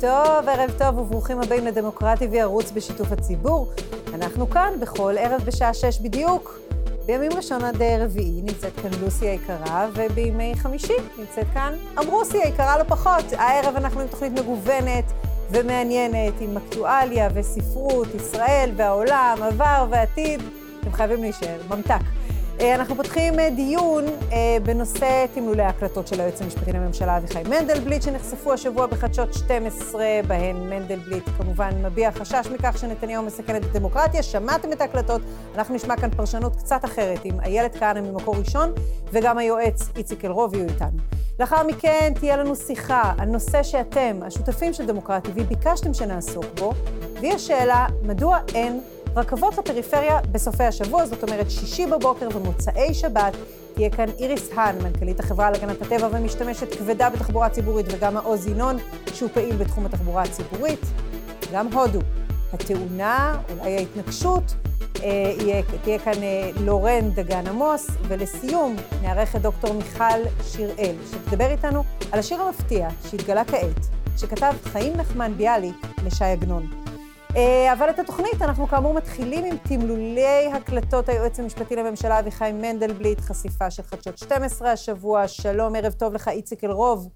טוב, 0.00 0.48
ערב 0.48 0.70
טוב 0.78 0.98
וברוכים 0.98 1.40
הבאים 1.40 1.66
לדמוקרטי 1.66 2.26
וערוץ 2.26 2.70
בשיתוף 2.70 3.12
הציבור. 3.12 3.72
אנחנו 4.14 4.50
כאן 4.50 4.72
בכל 4.80 5.14
ערב 5.18 5.42
בשעה 5.44 5.74
שש 5.74 6.00
בדיוק. 6.00 6.58
בימים 7.06 7.32
ראשון 7.32 7.64
עד 7.64 7.82
רביעי 7.82 8.42
נמצאת 8.42 8.72
כאן 8.82 8.90
לוסי 9.00 9.26
היקרה, 9.26 9.88
ובימי 9.94 10.52
חמישי 10.56 10.92
נמצאת 11.18 11.46
כאן 11.54 11.74
אמרוסי 11.98 12.38
היקרה 12.42 12.78
לא 12.78 12.84
פחות. 12.84 13.24
הערב 13.32 13.76
אנחנו 13.76 14.00
עם 14.00 14.06
תוכנית 14.08 14.32
מגוונת 14.32 15.04
ומעניינת, 15.50 16.34
עם 16.40 16.56
אקטואליה 16.56 17.28
וספרות, 17.34 18.08
ישראל 18.14 18.70
והעולם, 18.76 19.38
עבר 19.42 19.86
ועתיד. 19.90 20.42
אתם 20.80 20.92
חייבים 20.92 21.20
להישאר, 21.22 21.60
ממתק. 21.68 22.17
אה, 22.60 22.74
אנחנו 22.74 22.96
פותחים 22.96 23.40
אה, 23.40 23.50
דיון 23.50 24.04
אה, 24.32 24.56
בנושא 24.62 25.26
תמלולי 25.34 25.62
ההקלטות 25.62 26.06
של 26.06 26.20
היועץ 26.20 26.42
המשפטי 26.42 26.72
לממשלה 26.72 27.16
אביחי 27.16 27.42
מנדלבליט, 27.42 28.02
שנחשפו 28.02 28.52
השבוע 28.52 28.86
בחדשות 28.86 29.34
12, 29.34 30.04
בהן 30.26 30.56
מנדלבליט 30.56 31.24
כמובן 31.38 31.70
מביע 31.82 32.12
חשש 32.12 32.46
מכך 32.52 32.78
שנתניהו 32.78 33.22
מסכן 33.22 33.56
את 33.56 33.62
הדמוקרטיה. 33.64 34.22
שמעתם 34.22 34.72
את 34.72 34.80
ההקלטות, 34.80 35.20
אנחנו 35.54 35.74
נשמע 35.74 35.96
כאן 35.96 36.10
פרשנות 36.10 36.56
קצת 36.56 36.84
אחרת 36.84 37.24
עם 37.24 37.40
איילת 37.40 37.76
כהנא 37.76 38.00
ממקור 38.00 38.36
ראשון, 38.36 38.72
וגם 39.12 39.38
היועץ 39.38 39.88
איציק 39.96 40.24
אלרוב 40.24 40.54
יהיו 40.54 40.68
איתנו. 40.68 40.98
לאחר 41.40 41.66
מכן 41.66 42.12
תהיה 42.20 42.36
לנו 42.36 42.56
שיחה 42.56 43.12
על 43.18 43.28
נושא 43.28 43.62
שאתם, 43.62 44.20
השותפים 44.22 44.72
של 44.72 44.86
דמוקרטי, 44.86 45.30
וביקשתם 45.34 45.94
שנעסוק 45.94 46.44
בו, 46.58 46.72
והיא 47.20 47.32
השאלה, 47.32 47.86
מדוע 48.02 48.38
אין 48.54 48.80
רכבות 49.16 49.58
לפריפריה 49.58 50.20
בסופי 50.32 50.64
השבוע, 50.64 51.06
זאת 51.06 51.22
אומרת 51.22 51.50
שישי 51.50 51.86
בבוקר 51.86 52.28
ומוצאי 52.34 52.94
שבת. 52.94 53.36
תהיה 53.74 53.90
כאן 53.90 54.06
איריס 54.18 54.50
האן, 54.54 54.78
מנכ"לית 54.82 55.20
החברה 55.20 55.50
להגנת 55.50 55.82
הטבע 55.82 56.08
ומשתמשת 56.12 56.74
כבדה 56.74 57.10
בתחבורה 57.10 57.48
ציבורית, 57.48 57.86
וגם 57.90 58.14
מעוז 58.14 58.46
ינון, 58.46 58.76
שהוא 59.14 59.30
פעיל 59.34 59.56
בתחום 59.56 59.86
התחבורה 59.86 60.22
הציבורית. 60.22 60.80
גם 61.52 61.72
הודו. 61.72 62.00
התאונה, 62.52 63.36
אולי 63.50 63.76
ההתנגשות, 63.76 64.54
אה, 65.02 65.60
תהיה 65.82 65.98
כאן 65.98 66.22
אה, 66.22 66.50
לורן 66.60 67.10
דגן 67.10 67.46
עמוס, 67.46 67.86
ולסיום 68.08 68.76
נארח 69.02 69.36
את 69.36 69.42
דוקטור 69.42 69.74
מיכל 69.74 70.20
שיראל, 70.44 70.94
שתדבר 71.10 71.50
איתנו 71.50 71.84
על 72.12 72.18
השיר 72.18 72.42
המפתיע 72.42 72.88
שהתגלה 73.10 73.44
כעת, 73.44 73.86
שכתב 74.16 74.52
חיים 74.64 74.96
נחמן 74.96 75.32
ביאליק 75.36 75.76
לשי 76.06 76.24
עגנון. 76.24 76.87
אה, 77.36 77.72
אבל 77.72 77.90
את 77.90 77.98
התוכנית 77.98 78.42
אנחנו 78.42 78.66
כאמור 78.66 78.94
מתחילים 78.94 79.44
עם 79.44 79.56
תמלולי 79.68 80.46
הקלטות 80.54 81.08
היועץ 81.08 81.40
המשפטי 81.40 81.76
לממשלה 81.76 82.20
אביחי 82.20 82.50
מנדלבליט, 82.54 83.20
חשיפה 83.20 83.70
של 83.70 83.82
חדשות 83.82 84.18
12 84.18 84.72
השבוע. 84.72 85.28
שלום, 85.28 85.76
ערב 85.76 85.92
טוב 85.92 86.14
לך, 86.14 86.28
איציק 86.28 86.64
אלרוב. 86.64 87.08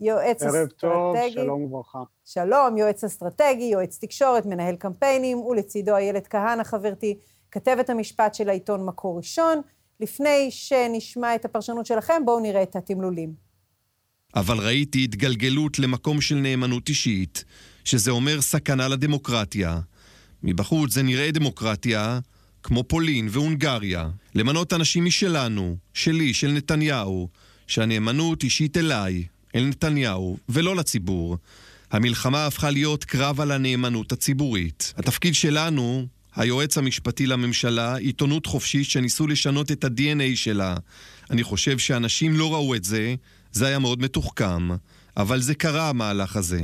יועץ 0.00 0.42
ערב 0.42 0.54
אסטרטגי. 0.54 0.86
ערב 0.86 1.04
טוב, 1.16 1.16
שלום 1.30 1.62
וברכה. 1.62 2.02
שלום, 2.24 2.76
יועץ 2.76 3.04
אסטרטגי, 3.04 3.64
יועץ 3.64 3.98
תקשורת, 3.98 4.46
מנהל 4.46 4.76
קמפיינים, 4.76 5.38
ולצידו 5.38 5.96
איילת 5.96 6.26
כהנא, 6.26 6.64
חברתי, 6.64 7.18
כתבת 7.50 7.90
המשפט 7.90 8.34
של 8.34 8.48
העיתון 8.48 8.86
מקור 8.86 9.16
ראשון. 9.16 9.60
לפני 10.00 10.50
שנשמע 10.50 11.34
את 11.34 11.44
הפרשנות 11.44 11.86
שלכם, 11.86 12.22
בואו 12.24 12.40
נראה 12.40 12.62
את 12.62 12.76
התמלולים. 12.76 13.50
אבל 14.34 14.58
ראיתי 14.58 15.04
התגלגלות 15.04 15.78
למקום 15.78 16.20
של 16.20 16.34
נאמנות 16.34 16.88
אישית, 16.88 17.44
שזה 17.84 18.10
אומר 18.10 18.40
סכנה 18.40 18.88
לדמוקרטיה. 18.88 19.80
מבחוץ 20.42 20.92
זה 20.92 21.02
נראה 21.02 21.30
דמוקרטיה 21.30 22.20
כמו 22.62 22.84
פולין 22.84 23.28
והונגריה. 23.30 24.08
למנות 24.34 24.72
אנשים 24.72 25.04
משלנו, 25.04 25.76
שלי, 25.94 26.34
של 26.34 26.50
נתניהו, 26.50 27.28
שהנאמנות 27.66 28.42
אישית 28.42 28.76
אליי, 28.76 29.24
אל 29.54 29.64
נתניהו, 29.64 30.38
ולא 30.48 30.76
לציבור. 30.76 31.38
המלחמה 31.90 32.46
הפכה 32.46 32.70
להיות 32.70 33.04
קרב 33.04 33.40
על 33.40 33.50
הנאמנות 33.50 34.12
הציבורית. 34.12 34.94
התפקיד 34.96 35.34
שלנו, 35.34 36.06
היועץ 36.36 36.78
המשפטי 36.78 37.26
לממשלה, 37.26 37.96
עיתונות 37.96 38.46
חופשית 38.46 38.90
שניסו 38.90 39.26
לשנות 39.26 39.72
את 39.72 39.84
ה-DNA 39.84 40.36
שלה. 40.36 40.76
אני 41.30 41.42
חושב 41.42 41.78
שאנשים 41.78 42.36
לא 42.36 42.54
ראו 42.54 42.74
את 42.74 42.84
זה, 42.84 43.14
זה 43.52 43.66
היה 43.66 43.78
מאוד 43.78 44.02
מתוחכם, 44.02 44.68
אבל 45.16 45.40
זה 45.40 45.54
קרה 45.54 45.88
המהלך 45.88 46.36
הזה. 46.36 46.60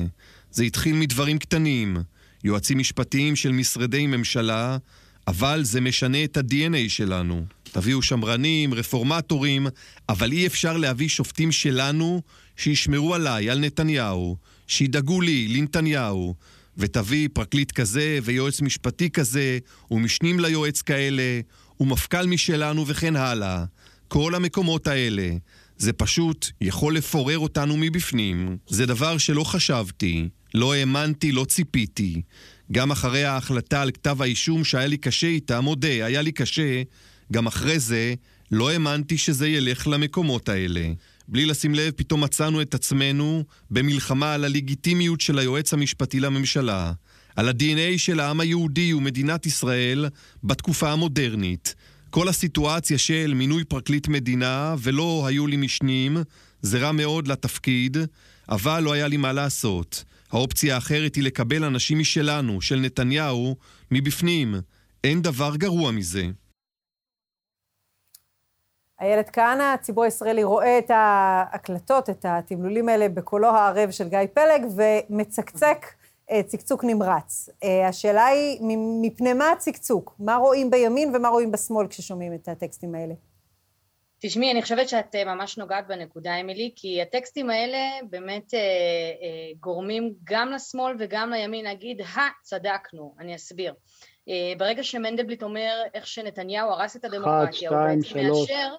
זה 0.56 0.64
התחיל 0.64 0.94
מדברים 0.94 1.38
קטנים, 1.38 1.96
יועצים 2.44 2.78
משפטיים 2.78 3.36
של 3.36 3.52
משרדי 3.52 4.06
ממשלה, 4.06 4.76
אבל 5.28 5.64
זה 5.64 5.80
משנה 5.80 6.24
את 6.24 6.36
ה-DNA 6.36 6.88
שלנו. 6.88 7.44
תביאו 7.62 8.02
שמרנים, 8.02 8.74
רפורמטורים, 8.74 9.66
אבל 10.08 10.32
אי 10.32 10.46
אפשר 10.46 10.76
להביא 10.76 11.08
שופטים 11.08 11.52
שלנו 11.52 12.22
שישמרו 12.56 13.14
עליי, 13.14 13.50
על 13.50 13.58
נתניהו, 13.58 14.36
שידאגו 14.66 15.20
לי, 15.20 15.48
לנתניהו, 15.48 16.34
ותביא 16.76 17.28
פרקליט 17.32 17.72
כזה 17.72 18.18
ויועץ 18.22 18.60
משפטי 18.60 19.10
כזה, 19.10 19.58
ומשנים 19.90 20.40
ליועץ 20.40 20.82
כאלה, 20.82 21.40
ומפכ"ל 21.80 22.26
משלנו 22.26 22.86
וכן 22.86 23.16
הלאה. 23.16 23.64
כל 24.08 24.34
המקומות 24.34 24.86
האלה. 24.86 25.28
זה 25.78 25.92
פשוט 25.92 26.46
יכול 26.60 26.96
לפורר 26.96 27.38
אותנו 27.38 27.76
מבפנים. 27.76 28.56
זה 28.68 28.86
דבר 28.86 29.18
שלא 29.18 29.44
חשבתי, 29.44 30.28
לא 30.56 30.74
האמנתי, 30.74 31.32
לא 31.32 31.44
ציפיתי. 31.44 32.22
גם 32.72 32.90
אחרי 32.90 33.24
ההחלטה 33.24 33.82
על 33.82 33.90
כתב 33.90 34.22
האישום 34.22 34.64
שהיה 34.64 34.86
לי 34.86 34.96
קשה 34.96 35.26
איתה, 35.26 35.60
מודה, 35.60 35.88
היה 35.88 36.22
לי 36.22 36.32
קשה, 36.32 36.82
גם 37.32 37.46
אחרי 37.46 37.78
זה 37.78 38.14
לא 38.52 38.70
האמנתי 38.70 39.18
שזה 39.18 39.48
ילך 39.48 39.86
למקומות 39.86 40.48
האלה. 40.48 40.92
בלי 41.28 41.46
לשים 41.46 41.74
לב, 41.74 41.92
פתאום 41.96 42.24
מצאנו 42.24 42.62
את 42.62 42.74
עצמנו 42.74 43.44
במלחמה 43.70 44.34
על 44.34 44.44
הלגיטימיות 44.44 45.20
של 45.20 45.38
היועץ 45.38 45.72
המשפטי 45.72 46.20
לממשלה, 46.20 46.92
על 47.36 47.48
ה-DNA 47.48 47.98
של 47.98 48.20
העם 48.20 48.40
היהודי 48.40 48.92
ומדינת 48.92 49.46
ישראל 49.46 50.06
בתקופה 50.44 50.92
המודרנית. 50.92 51.74
כל 52.10 52.28
הסיטואציה 52.28 52.98
של 52.98 53.32
מינוי 53.34 53.64
פרקליט 53.64 54.08
מדינה 54.08 54.74
ולא 54.78 55.24
היו 55.26 55.46
לי 55.46 55.56
משנים, 55.56 56.16
זה 56.62 56.78
רע 56.78 56.92
מאוד 56.92 57.28
לתפקיד, 57.28 57.96
אבל 58.48 58.80
לא 58.80 58.92
היה 58.92 59.08
לי 59.08 59.16
מה 59.16 59.32
לעשות. 59.32 60.04
האופציה 60.36 60.74
האחרת 60.74 61.14
היא 61.14 61.24
לקבל 61.24 61.64
אנשים 61.64 61.98
משלנו, 61.98 62.60
של 62.60 62.76
נתניהו, 62.76 63.56
מבפנים. 63.90 64.54
אין 65.04 65.22
דבר 65.22 65.56
גרוע 65.56 65.90
מזה. 65.90 66.22
איילת 69.00 69.30
כהנא, 69.30 69.62
הציבור 69.62 70.04
הישראלי 70.04 70.44
רואה 70.44 70.78
את 70.78 70.90
ההקלטות, 70.90 72.10
את 72.10 72.24
התמלולים 72.28 72.88
האלה 72.88 73.08
בקולו 73.08 73.48
הערב 73.48 73.90
של 73.90 74.08
גיא 74.08 74.18
פלג, 74.34 74.66
ומצקצק 74.76 75.86
אה, 76.30 76.42
צקצוק 76.42 76.84
נמרץ. 76.84 77.48
אה, 77.64 77.88
השאלה 77.88 78.26
היא, 78.26 78.58
מפני 79.02 79.32
מה 79.32 79.50
הצקצוק? 79.50 80.14
מה 80.18 80.36
רואים 80.36 80.70
בימין 80.70 81.16
ומה 81.16 81.28
רואים 81.28 81.52
בשמאל 81.52 81.86
כששומעים 81.86 82.34
את 82.34 82.48
הטקסטים 82.48 82.94
האלה? 82.94 83.14
תשמעי, 84.26 84.52
אני 84.52 84.62
חושבת 84.62 84.88
שאת 84.88 85.14
אה, 85.14 85.24
ממש 85.24 85.58
נוגעת 85.58 85.86
בנקודה, 85.86 86.40
אמילי, 86.40 86.72
כי 86.76 87.02
הטקסטים 87.02 87.50
האלה 87.50 87.78
באמת 88.10 88.54
אה, 88.54 88.58
אה, 88.58 89.52
גורמים 89.60 90.12
גם 90.24 90.50
לשמאל 90.50 90.96
וגם 90.98 91.30
לימין 91.30 91.64
להגיד, 91.64 92.00
הא, 92.14 92.20
צדקנו, 92.42 93.14
אני 93.20 93.36
אסביר. 93.36 93.74
אה, 94.28 94.52
ברגע 94.58 94.82
שמנדלבליט 94.82 95.42
אומר 95.42 95.82
איך 95.94 96.06
שנתניהו 96.06 96.70
הרס 96.70 96.96
את 96.96 97.04
הדמוקרטיה, 97.04 97.70
הוא 97.70 97.78
בעצם 97.78 98.18
מאשר... 98.18 98.74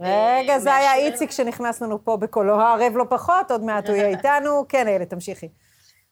רגע, 0.00 0.58
זה 0.58 0.74
היה 0.74 0.94
איציק 0.94 1.30
שנכנס 1.30 1.82
לנו 1.82 2.04
פה 2.04 2.16
בקולו 2.16 2.60
הערב 2.60 2.92
לא 2.96 3.04
פחות, 3.10 3.50
עוד 3.50 3.64
מעט 3.64 3.88
הוא 3.88 3.96
יהיה 3.96 4.08
איתנו. 4.16 4.64
כן, 4.68 4.88
איילת, 4.88 5.10
תמשיכי. 5.10 5.48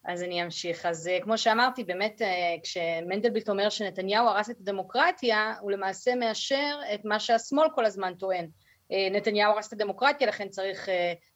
אז 0.04 0.22
אני 0.22 0.42
אמשיך. 0.42 0.86
אז 0.86 1.08
אה, 1.08 1.18
כמו 1.20 1.38
שאמרתי, 1.38 1.84
באמת 1.84 2.22
אה, 2.22 2.54
כשמנדלבליט 2.62 3.48
אומר 3.48 3.68
שנתניהו 3.68 4.28
הרס 4.28 4.50
את 4.50 4.56
הדמוקרטיה, 4.60 5.54
הוא 5.60 5.70
למעשה 5.70 6.14
מאשר 6.14 6.78
את 6.94 7.04
מה 7.04 7.20
שהשמאל 7.20 7.68
כל 7.74 7.84
הזמן 7.84 8.14
טוען. 8.14 8.48
אה, 8.92 9.08
נתניהו 9.10 9.52
הרס 9.52 9.68
את 9.68 9.72
הדמוקרטיה, 9.72 10.26
לכן 10.26 10.48
צריך 10.48 10.88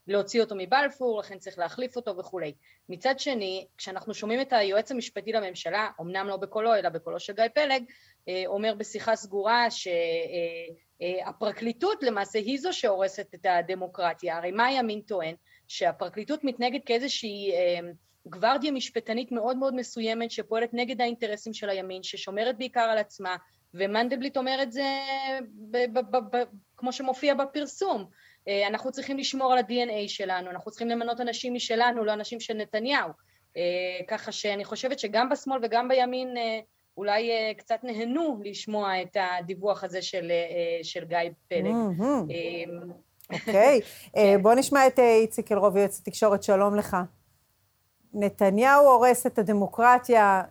להוציא 0.06 0.40
אותו 0.40 0.54
מבלפור, 0.58 1.20
לכן 1.20 1.38
צריך 1.38 1.58
להחליף 1.58 1.96
אותו 1.96 2.16
וכולי. 2.16 2.54
מצד 2.88 3.18
שני, 3.18 3.66
כשאנחנו 3.78 4.14
שומעים 4.14 4.40
את 4.40 4.52
היועץ 4.52 4.90
המשפטי 4.90 5.32
לממשלה, 5.32 5.88
אמנם 6.00 6.26
לא 6.28 6.36
בקולו 6.36 6.74
אלא 6.74 6.88
בקולו 6.88 7.20
של 7.20 7.32
גיא 7.32 7.44
פלג, 7.54 7.82
אומר 8.46 8.74
בשיחה 8.74 9.16
סגורה 9.16 9.66
שהפרקליטות 11.00 12.02
למעשה 12.02 12.38
היא 12.38 12.58
זו 12.58 12.72
שהורסת 12.72 13.34
את 13.34 13.46
הדמוקרטיה. 13.48 14.36
הרי 14.36 14.50
מה 14.50 14.66
הימין 14.66 15.00
טוען? 15.00 15.34
שהפרקליטות 15.68 16.44
מתנהגת 16.44 16.84
כאיזושהי 16.86 17.52
גוורדיה 18.26 18.72
משפטנית 18.72 19.32
מאוד 19.32 19.56
מאוד 19.56 19.74
מסוימת 19.74 20.30
שפועלת 20.30 20.70
נגד 20.72 21.00
האינטרסים 21.00 21.52
של 21.52 21.68
הימין, 21.68 22.02
ששומרת 22.02 22.58
בעיקר 22.58 22.80
על 22.80 22.98
עצמה, 22.98 23.36
ומנדלבליט 23.74 24.36
אומר 24.36 24.58
את 24.62 24.72
זה 24.72 24.84
ב- 25.70 25.98
ב- 25.98 26.36
ב- 26.36 26.42
כמו 26.76 26.92
שמופיע 26.92 27.34
בפרסום. 27.34 28.04
אה, 28.48 28.66
אנחנו 28.66 28.92
צריכים 28.92 29.18
לשמור 29.18 29.52
על 29.52 29.58
ה-DNA 29.58 30.08
שלנו, 30.08 30.50
אנחנו 30.50 30.70
צריכים 30.70 30.88
למנות 30.88 31.20
אנשים 31.20 31.54
משלנו, 31.54 32.04
לא 32.04 32.12
אנשים 32.12 32.40
של 32.40 32.54
נתניהו. 32.54 33.10
אה, 33.56 33.62
ככה 34.08 34.32
שאני 34.32 34.64
חושבת 34.64 34.98
שגם 34.98 35.28
בשמאל 35.28 35.58
וגם 35.62 35.88
בימין 35.88 36.36
אה, 36.36 36.60
אולי 36.96 37.30
קצת 37.56 37.78
נהנו 37.82 38.40
לשמוע 38.44 39.02
את 39.02 39.16
הדיווח 39.20 39.84
הזה 39.84 40.02
של, 40.02 40.32
של 40.82 41.04
גיא 41.04 41.18
פלג. 41.48 41.74
אוקיי, 43.32 43.80
כן. 44.14 44.42
בוא 44.42 44.54
נשמע 44.54 44.86
את 44.86 44.98
איציק 44.98 45.52
אלרוב, 45.52 45.76
יועץ 45.76 45.98
התקשורת, 46.00 46.42
שלום 46.42 46.76
לך. 46.76 46.96
נתניהו 48.14 48.88
הורס 48.88 49.26
את 49.26 49.38
הדמוקרטיה, 49.38 50.42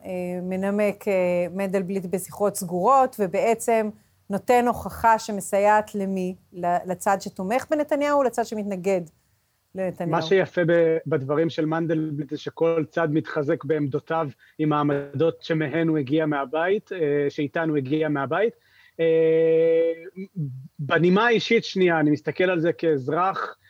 מנמק 0.41 1.05
מנדלבליט 1.51 2.05
בשיחות 2.05 2.55
סגורות, 2.55 3.15
ובעצם 3.19 3.89
נותן 4.29 4.67
הוכחה 4.67 5.19
שמסייעת 5.19 5.95
למי? 5.95 6.35
לצד 6.85 7.17
שתומך 7.19 7.65
בנתניהו 7.69 8.17
או 8.17 8.23
לצד 8.23 8.45
שמתנגד 8.45 9.01
לנתניהו? 9.75 10.11
מה 10.11 10.21
שיפה 10.21 10.61
בדברים 11.07 11.49
של 11.49 11.65
מנדלבליט 11.65 12.29
זה 12.29 12.37
שכל 12.37 12.85
צד 12.89 13.07
מתחזק 13.11 13.63
בעמדותיו 13.63 14.27
עם 14.57 14.73
העמדות 14.73 15.41
שמהן 15.41 15.87
הוא 15.87 15.97
הגיע 15.97 16.25
מהבית, 16.25 16.91
אה, 16.91 17.29
שאיתן 17.29 17.69
הוא 17.69 17.77
הגיע 17.77 18.09
מהבית. 18.09 18.53
אה, 18.99 19.05
בנימה 20.79 21.25
האישית 21.25 21.65
שנייה, 21.65 21.99
אני 21.99 22.11
מסתכל 22.11 22.49
על 22.49 22.59
זה 22.59 22.73
כאזרח, 22.73 23.39
אה, 23.39 23.62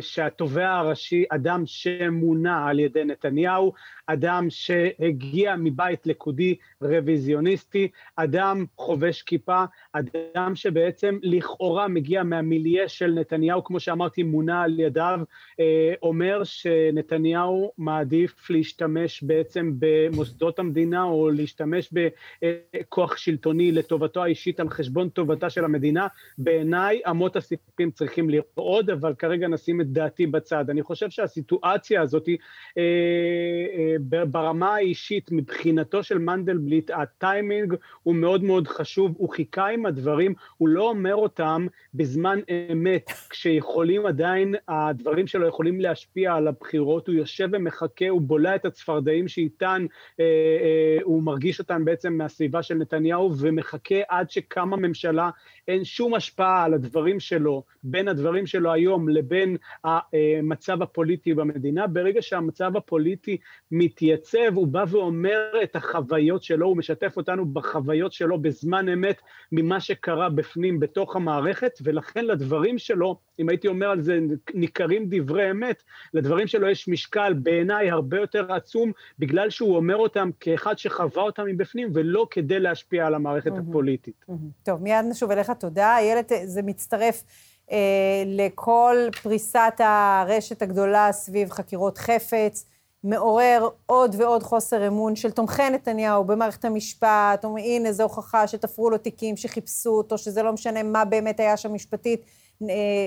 שהתובע 0.00 0.70
הראשי, 0.70 1.24
אדם 1.30 1.62
שמונה 1.66 2.68
על 2.68 2.78
ידי 2.78 3.04
נתניהו, 3.04 3.72
אדם 4.06 4.46
שהגיע 4.50 5.56
מבית 5.56 6.06
לקודי 6.06 6.54
רוויזיוניסטי, 6.82 7.88
אדם 8.16 8.64
חובש 8.76 9.22
כיפה, 9.22 9.64
אדם 9.92 10.54
שבעצם 10.54 11.18
לכאורה 11.22 11.88
מגיע 11.88 12.22
מהמיליה 12.22 12.88
של 12.88 13.10
נתניהו, 13.10 13.64
כמו 13.64 13.80
שאמרתי, 13.80 14.22
מונה 14.22 14.62
על 14.62 14.80
ידיו, 14.80 15.20
אה, 15.60 15.94
אומר 16.02 16.44
שנתניהו 16.44 17.72
מעדיף 17.78 18.50
להשתמש 18.50 19.22
בעצם 19.22 19.72
במוסדות 19.78 20.58
המדינה 20.58 21.02
או 21.02 21.30
להשתמש 21.30 21.92
בכוח 21.92 23.16
שלטוני 23.16 23.72
לטובתו 23.72 24.22
האישית 24.22 24.60
על 24.60 24.68
חשבון 24.68 25.08
טובתה 25.08 25.50
של 25.50 25.64
המדינה. 25.64 26.06
בעיניי 26.38 27.00
אמות 27.10 27.36
הסיפים 27.36 27.90
צריכים 27.90 28.30
לרעוד, 28.30 28.90
אבל 28.90 29.14
כרגע 29.14 29.48
נשים 29.48 29.80
את 29.80 29.92
דעתי 29.92 30.26
בצד. 30.26 30.70
אני 30.70 30.82
חושב 30.82 31.10
שהסיטואציה 31.10 32.02
הזאת 32.02 32.28
אה, 32.28 32.34
אה, 32.78 33.95
ברמה 34.00 34.74
האישית, 34.74 35.32
מבחינתו 35.32 36.02
של 36.02 36.18
מנדלבליט, 36.18 36.90
הטיימינג 36.94 37.74
הוא 38.02 38.14
מאוד 38.14 38.44
מאוד 38.44 38.68
חשוב, 38.68 39.14
הוא 39.16 39.30
חיכה 39.30 39.66
עם 39.66 39.86
הדברים, 39.86 40.34
הוא 40.56 40.68
לא 40.68 40.88
אומר 40.88 41.14
אותם 41.14 41.66
בזמן 41.94 42.40
אמת, 42.72 43.10
כשיכולים 43.30 44.06
עדיין, 44.06 44.54
הדברים 44.68 45.26
שלו 45.26 45.48
יכולים 45.48 45.80
להשפיע 45.80 46.34
על 46.34 46.48
הבחירות, 46.48 47.06
הוא 47.06 47.14
יושב 47.14 47.48
ומחכה, 47.52 48.08
הוא 48.08 48.20
בולע 48.20 48.54
את 48.54 48.64
הצפרדעים 48.64 49.28
שאיתן, 49.28 49.86
אה, 50.20 50.24
אה, 50.24 50.98
הוא 51.02 51.22
מרגיש 51.22 51.58
אותן 51.58 51.84
בעצם 51.84 52.12
מהסביבה 52.12 52.62
של 52.62 52.74
נתניהו, 52.74 53.32
ומחכה 53.38 53.94
עד 54.08 54.30
שקמה 54.30 54.76
ממשלה, 54.76 55.30
אין 55.68 55.84
שום 55.84 56.14
השפעה 56.14 56.64
על 56.64 56.74
הדברים 56.74 57.20
שלו, 57.20 57.62
בין 57.82 58.08
הדברים 58.08 58.46
שלו 58.46 58.72
היום 58.72 59.08
לבין 59.08 59.56
המצב 59.84 60.82
הפוליטי 60.82 61.34
במדינה. 61.34 61.86
ברגע 61.86 62.22
שהמצב 62.22 62.76
הפוליטי 62.76 63.36
מתייצב, 63.86 64.54
הוא 64.54 64.66
בא 64.66 64.84
ואומר 64.88 65.50
את 65.62 65.76
החוויות 65.76 66.42
שלו, 66.42 66.66
הוא 66.66 66.76
משתף 66.76 67.16
אותנו 67.16 67.46
בחוויות 67.46 68.12
שלו 68.12 68.38
בזמן 68.38 68.88
אמת 68.88 69.16
ממה 69.52 69.80
שקרה 69.80 70.28
בפנים, 70.28 70.80
בתוך 70.80 71.16
המערכת, 71.16 71.78
ולכן 71.82 72.24
לדברים 72.24 72.78
שלו, 72.78 73.16
אם 73.38 73.48
הייתי 73.48 73.68
אומר 73.68 73.86
על 73.86 74.00
זה, 74.00 74.18
ניכרים 74.54 75.06
דברי 75.08 75.50
אמת, 75.50 75.82
לדברים 76.14 76.46
שלו 76.46 76.68
יש 76.68 76.88
משקל 76.88 77.32
בעיניי 77.32 77.90
הרבה 77.90 78.20
יותר 78.20 78.52
עצום, 78.52 78.92
בגלל 79.18 79.50
שהוא 79.50 79.76
אומר 79.76 79.96
אותם 79.96 80.30
כאחד 80.40 80.78
שחווה 80.78 81.22
אותם 81.22 81.46
מבפנים, 81.46 81.90
ולא 81.94 82.26
כדי 82.30 82.60
להשפיע 82.60 83.06
על 83.06 83.14
המערכת 83.14 83.52
הפוליטית. 83.58 84.24
טוב, 84.62 84.82
מיד 84.82 85.04
נשוב 85.10 85.30
אליך, 85.30 85.50
תודה. 85.50 85.96
איילת, 85.96 86.32
זה 86.44 86.62
מצטרף. 86.62 87.24
אה, 87.70 88.22
לכל 88.26 88.96
פריסת 89.22 89.74
הרשת 89.78 90.62
הגדולה 90.62 91.12
סביב 91.12 91.50
חקירות 91.50 91.98
חפץ, 91.98 92.66
מעורר 93.06 93.68
עוד 93.86 94.14
ועוד 94.18 94.42
חוסר 94.42 94.86
אמון 94.86 95.16
של 95.16 95.30
תומכי 95.30 95.70
נתניהו 95.70 96.24
במערכת 96.24 96.64
המשפט, 96.64 97.44
אומרים, 97.44 97.64
הנה, 97.64 97.92
זו 97.92 98.02
הוכחה 98.02 98.46
שתפרו 98.46 98.90
לו 98.90 98.98
תיקים, 98.98 99.36
שחיפשו 99.36 99.90
אותו, 99.90 100.18
שזה 100.18 100.42
לא 100.42 100.52
משנה 100.52 100.82
מה 100.82 101.04
באמת 101.04 101.40
היה 101.40 101.56
שם 101.56 101.74
משפטית, 101.74 102.20
אה, 102.62 102.66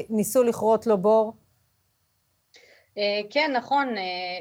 ניסו 0.10 0.44
לכרות 0.44 0.88
לו 0.88 0.98
בור. 0.98 1.34
אה, 2.98 3.22
כן, 3.30 3.51
נכון, 3.56 3.96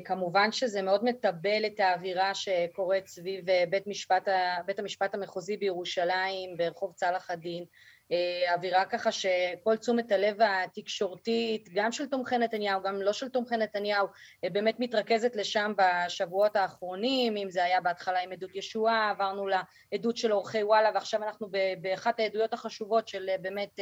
כמובן 0.05 0.53
שזה 0.53 0.83
מאוד 0.83 1.05
מטבל 1.05 1.67
את 1.67 1.81
האווירה 1.81 2.35
שקורית 2.35 3.07
סביב 3.07 3.45
בית, 3.71 3.87
משפט, 3.87 4.29
בית 4.67 4.79
המשפט 4.79 5.15
המחוזי 5.15 5.57
בירושלים, 5.57 6.57
ברחוב 6.57 6.93
צלאח 6.93 7.31
א-דין. 7.31 7.65
אה, 8.13 8.55
אווירה 8.55 8.85
ככה 8.85 9.13
שכל 9.13 9.77
תשומת 9.77 10.13
הלב 10.13 10.37
התקשורתית, 10.41 11.69
גם 11.75 11.93
של 11.93 12.07
תומכי 12.07 12.39
נתניהו, 12.39 12.83
גם 12.83 13.03
לא 13.03 13.13
של 13.13 13.29
תומכי 13.29 13.57
נתניהו, 13.57 14.07
אה, 14.45 14.51
באמת 14.51 14.75
מתרכזת 14.79 15.37
לשם 15.37 15.73
בשבועות 15.77 16.57
האחרונים, 16.57 17.37
אם 17.37 17.51
זה 17.51 17.65
היה 17.65 17.81
בהתחלה 17.81 18.21
עם 18.21 18.33
עדות 18.33 18.55
ישועה, 18.55 19.11
עברנו 19.11 19.47
לעדות 19.47 20.17
של 20.17 20.33
עורכי 20.33 20.63
וואלה, 20.63 20.91
ועכשיו 20.95 21.23
אנחנו 21.23 21.49
באחת 21.81 22.21
העדויות 22.21 22.53
החשובות 22.53 23.09
של 23.09 23.29
אה, 23.29 23.39
באמת, 23.39 23.81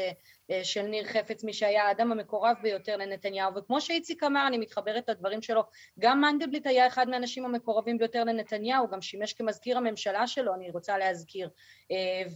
של 0.63 0.83
ניר 0.83 1.05
חפץ, 1.05 1.45
מי 1.45 1.53
שהיה 1.53 1.85
האדם 1.85 2.13
המקורב 2.13 2.57
ביותר 2.63 2.97
לנתניהו, 2.97 3.55
וכמו 3.55 3.81
שאיציק 3.81 4.23
אמר, 4.23 4.47
אני 4.47 4.59
מתחברת 4.59 5.09
לדברים 5.09 5.43
שלו, 5.43 5.63
גם 5.99 6.21
מנדלבליט 6.21 6.67
היה 6.67 6.87
אחד 6.87 7.09
מהאנשים 7.09 7.45
המקורבים 7.45 7.99
ביותר 7.99 8.25
לנתניהו, 8.25 8.89
גם 8.89 9.01
שימש 9.01 9.33
כמזכיר 9.33 9.79
הממשלה 9.79 10.27
שלו, 10.27 10.55
אני 10.55 10.71
רוצה 10.71 10.99
להזכיר, 10.99 11.49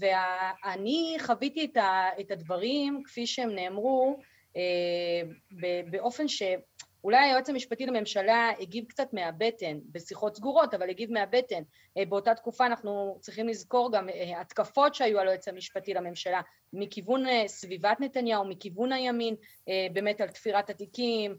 ואני 0.00 1.16
חוויתי 1.20 1.72
את 2.20 2.30
הדברים 2.30 3.02
כפי 3.04 3.26
שהם 3.26 3.54
נאמרו 3.54 4.16
אה, 4.56 5.22
באופן 5.90 6.28
שאולי 6.28 7.18
היועץ 7.18 7.48
המשפטי 7.48 7.86
לממשלה 7.86 8.50
הגיב 8.60 8.84
קצת 8.84 9.12
מהבטן, 9.12 9.78
בשיחות 9.92 10.36
סגורות, 10.36 10.74
אבל 10.74 10.90
הגיב 10.90 11.12
מהבטן. 11.12 11.62
אה, 11.98 12.04
באותה 12.04 12.34
תקופה 12.34 12.66
אנחנו 12.66 13.18
צריכים 13.20 13.48
לזכור 13.48 13.92
גם 13.92 14.08
אה, 14.08 14.40
התקפות 14.40 14.94
שהיו 14.94 15.18
על 15.18 15.28
היועץ 15.28 15.48
המשפטי 15.48 15.94
לממשלה, 15.94 16.40
מכיוון 16.72 17.24
סביבת 17.46 17.96
נתניהו, 18.00 18.44
מכיוון 18.44 18.92
הימין, 18.92 19.34
באמת 19.92 20.20
על 20.20 20.28
תפירת 20.28 20.70
התיקים, 20.70 21.36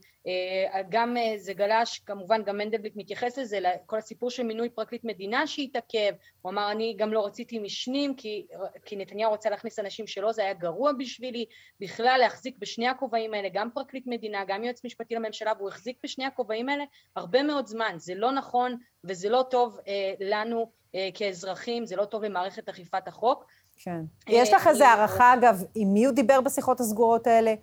גם 0.90 1.18
זה 1.38 1.54
גלש, 1.54 2.00
כמובן 2.00 2.44
גם 2.44 2.58
מנדלבליט 2.58 2.94
מתייחס 2.96 3.38
לזה, 3.38 3.60
לכל 3.60 3.98
הסיפור 3.98 4.30
של 4.30 4.44
מינוי 4.44 4.70
פרקליט 4.70 5.04
מדינה 5.04 5.48
שהתעכב, 5.48 6.12
הוא 6.42 6.52
אמר 6.52 6.72
אני 6.72 6.96
גם 6.98 7.14
לא 7.14 7.26
רציתי 7.26 7.60
משנים 7.60 8.16
כי, 8.16 8.48
כי 8.86 8.96
נתניהו 8.96 9.32
רוצה 9.32 9.50
להכניס 9.50 9.80
אנשים 9.80 10.08
שלו, 10.08 10.34
זה 10.34 10.42
היה 10.42 10.54
גרוע 10.54 10.92
בשבילי, 10.94 11.46
בכלל 11.80 12.18
להחזיק 12.20 12.56
בשני 12.60 12.88
הכובעים 12.88 13.34
האלה, 13.34 13.50
גם 13.54 13.70
פרקליט 13.74 14.08
מדינה, 14.08 14.44
גם 14.48 14.64
יועץ 14.64 14.86
משפטי 14.86 15.16
לממשלה, 15.16 15.54
והוא 15.58 15.70
החזיק 15.70 15.98
בשני 16.04 16.26
הכובעים 16.26 16.70
האלה 16.70 16.84
הרבה 17.16 17.44
מאוד 17.44 17.68
זמן, 17.68 17.96
זה 17.98 18.16
לא 18.16 18.32
נכון 18.32 18.78
וזה 19.04 19.30
לא 19.30 19.46
טוב 19.50 19.80
אה, 19.88 20.14
לנו 20.20 20.72
אה, 20.96 21.10
כאזרחים, 21.14 21.86
זה 21.86 21.96
לא 21.96 22.06
טוב 22.06 22.24
למערכת 22.24 22.70
אכיפת 22.70 23.08
החוק. 23.08 23.46
כן. 23.84 24.02
אה, 24.30 24.34
יש 24.34 24.54
לך 24.54 24.68
איזו 24.68 24.84
הערכה, 24.84 25.34
אגב, 25.34 25.64
עם 25.76 25.94
מי 25.94 26.06
הוא 26.06 26.14
דיבר 26.14 26.42
בשיחות 26.42 26.80
הסגורות 26.80 27.28
האלה? 27.28 27.54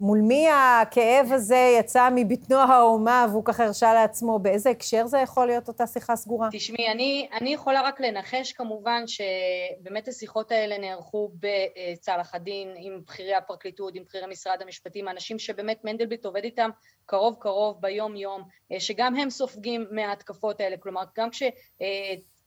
מול 0.00 0.20
מי 0.20 0.48
הכאב 0.50 1.32
הזה 1.32 1.76
יצא 1.80 2.08
מבטנו 2.14 2.56
ההומה 2.56 3.26
והוא 3.30 3.44
ככה 3.44 3.64
הרשה 3.64 3.94
לעצמו? 3.94 4.38
באיזה 4.38 4.70
הקשר 4.70 5.06
זה 5.06 5.18
יכול 5.18 5.46
להיות 5.46 5.68
אותה 5.68 5.86
שיחה 5.86 6.16
סגורה? 6.16 6.48
תשמעי, 6.52 6.92
אני, 6.92 7.28
אני 7.40 7.54
יכולה 7.54 7.82
רק 7.82 8.00
לנחש 8.00 8.52
כמובן 8.52 9.02
שבאמת 9.06 10.08
השיחות 10.08 10.52
האלה 10.52 10.78
נערכו 10.78 11.30
בצלאח 11.40 12.34
א-דין 12.34 12.74
עם 12.76 13.00
בכירי 13.06 13.34
הפרקליטות, 13.34 13.94
עם 13.94 14.02
בכירי 14.04 14.26
משרד 14.26 14.62
המשפטים, 14.62 15.08
אנשים 15.08 15.38
שבאמת 15.38 15.84
מנדלבליט 15.84 16.24
עובד 16.24 16.44
איתם 16.44 16.70
קרוב 17.06 17.36
קרוב 17.40 17.80
ביום 17.80 18.16
יום, 18.16 18.42
אה, 18.72 18.80
שגם 18.80 19.16
הם 19.16 19.30
סופגים 19.30 19.86
מההתקפות 19.90 20.60
האלה, 20.60 20.76
כלומר 20.76 21.02
גם 21.18 21.30
כש... 21.30 21.42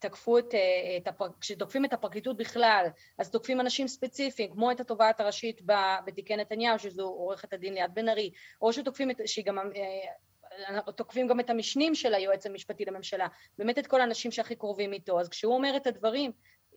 אה, 0.03 0.10
תקפו 0.10 0.39
את, 0.39 0.53
אה, 0.53 0.98
את 0.98 1.08
הפר... 1.08 1.27
כשתוקפים 1.41 1.86
את 1.86 1.94
הפרקליטות 1.94 2.38
בכלל, 2.38 2.86
אז 3.18 3.32
תוקפים 3.32 3.60
אנשים 3.60 3.88
ספציפיים, 3.88 4.51
כמו 4.51 4.72
את 4.72 4.79
התובעת 4.79 5.20
הראשית 5.20 5.62
בתיקי 6.06 6.36
נתניהו, 6.36 6.79
שזו 6.79 7.03
עורכת 7.03 7.53
הדין 7.53 7.74
ליאת 7.74 7.94
בן 7.94 8.10
ארי, 8.10 8.32
או 8.62 8.74
שתוקפים 8.74 9.12
את, 9.12 9.22
שהיא 9.25 9.46
גם... 9.46 9.58
אה, 9.58 10.91
תוקפים 10.96 11.27
גם 11.27 11.39
את 11.39 11.50
המשנים 11.50 11.96
של 11.96 12.13
היועץ 12.13 12.46
המשפטי 12.46 12.86
לממשלה, 12.86 13.27
באמת 13.58 13.79
את 13.79 13.88
כל 13.88 14.01
האנשים 14.01 14.32
שהכי 14.32 14.56
קרובים 14.56 14.94
איתו, 14.94 15.20
אז 15.20 15.29
כשהוא 15.29 15.53
אומר 15.53 15.77
את 15.77 15.88
הדברים, 15.88 16.32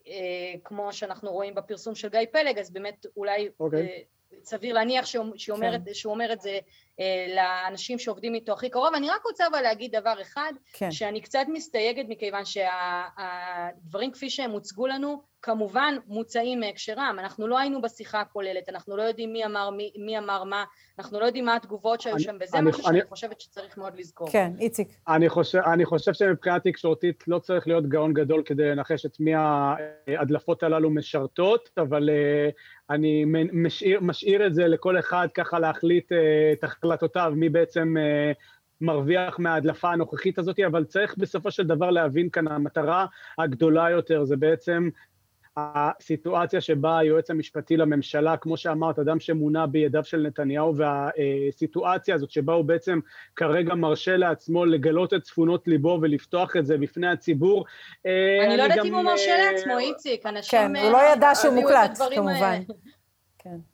אה, 0.06 0.54
כמו 0.64 0.92
שאנחנו 0.92 1.32
רואים 1.32 1.54
בפרסום 1.54 1.94
של 1.94 2.08
גיא 2.08 2.20
פלג, 2.32 2.58
אז 2.58 2.72
באמת 2.72 3.06
אולי 3.16 3.46
okay. 3.46 3.50
אוקיי. 3.60 4.04
סביר 4.44 4.74
להניח 4.74 5.06
שהוא, 5.06 5.26
שהוא, 5.36 5.56
אומר, 5.56 5.76
כן. 5.86 5.94
שהוא 5.94 6.12
אומר 6.12 6.32
את 6.32 6.40
זה 6.40 6.58
אה, 7.00 7.26
לאנשים 7.36 7.98
שעובדים 7.98 8.34
איתו 8.34 8.52
הכי 8.52 8.70
קרוב. 8.70 8.94
אני 8.94 9.10
רק 9.10 9.24
רוצה 9.24 9.46
אבל 9.46 9.60
להגיד 9.60 9.96
דבר 9.96 10.22
אחד, 10.22 10.52
כן. 10.72 10.90
שאני 10.90 11.20
קצת 11.20 11.44
מסתייגת 11.48 12.04
מכיוון 12.08 12.44
שהדברים 12.44 14.10
שה, 14.10 14.14
כפי 14.14 14.30
שהם 14.30 14.50
הוצגו 14.50 14.86
לנו, 14.86 15.31
כמובן 15.42 15.94
מוצאים 16.06 16.60
מהקשרם. 16.60 17.16
אנחנו 17.18 17.46
לא 17.46 17.58
היינו 17.58 17.82
בשיחה 17.82 18.20
הכוללת, 18.20 18.68
אנחנו 18.68 18.96
לא 18.96 19.02
יודעים 19.02 19.32
מי 19.32 19.44
אמר, 19.44 19.70
מי, 19.70 19.92
מי 19.96 20.18
אמר 20.18 20.44
מה, 20.44 20.64
אנחנו 20.98 21.20
לא 21.20 21.24
יודעים 21.24 21.44
מה 21.44 21.56
התגובות 21.56 22.00
שהיו 22.00 22.14
אני, 22.14 22.22
שם, 22.22 22.36
וזה 22.40 22.58
אני, 22.58 22.68
משהו 22.68 22.88
אני, 22.88 22.98
שאני 22.98 23.08
חושבת 23.08 23.40
שצריך 23.40 23.78
מאוד 23.78 23.96
לזכור. 23.98 24.30
כן, 24.30 24.52
איציק. 24.58 24.88
אני 25.08 25.28
חושב, 25.28 25.58
אני 25.58 25.84
חושב 25.84 26.12
שמבחינה 26.12 26.60
תקשורתית 26.60 27.24
לא 27.28 27.38
צריך 27.38 27.68
להיות 27.68 27.86
גאון 27.86 28.12
גדול 28.12 28.42
כדי 28.42 28.68
לנחש 28.68 29.06
את 29.06 29.20
מי 29.20 29.32
ההדלפות 29.34 30.62
הללו 30.62 30.90
משרתות, 30.90 31.70
אבל 31.78 32.08
uh, 32.08 32.52
אני 32.90 33.24
משאיר, 33.52 34.00
נשאיר 34.00 34.46
את 34.46 34.54
זה 34.54 34.68
לכל 34.68 34.98
אחד 34.98 35.28
ככה 35.34 35.58
להחליט 35.58 36.12
את 36.52 36.64
החלטותיו, 36.64 37.32
מי 37.36 37.48
בעצם 37.48 37.94
מרוויח 38.80 39.38
מההדלפה 39.38 39.92
הנוכחית 39.92 40.38
הזאת, 40.38 40.60
אבל 40.66 40.84
צריך 40.84 41.14
בסופו 41.18 41.50
של 41.50 41.66
דבר 41.66 41.90
להבין 41.90 42.30
כאן, 42.30 42.48
המטרה 42.48 43.06
הגדולה 43.38 43.90
יותר 43.90 44.24
זה 44.24 44.36
בעצם 44.36 44.88
הסיטואציה 45.56 46.60
שבה 46.60 46.98
היועץ 46.98 47.30
המשפטי 47.30 47.76
לממשלה, 47.76 48.36
כמו 48.36 48.56
שאמרת, 48.56 48.98
אדם 48.98 49.20
שמונה 49.20 49.66
בידיו 49.66 50.04
של 50.04 50.20
נתניהו, 50.26 50.74
והסיטואציה 50.76 52.14
הזאת 52.14 52.30
שבה 52.30 52.52
הוא 52.52 52.64
בעצם 52.64 53.00
כרגע 53.36 53.74
מרשה 53.74 54.16
לעצמו 54.16 54.64
לגלות 54.64 55.14
את 55.14 55.22
צפונות 55.22 55.68
ליבו 55.68 55.98
ולפתוח 56.02 56.56
את 56.56 56.66
זה 56.66 56.78
בפני 56.78 57.08
הציבור. 57.08 57.64
אה, 58.06 58.46
אני 58.46 58.56
לא 58.56 58.62
יודעת 58.62 58.84
אם 58.84 58.94
הוא 58.94 59.02
מרשה 59.02 59.30
אה, 59.30 59.52
לעצמו, 59.52 59.78
איציק, 59.78 60.26
אנשים... 60.26 60.58
כן, 60.58 60.76
הוא 60.76 60.90
לא 60.90 60.98
ידע 61.12 61.34
שהוא 61.34 61.54
מוקלט, 61.54 61.98
כמובן. 62.14 62.60
כן. 63.38 63.71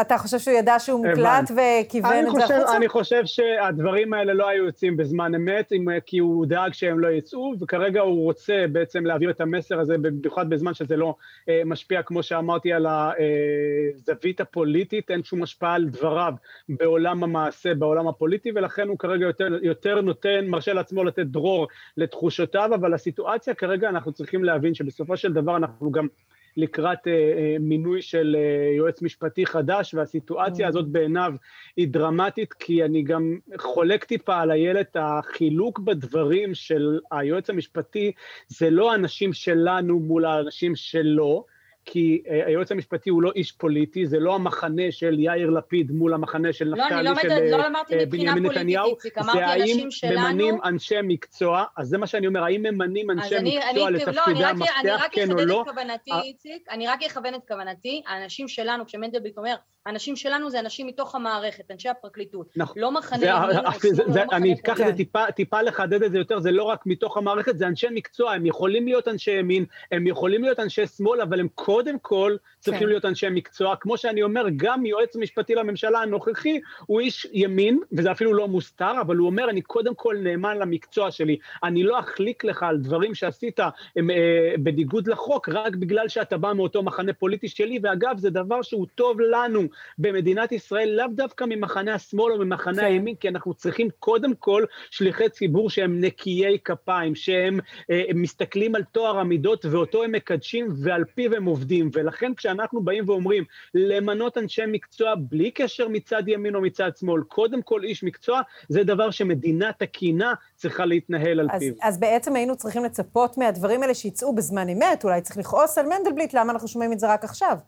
אתה 0.00 0.18
חושב 0.18 0.38
שהוא 0.38 0.54
ידע 0.54 0.78
שהוא 0.78 1.06
מוקלט 1.06 1.50
וכיוון 1.50 2.26
את 2.26 2.32
זה 2.48 2.56
החוצה? 2.56 2.76
אני 2.76 2.88
חושב 2.88 3.22
שהדברים 3.24 4.14
האלה 4.14 4.34
לא 4.34 4.48
היו 4.48 4.64
יוצאים 4.64 4.96
בזמן 4.96 5.34
אמת, 5.34 5.72
כי 6.06 6.18
הוא 6.18 6.46
דאג 6.46 6.72
שהם 6.72 6.98
לא 6.98 7.08
יצאו, 7.08 7.54
וכרגע 7.60 8.00
הוא 8.00 8.24
רוצה 8.24 8.64
בעצם 8.72 9.06
להעביר 9.06 9.30
את 9.30 9.40
המסר 9.40 9.80
הזה, 9.80 9.98
במיוחד 9.98 10.50
בזמן 10.50 10.74
שזה 10.74 10.96
לא 10.96 11.14
אה, 11.48 11.62
משפיע, 11.66 12.02
כמו 12.02 12.22
שאמרתי, 12.22 12.72
על 12.72 12.86
הזווית 12.86 14.40
הפוליטית, 14.40 15.10
אין 15.10 15.22
שום 15.24 15.42
השפעה 15.42 15.74
על 15.74 15.84
דבריו 15.84 16.32
בעולם 16.68 17.24
המעשה, 17.24 17.74
בעולם 17.74 18.08
הפוליטי, 18.08 18.52
ולכן 18.54 18.88
הוא 18.88 18.98
כרגע 18.98 19.26
יותר, 19.26 19.48
יותר 19.62 20.00
נותן, 20.00 20.46
מרשה 20.46 20.72
לעצמו 20.72 21.04
לתת 21.04 21.26
דרור 21.26 21.68
לתחושותיו, 21.96 22.70
אבל 22.74 22.94
הסיטואציה 22.94 23.54
כרגע 23.54 23.88
אנחנו 23.88 24.12
צריכים 24.12 24.44
להבין 24.44 24.74
שבסופו 24.74 25.16
של 25.16 25.32
דבר 25.32 25.56
אנחנו 25.56 25.90
גם... 25.90 26.06
לקראת 26.56 27.06
אה, 27.06 27.12
אה, 27.12 27.56
מינוי 27.60 28.02
של 28.02 28.36
אה, 28.38 28.74
יועץ 28.76 29.02
משפטי 29.02 29.46
חדש, 29.46 29.94
והסיטואציה 29.94 30.66
mm. 30.66 30.68
הזאת 30.68 30.88
בעיניו 30.88 31.32
היא 31.76 31.88
דרמטית, 31.88 32.52
כי 32.52 32.84
אני 32.84 33.02
גם 33.02 33.38
חולק 33.58 34.04
טיפה 34.04 34.40
על 34.40 34.50
איילת, 34.50 34.96
החילוק 35.00 35.78
בדברים 35.78 36.54
של 36.54 37.00
היועץ 37.12 37.50
המשפטי 37.50 38.12
זה 38.48 38.70
לא 38.70 38.92
האנשים 38.92 39.32
שלנו 39.32 40.00
מול 40.00 40.24
האנשים 40.24 40.76
שלו, 40.76 41.44
כי 41.84 42.22
uh, 42.26 42.30
היועץ 42.46 42.72
המשפטי 42.72 43.10
הוא 43.10 43.22
לא 43.22 43.32
איש 43.34 43.52
פוליטי, 43.52 44.06
זה 44.06 44.18
לא 44.18 44.34
המחנה 44.34 44.82
של 44.90 45.18
יאיר 45.18 45.50
לפיד 45.50 45.90
מול 45.90 46.14
המחנה 46.14 46.52
של 46.52 46.68
לא, 46.68 46.76
נפתלי 46.76 47.02
לא 47.02 47.14
של 47.22 47.28
לא 47.28 47.66
uh, 47.66 48.06
בנימין 48.08 48.46
נתניהו, 48.46 48.96
זה 49.32 49.46
האם 49.46 49.88
ממנים 50.10 50.58
אנשי 50.64 50.94
מקצוע, 51.02 51.64
אז 51.76 51.88
זה 51.88 51.98
מה 51.98 52.06
שאני 52.06 52.26
אומר, 52.26 52.44
האם 52.44 52.62
ממנים 52.62 53.10
אנשי 53.10 53.36
אני, 53.36 53.58
מקצוע 53.58 53.88
אני, 53.88 53.96
לתפקידי 53.96 54.40
לא, 54.40 54.46
המפתח, 54.46 55.06
כן 55.12 55.32
או 55.32 55.36
לא? 55.36 55.64
כוונתי, 55.66 56.10
איציק, 56.22 56.68
אני 56.70 56.86
רק 56.86 57.02
אכוון 57.02 57.34
את 57.34 57.40
כוונתי, 57.48 58.02
האנשים 58.06 58.48
שלנו, 58.48 58.86
כשמנדלבליט 58.86 59.38
אומר, 59.38 59.54
האנשים 59.86 60.16
שלנו 60.16 60.50
זה 60.50 60.60
אנשים 60.60 60.86
מתוך 60.86 61.14
המערכת, 61.14 61.70
אנשי 61.70 61.88
הפרקליטות, 61.88 62.46
נכון. 62.56 62.82
לא 62.82 62.92
מחנה 62.92 63.26
ימין 63.26 63.66
או 63.66 63.72
שמאל, 63.72 64.04
לא 64.06 64.24
מחנה 64.24 64.36
אני 64.36 64.52
אקח 64.52 64.80
את 64.80 64.86
זה 64.86 64.92
טיפה, 64.92 65.32
טיפה 65.32 65.62
לחדד 65.62 66.02
את 66.02 66.12
זה 66.12 66.18
יותר, 66.18 66.40
זה 66.40 66.50
לא 66.50 66.62
רק 66.62 66.86
מתוך 66.86 67.16
המערכת, 67.16 67.58
זה 67.58 67.66
אנשי 67.66 67.86
מקצוע, 67.90 68.32
הם 68.32 68.46
יכולים 68.46 68.86
להיות 68.86 69.08
אנשי 69.08 69.30
ימין, 69.30 69.64
הם 69.92 70.06
יכולים 70.06 70.42
להיות 70.42 70.60
אנשי 70.60 70.86
שמאל, 70.86 71.20
אבל 71.20 71.40
הם 71.40 71.48
קודם 71.54 71.98
כל 71.98 72.36
צריכים 72.60 72.82
כן. 72.82 72.88
להיות 72.88 73.04
אנשי 73.04 73.26
מקצוע. 73.30 73.76
כמו 73.76 73.98
שאני 73.98 74.22
אומר, 74.22 74.46
גם 74.56 74.86
יועץ 74.86 75.16
משפטי 75.16 75.54
לממשלה 75.54 75.98
הנוכחי 75.98 76.60
הוא 76.86 77.00
איש 77.00 77.26
ימין, 77.32 77.80
וזה 77.92 78.12
אפילו 78.12 78.34
לא 78.34 78.48
מוסתר, 78.48 79.00
אבל 79.00 79.16
הוא 79.16 79.26
אומר, 79.26 79.50
אני 79.50 79.62
קודם 79.62 79.94
כל 79.94 80.16
נאמן 80.22 80.58
למקצוע 80.58 81.10
שלי. 81.10 81.38
אני 81.62 81.82
לא 81.82 81.98
אחליק 81.98 82.44
לך 82.44 82.62
על 82.62 82.78
דברים 82.78 83.14
שעשית 83.14 83.60
הם, 83.96 84.10
אה, 84.10 84.54
בניגוד 84.58 85.08
לחוק, 85.08 85.48
רק 85.48 85.76
בגלל 85.76 86.08
שאתה 86.08 86.36
בא 86.36 86.52
מאותו 86.52 86.82
מחנה 86.82 87.12
פוליטי 87.12 87.48
שלי, 87.48 87.78
ואגב, 87.82 88.18
זה 88.18 88.30
דבר 88.30 88.62
שהוא 88.62 88.86
טוב 88.94 89.20
לנו 89.20 89.62
במדינת 89.98 90.52
ישראל, 90.52 90.88
לאו 90.96 91.06
דווקא 91.10 91.44
ממחנה 91.48 91.94
השמאל 91.94 92.32
או 92.32 92.38
ממחנה 92.38 92.82
כן. 92.82 92.84
הימין, 92.84 93.14
כי 93.14 93.28
אנחנו 93.28 93.54
צריכים 93.54 93.88
קודם 93.98 94.34
כל 94.34 94.64
שליחי 94.90 95.28
ציבור 95.28 95.70
שהם 95.70 96.00
נקיי 96.00 96.58
כפיים, 96.64 97.14
שהם 97.14 97.58
אה, 97.90 98.02
מסתכלים 98.14 98.74
על 98.74 98.84
טוהר 98.84 99.18
המידות, 99.18 99.64
ואותו 99.64 100.02
הם 100.02 100.12
מקדשים, 100.12 100.68
ועל 100.82 101.04
פיו 101.04 101.34
הם 101.34 101.44
עובדים. 101.44 101.90
ולכן 101.92 102.34
כשאנחנו 102.34 102.82
באים 102.82 103.04
ואומרים 103.08 103.44
למנות 103.74 104.38
אנשי 104.38 104.62
מקצוע 104.68 105.14
בלי 105.18 105.50
קשר 105.50 105.88
מצד 105.88 106.22
ימין 106.28 106.54
או 106.54 106.60
מצד 106.60 106.90
שמאל, 106.96 107.22
קודם 107.22 107.62
כל 107.62 107.84
איש 107.84 108.04
מקצוע, 108.04 108.40
זה 108.68 108.84
דבר 108.84 109.10
שמדינה 109.10 109.72
תקינה 109.72 110.34
צריכה 110.56 110.84
להתנהל 110.84 111.40
על 111.40 111.48
אז, 111.52 111.60
פיו. 111.60 111.74
אז 111.82 112.00
בעצם 112.00 112.36
היינו 112.36 112.56
צריכים 112.56 112.84
לצפות 112.84 113.38
מהדברים 113.38 113.82
האלה 113.82 113.94
שיצאו 113.94 114.34
בזמן 114.34 114.68
אמת, 114.68 115.04
אולי 115.04 115.20
צריך 115.20 115.38
לכעוס 115.38 115.78
על 115.78 115.86
מנדלבליט, 115.86 116.34
למה 116.34 116.52
אנחנו 116.52 116.68
שומעים 116.68 116.92
את 116.92 117.00
זה 117.00 117.12
רק 117.12 117.24
עכשיו? 117.24 117.58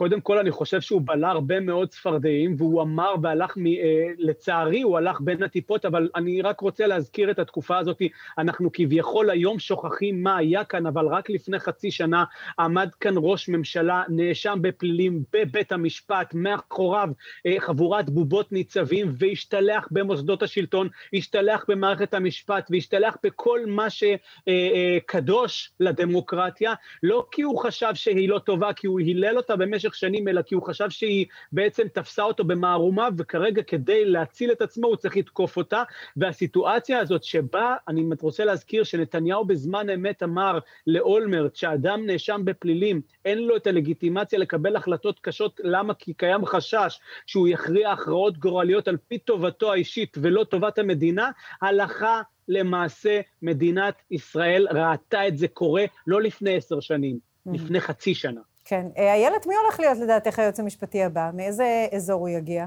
קודם 0.00 0.20
כל 0.20 0.38
אני 0.38 0.50
חושב 0.50 0.80
שהוא 0.80 1.02
בלע 1.04 1.28
הרבה 1.28 1.60
מאוד 1.60 1.88
צפרדעים, 1.88 2.54
והוא 2.58 2.82
אמר 2.82 3.14
והלך, 3.22 3.56
מ, 3.56 3.66
אה, 3.66 3.72
לצערי 4.18 4.82
הוא 4.82 4.98
הלך 4.98 5.20
בין 5.20 5.42
הטיפות, 5.42 5.84
אבל 5.84 6.08
אני 6.16 6.42
רק 6.42 6.60
רוצה 6.60 6.86
להזכיר 6.86 7.30
את 7.30 7.38
התקופה 7.38 7.78
הזאת, 7.78 8.02
אנחנו 8.38 8.70
כביכול 8.72 9.30
היום 9.30 9.58
שוכחים 9.58 10.22
מה 10.22 10.36
היה 10.36 10.64
כאן, 10.64 10.86
אבל 10.86 11.06
רק 11.06 11.30
לפני 11.30 11.58
חצי 11.58 11.90
שנה 11.90 12.24
עמד 12.58 12.88
כאן 13.00 13.14
ראש 13.16 13.48
ממשלה 13.48 14.02
נאשם 14.08 14.58
בפלילים 14.62 15.22
בבית 15.32 15.72
המשפט, 15.72 16.34
מאחוריו 16.34 17.08
אה, 17.46 17.54
חבורת 17.58 18.10
בובות 18.10 18.52
ניצבים, 18.52 19.12
והשתלח 19.18 19.88
במוסדות 19.90 20.42
השלטון, 20.42 20.88
השתלח 21.14 21.64
במערכת 21.68 22.14
המשפט, 22.14 22.66
והשתלח 22.70 23.16
בכל 23.24 23.60
מה 23.66 23.86
שקדוש 23.90 25.70
אה, 25.80 25.86
אה, 25.86 25.90
לדמוקרטיה, 25.90 26.74
לא 27.02 27.26
כי 27.30 27.42
הוא 27.42 27.58
חשב 27.58 27.94
שהיא 27.94 28.28
לא 28.28 28.38
טובה, 28.38 28.72
כי 28.72 28.86
הוא 28.86 29.00
הילל 29.00 29.36
אותה 29.36 29.56
במשך 29.56 29.89
במשך 29.90 29.94
שנים, 29.94 30.28
אלא 30.28 30.42
כי 30.42 30.54
הוא 30.54 30.62
חשב 30.62 30.90
שהיא 30.90 31.26
בעצם 31.52 31.88
תפסה 31.88 32.22
אותו 32.22 32.44
במערומיו, 32.44 33.12
וכרגע 33.18 33.62
כדי 33.62 34.04
להציל 34.04 34.52
את 34.52 34.62
עצמו 34.62 34.86
הוא 34.86 34.96
צריך 34.96 35.16
לתקוף 35.16 35.56
אותה, 35.56 35.82
והסיטואציה 36.16 36.98
הזאת 36.98 37.24
שבה, 37.24 37.74
אני 37.88 38.04
רוצה 38.20 38.44
להזכיר 38.44 38.84
שנתניהו 38.84 39.44
בזמן 39.44 39.90
אמת 39.90 40.22
אמר 40.22 40.58
לאולמרט 40.86 41.56
שאדם 41.56 42.06
נאשם 42.06 42.40
בפלילים, 42.44 43.00
אין 43.24 43.38
לו 43.38 43.56
את 43.56 43.66
הלגיטימציה 43.66 44.38
לקבל 44.38 44.76
החלטות 44.76 45.20
קשות, 45.20 45.60
למה? 45.64 45.94
כי 45.94 46.14
קיים 46.14 46.46
חשש 46.46 47.00
שהוא 47.26 47.48
יכריע 47.48 47.90
הכרעות 47.90 48.38
גורליות 48.38 48.88
על 48.88 48.96
פי 49.08 49.18
טובתו 49.18 49.72
האישית 49.72 50.16
ולא 50.20 50.44
טובת 50.44 50.78
המדינה, 50.78 51.30
הלכה 51.62 52.22
למעשה 52.48 53.20
מדינת 53.42 53.94
ישראל 54.10 54.66
ראתה 54.70 55.28
את 55.28 55.38
זה 55.38 55.48
קורה 55.48 55.84
לא 56.06 56.22
לפני 56.22 56.56
עשר 56.56 56.80
שנים, 56.80 57.18
mm-hmm. 57.18 57.54
לפני 57.54 57.80
חצי 57.80 58.14
שנה. 58.14 58.40
כן. 58.70 58.86
אה, 58.98 59.14
איילת, 59.14 59.46
מי 59.46 59.54
הולך 59.54 59.80
להיות 59.80 59.98
לדעתך 59.98 60.38
היועץ 60.38 60.60
המשפטי 60.60 61.02
הבא? 61.02 61.30
מאיזה 61.34 61.86
אזור 61.96 62.20
הוא 62.20 62.28
יגיע? 62.28 62.66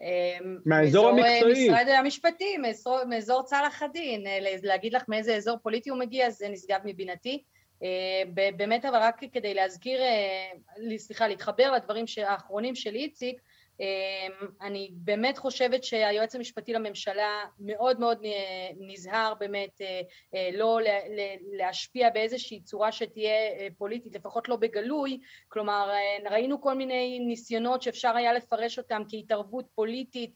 אמ, 0.00 0.58
מהאזור 0.66 1.06
אה, 1.06 1.10
המקצועי. 1.10 1.68
משרד 1.68 1.88
המשפטים, 1.88 2.62
מאזור 3.08 3.42
צלאח 3.42 3.82
א-דין. 3.82 4.26
אה, 4.26 4.38
להגיד 4.62 4.94
לך 4.94 5.02
מאיזה 5.08 5.36
אזור 5.36 5.56
פוליטי 5.62 5.90
הוא 5.90 5.98
מגיע, 5.98 6.30
זה 6.30 6.48
נשגב 6.48 6.78
מבינתי. 6.84 7.42
באמת, 8.56 8.84
אבל 8.84 8.98
רק 8.98 9.20
כדי 9.32 9.54
להזכיר, 9.54 10.00
סליחה, 10.96 11.28
להתחבר 11.28 11.72
לדברים 11.72 12.04
האחרונים 12.26 12.74
של 12.74 12.94
איציק, 12.94 13.40
אני 14.60 14.90
באמת 14.92 15.38
חושבת 15.38 15.84
שהיועץ 15.84 16.34
המשפטי 16.34 16.72
לממשלה 16.72 17.44
מאוד 17.60 18.00
מאוד 18.00 18.18
נזהר 18.80 19.34
באמת 19.40 19.80
אה, 19.80 20.00
אה, 20.34 20.50
לא 20.52 20.78
להשפיע 21.52 22.10
באיזושהי 22.10 22.60
צורה 22.60 22.92
שתהיה 22.92 23.32
אה, 23.32 23.68
פוליטית, 23.78 24.14
לפחות 24.14 24.48
לא 24.48 24.56
בגלוי, 24.56 25.20
כלומר 25.48 25.90
ראינו 26.30 26.60
כל 26.60 26.74
מיני 26.74 27.18
ניסיונות 27.18 27.82
שאפשר 27.82 28.16
היה 28.16 28.32
לפרש 28.32 28.78
אותם 28.78 29.02
כהתערבות 29.08 29.64
פוליטית 29.74 30.34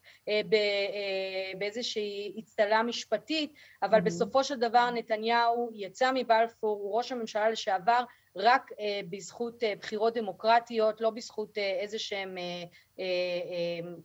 באיזושהי 1.59 2.35
אצטלה 2.39 2.83
משפטית, 2.83 3.53
אבל 3.83 3.99
mm-hmm. 3.99 4.03
בסופו 4.03 4.45
של 4.45 4.59
דבר 4.59 4.91
נתניהו 4.91 5.71
יצא 5.75 6.11
מבלפור, 6.15 6.77
הוא 6.77 6.97
ראש 6.97 7.13
הממשלה 7.13 7.51
לשעבר, 7.51 8.05
רק 8.37 8.71
אה, 8.81 9.01
בזכות 9.11 9.63
אה, 9.63 9.73
בחירות 9.81 10.15
דמוקרטיות, 10.15 11.01
לא 11.01 11.11
בזכות 11.11 11.59
אה, 11.59 11.79
איזה 11.81 11.99
שהם, 11.99 12.37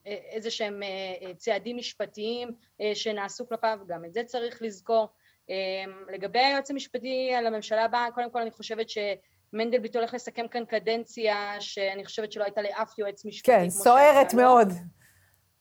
איזה 0.06 0.52
שהם 0.52 0.82
צעדים 1.38 1.78
משפטיים 1.78 2.52
שנעשו 2.94 3.50
כלפיו, 3.50 3.80
גם 3.88 4.06
את 4.06 4.14
זה 4.14 4.24
צריך 4.24 4.62
לזכור. 4.62 5.08
לגבי 6.14 6.40
היועץ 6.40 6.72
המשפטי 6.72 7.32
לממשלה 7.44 7.86
הבאה, 7.86 8.08
קודם 8.16 8.32
כל 8.32 8.42
אני 8.42 8.52
חושבת 8.52 8.90
ש... 8.90 8.98
מנדלבליט 9.54 9.96
הולך 9.96 10.14
לסכם 10.14 10.48
כאן 10.48 10.66
קדנציה 10.66 11.56
שאני 11.60 12.06
חושבת 12.06 12.32
שלא 12.32 12.44
הייתה 12.44 12.62
לאף 12.62 13.00
יועץ 13.00 13.26
משפטי. 13.26 13.52
כן, 13.52 13.70
סוערת 13.70 14.34
מאוד. 14.34 14.68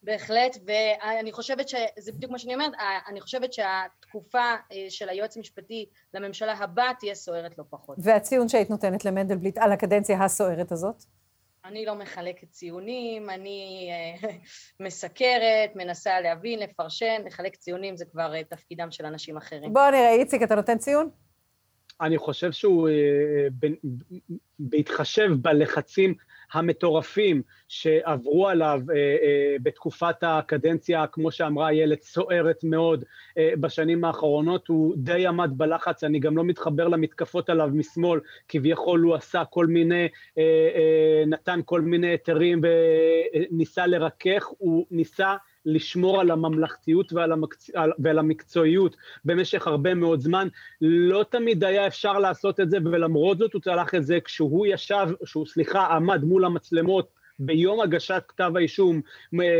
בהחלט, 0.02 0.56
ואני 0.66 1.32
חושבת 1.32 1.68
שזה 1.68 2.12
בדיוק 2.12 2.32
מה 2.32 2.38
שאני 2.38 2.54
אומרת, 2.54 2.72
אני 3.08 3.20
חושבת 3.20 3.52
שהתקופה 3.52 4.54
אה, 4.72 4.86
של 4.88 5.08
היועץ 5.08 5.36
המשפטי 5.36 5.86
לממשלה 6.14 6.52
הבאה 6.52 6.92
תהיה 7.00 7.14
סוערת 7.14 7.58
לא 7.58 7.64
פחות. 7.70 7.96
והציון 8.02 8.48
שהיית 8.48 8.70
נותנת 8.70 9.04
למנדלבליט 9.04 9.58
על 9.58 9.72
הקדנציה 9.72 10.24
הסוערת 10.24 10.72
הזאת? 10.72 11.04
אני 11.64 11.84
לא 11.84 11.94
מחלקת 11.94 12.50
ציונים, 12.50 13.30
אני 13.30 13.90
אה, 13.90 14.28
מסקרת, 14.86 15.76
מנסה 15.76 16.20
להבין, 16.20 16.58
לפרשן, 16.58 17.22
לחלק 17.26 17.56
ציונים 17.56 17.96
זה 17.96 18.04
כבר 18.04 18.34
אה, 18.34 18.44
תפקידם 18.44 18.90
של 18.90 19.06
אנשים 19.06 19.36
אחרים. 19.36 19.72
בוא 19.72 19.90
נראה, 19.90 20.12
איציק, 20.12 20.42
אתה 20.42 20.54
נותן 20.54 20.78
ציון? 20.78 21.10
אני 22.00 22.18
חושב 22.18 22.52
שהוא, 22.52 22.88
בהתחשב 24.58 25.28
בלחצים 25.42 26.14
המטורפים 26.52 27.42
שעברו 27.68 28.48
עליו 28.48 28.80
אה, 28.90 28.96
אה, 28.96 29.56
בתקופת 29.62 30.16
הקדנציה, 30.22 31.06
כמו 31.06 31.30
שאמרה 31.30 31.68
איילת, 31.68 32.02
סוערת 32.02 32.64
מאוד 32.64 33.04
אה, 33.38 33.52
בשנים 33.60 34.04
האחרונות, 34.04 34.68
הוא 34.68 34.94
די 34.96 35.26
עמד 35.26 35.50
בלחץ, 35.56 36.04
אני 36.04 36.18
גם 36.18 36.36
לא 36.36 36.44
מתחבר 36.44 36.88
למתקפות 36.88 37.50
עליו 37.50 37.70
משמאל, 37.72 38.20
כביכול 38.48 39.00
הוא 39.00 39.14
עשה 39.14 39.44
כל 39.44 39.66
מיני, 39.66 40.08
אה, 40.38 40.42
אה, 40.74 41.24
נתן 41.26 41.60
כל 41.64 41.80
מיני 41.80 42.06
היתרים 42.06 42.60
וניסה 42.62 43.86
לרכך, 43.86 44.46
הוא 44.58 44.86
ניסה 44.90 45.36
לשמור 45.66 46.20
על 46.20 46.30
הממלכתיות 46.30 47.12
ועל, 47.12 47.32
המקצ... 47.32 47.70
ועל 47.98 48.18
המקצועיות 48.18 48.96
במשך 49.24 49.66
הרבה 49.66 49.94
מאוד 49.94 50.20
זמן. 50.20 50.48
לא 50.80 51.24
תמיד 51.30 51.64
היה 51.64 51.86
אפשר 51.86 52.18
לעשות 52.18 52.60
את 52.60 52.70
זה, 52.70 52.78
ולמרות 52.84 53.38
זאת 53.38 53.52
הוא 53.52 53.62
צלח 53.62 53.94
את 53.94 54.04
זה 54.04 54.18
כשהוא 54.24 54.66
ישב, 54.66 55.06
שהוא, 55.24 55.46
סליחה, 55.46 55.86
עמד 55.86 56.24
מול 56.24 56.44
המצלמות 56.44 57.08
ביום 57.38 57.80
הגשת 57.80 58.22
כתב 58.28 58.52
האישום 58.56 59.00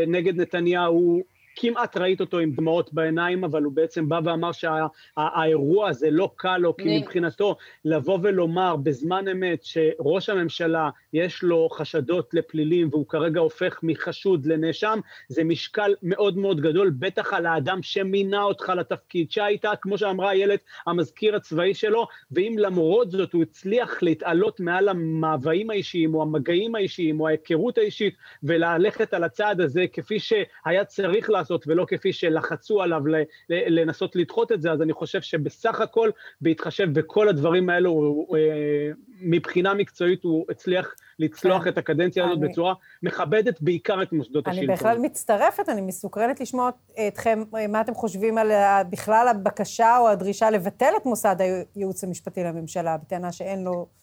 נגד 0.07 0.41
נתניהו, 0.41 1.23
כמעט 1.55 1.97
ראית 1.97 2.21
אותו 2.21 2.39
עם 2.39 2.51
דמעות 2.51 2.93
בעיניים, 2.93 3.43
אבל 3.43 3.63
הוא 3.63 3.73
בעצם 3.73 4.09
בא 4.09 4.19
ואמר 4.23 4.51
שהאירוע 4.51 5.85
שה, 5.85 5.89
הזה 5.89 6.11
לא 6.11 6.31
קל 6.35 6.57
לו, 6.57 6.77
כי 6.77 6.99
מבחינתו 6.99 7.55
לבוא 7.85 8.19
ולומר 8.21 8.75
בזמן 8.75 9.27
אמת 9.27 9.63
שראש 9.63 10.29
הממשלה 10.29 10.89
יש 11.13 11.43
לו 11.43 11.69
חשדות 11.71 12.33
לפלילים 12.33 12.87
והוא 12.91 13.07
כרגע 13.07 13.39
הופך 13.39 13.79
מחשוד 13.83 14.45
לנאשם, 14.45 14.99
זה 15.27 15.43
משקל 15.43 15.95
מאוד 16.03 16.37
מאוד 16.37 16.61
גדול, 16.61 16.89
בטח 16.99 17.33
על 17.33 17.45
האדם 17.45 17.81
שמינה 17.81 18.43
אותך 18.43 18.69
לתפקיד, 18.69 19.31
שהיית, 19.31 19.65
כמו 19.81 19.97
שאמרה 19.97 20.31
איילת, 20.31 20.59
המזכיר 20.87 21.35
הצבאי 21.35 21.73
שלו, 21.73 22.07
ואם 22.31 22.55
למרות 22.57 23.11
זאת 23.11 23.33
הוא 23.33 23.43
הצליח 23.43 24.03
להתעלות 24.03 24.59
מעל 24.59 24.89
המאוויים 24.89 25.69
האישיים 25.69 26.15
או 26.15 26.21
המגעים 26.21 26.75
האישיים 26.75 27.19
או 27.19 27.27
ההיכרות 27.27 27.77
האישית 27.77 28.15
וללכת 28.43 29.13
על 29.13 29.23
הצעד 29.23 29.61
הזה 29.61 29.85
כפי 29.93 30.19
שהיה 30.19 30.85
צריך 30.85 31.29
לעשות, 31.29 31.40
לעשות 31.41 31.65
ולא 31.67 31.85
כפי 31.87 32.13
שלחצו 32.13 32.81
עליו 32.81 33.01
לנסות 33.49 34.15
לדחות 34.15 34.51
את 34.51 34.61
זה, 34.61 34.71
אז 34.71 34.81
אני 34.81 34.93
חושב 34.93 35.21
שבסך 35.21 35.81
הכל, 35.81 36.09
בהתחשב 36.41 36.87
בכל 36.93 37.29
הדברים 37.29 37.69
האלו, 37.69 38.25
אה, 38.35 38.91
מבחינה 39.21 39.73
מקצועית 39.73 40.23
הוא 40.23 40.45
הצליח 40.49 40.95
לצלוח 41.19 41.63
כן. 41.63 41.69
את 41.69 41.77
הקדנציה 41.77 42.25
הזאת 42.25 42.37
אני... 42.37 42.47
בצורה 42.49 42.73
מכבדת 43.03 43.61
בעיקר 43.61 44.03
את 44.03 44.13
מוסדות 44.13 44.47
אני 44.47 44.55
השלטון. 44.55 44.69
אני 44.69 44.77
בכלל 44.77 44.97
מצטרפת, 44.97 45.69
אני 45.69 45.81
מסוקרנת 45.81 46.39
לשמוע 46.39 46.69
אתכם, 47.07 47.43
מה 47.69 47.81
אתם 47.81 47.93
חושבים 47.93 48.37
על 48.37 48.51
בכלל 48.89 49.27
הבקשה 49.27 49.97
או 49.97 50.09
הדרישה 50.09 50.49
לבטל 50.49 50.93
את 50.97 51.05
מוסד 51.05 51.35
הייעוץ 51.75 52.03
המשפטי 52.03 52.43
לממשלה, 52.43 52.97
בטענה 52.97 53.31
שאין 53.31 53.63
לו... 53.63 54.00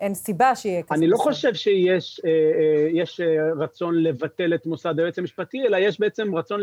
אין 0.00 0.14
סיבה 0.14 0.54
שיהיה 0.54 0.82
כזה. 0.82 0.94
אני 0.94 1.06
לא 1.06 1.16
חושב 1.16 1.54
שיש 1.54 2.20
אה, 2.24 2.30
אה, 2.30 2.88
יש 2.92 3.20
אה, 3.20 3.26
רצון 3.60 4.02
לבטל 4.02 4.54
את 4.54 4.66
מוסד 4.66 4.98
היועץ 4.98 5.18
המשפטי, 5.18 5.62
אלא 5.66 5.76
יש 5.76 6.00
בעצם 6.00 6.34
רצון 6.34 6.60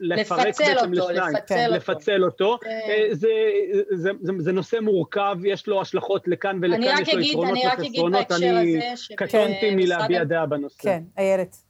לפרק 0.00 0.60
בעצם 0.60 0.92
לשניים. 0.92 1.34
לפצל 1.34 1.64
אותו. 1.64 1.76
לפצל 1.76 2.24
אותו. 2.24 2.58
זה, 3.12 3.28
זה, 3.90 4.10
זה, 4.20 4.32
זה 4.38 4.52
נושא 4.52 4.76
מורכב, 4.76 5.36
יש 5.44 5.66
לו 5.66 5.80
השלכות 5.80 6.28
לכאן 6.28 6.58
ולכאן, 6.62 7.02
יש 7.02 7.14
לו 7.14 7.20
יתרונות 7.20 7.58
וחסרונות. 7.78 8.32
אני 8.32 8.80
קטונתי 9.16 9.74
מלהביע 9.74 10.24
דעה 10.24 10.46
בנושא. 10.46 10.82
כן, 10.82 11.02
איילת. 11.18 11.69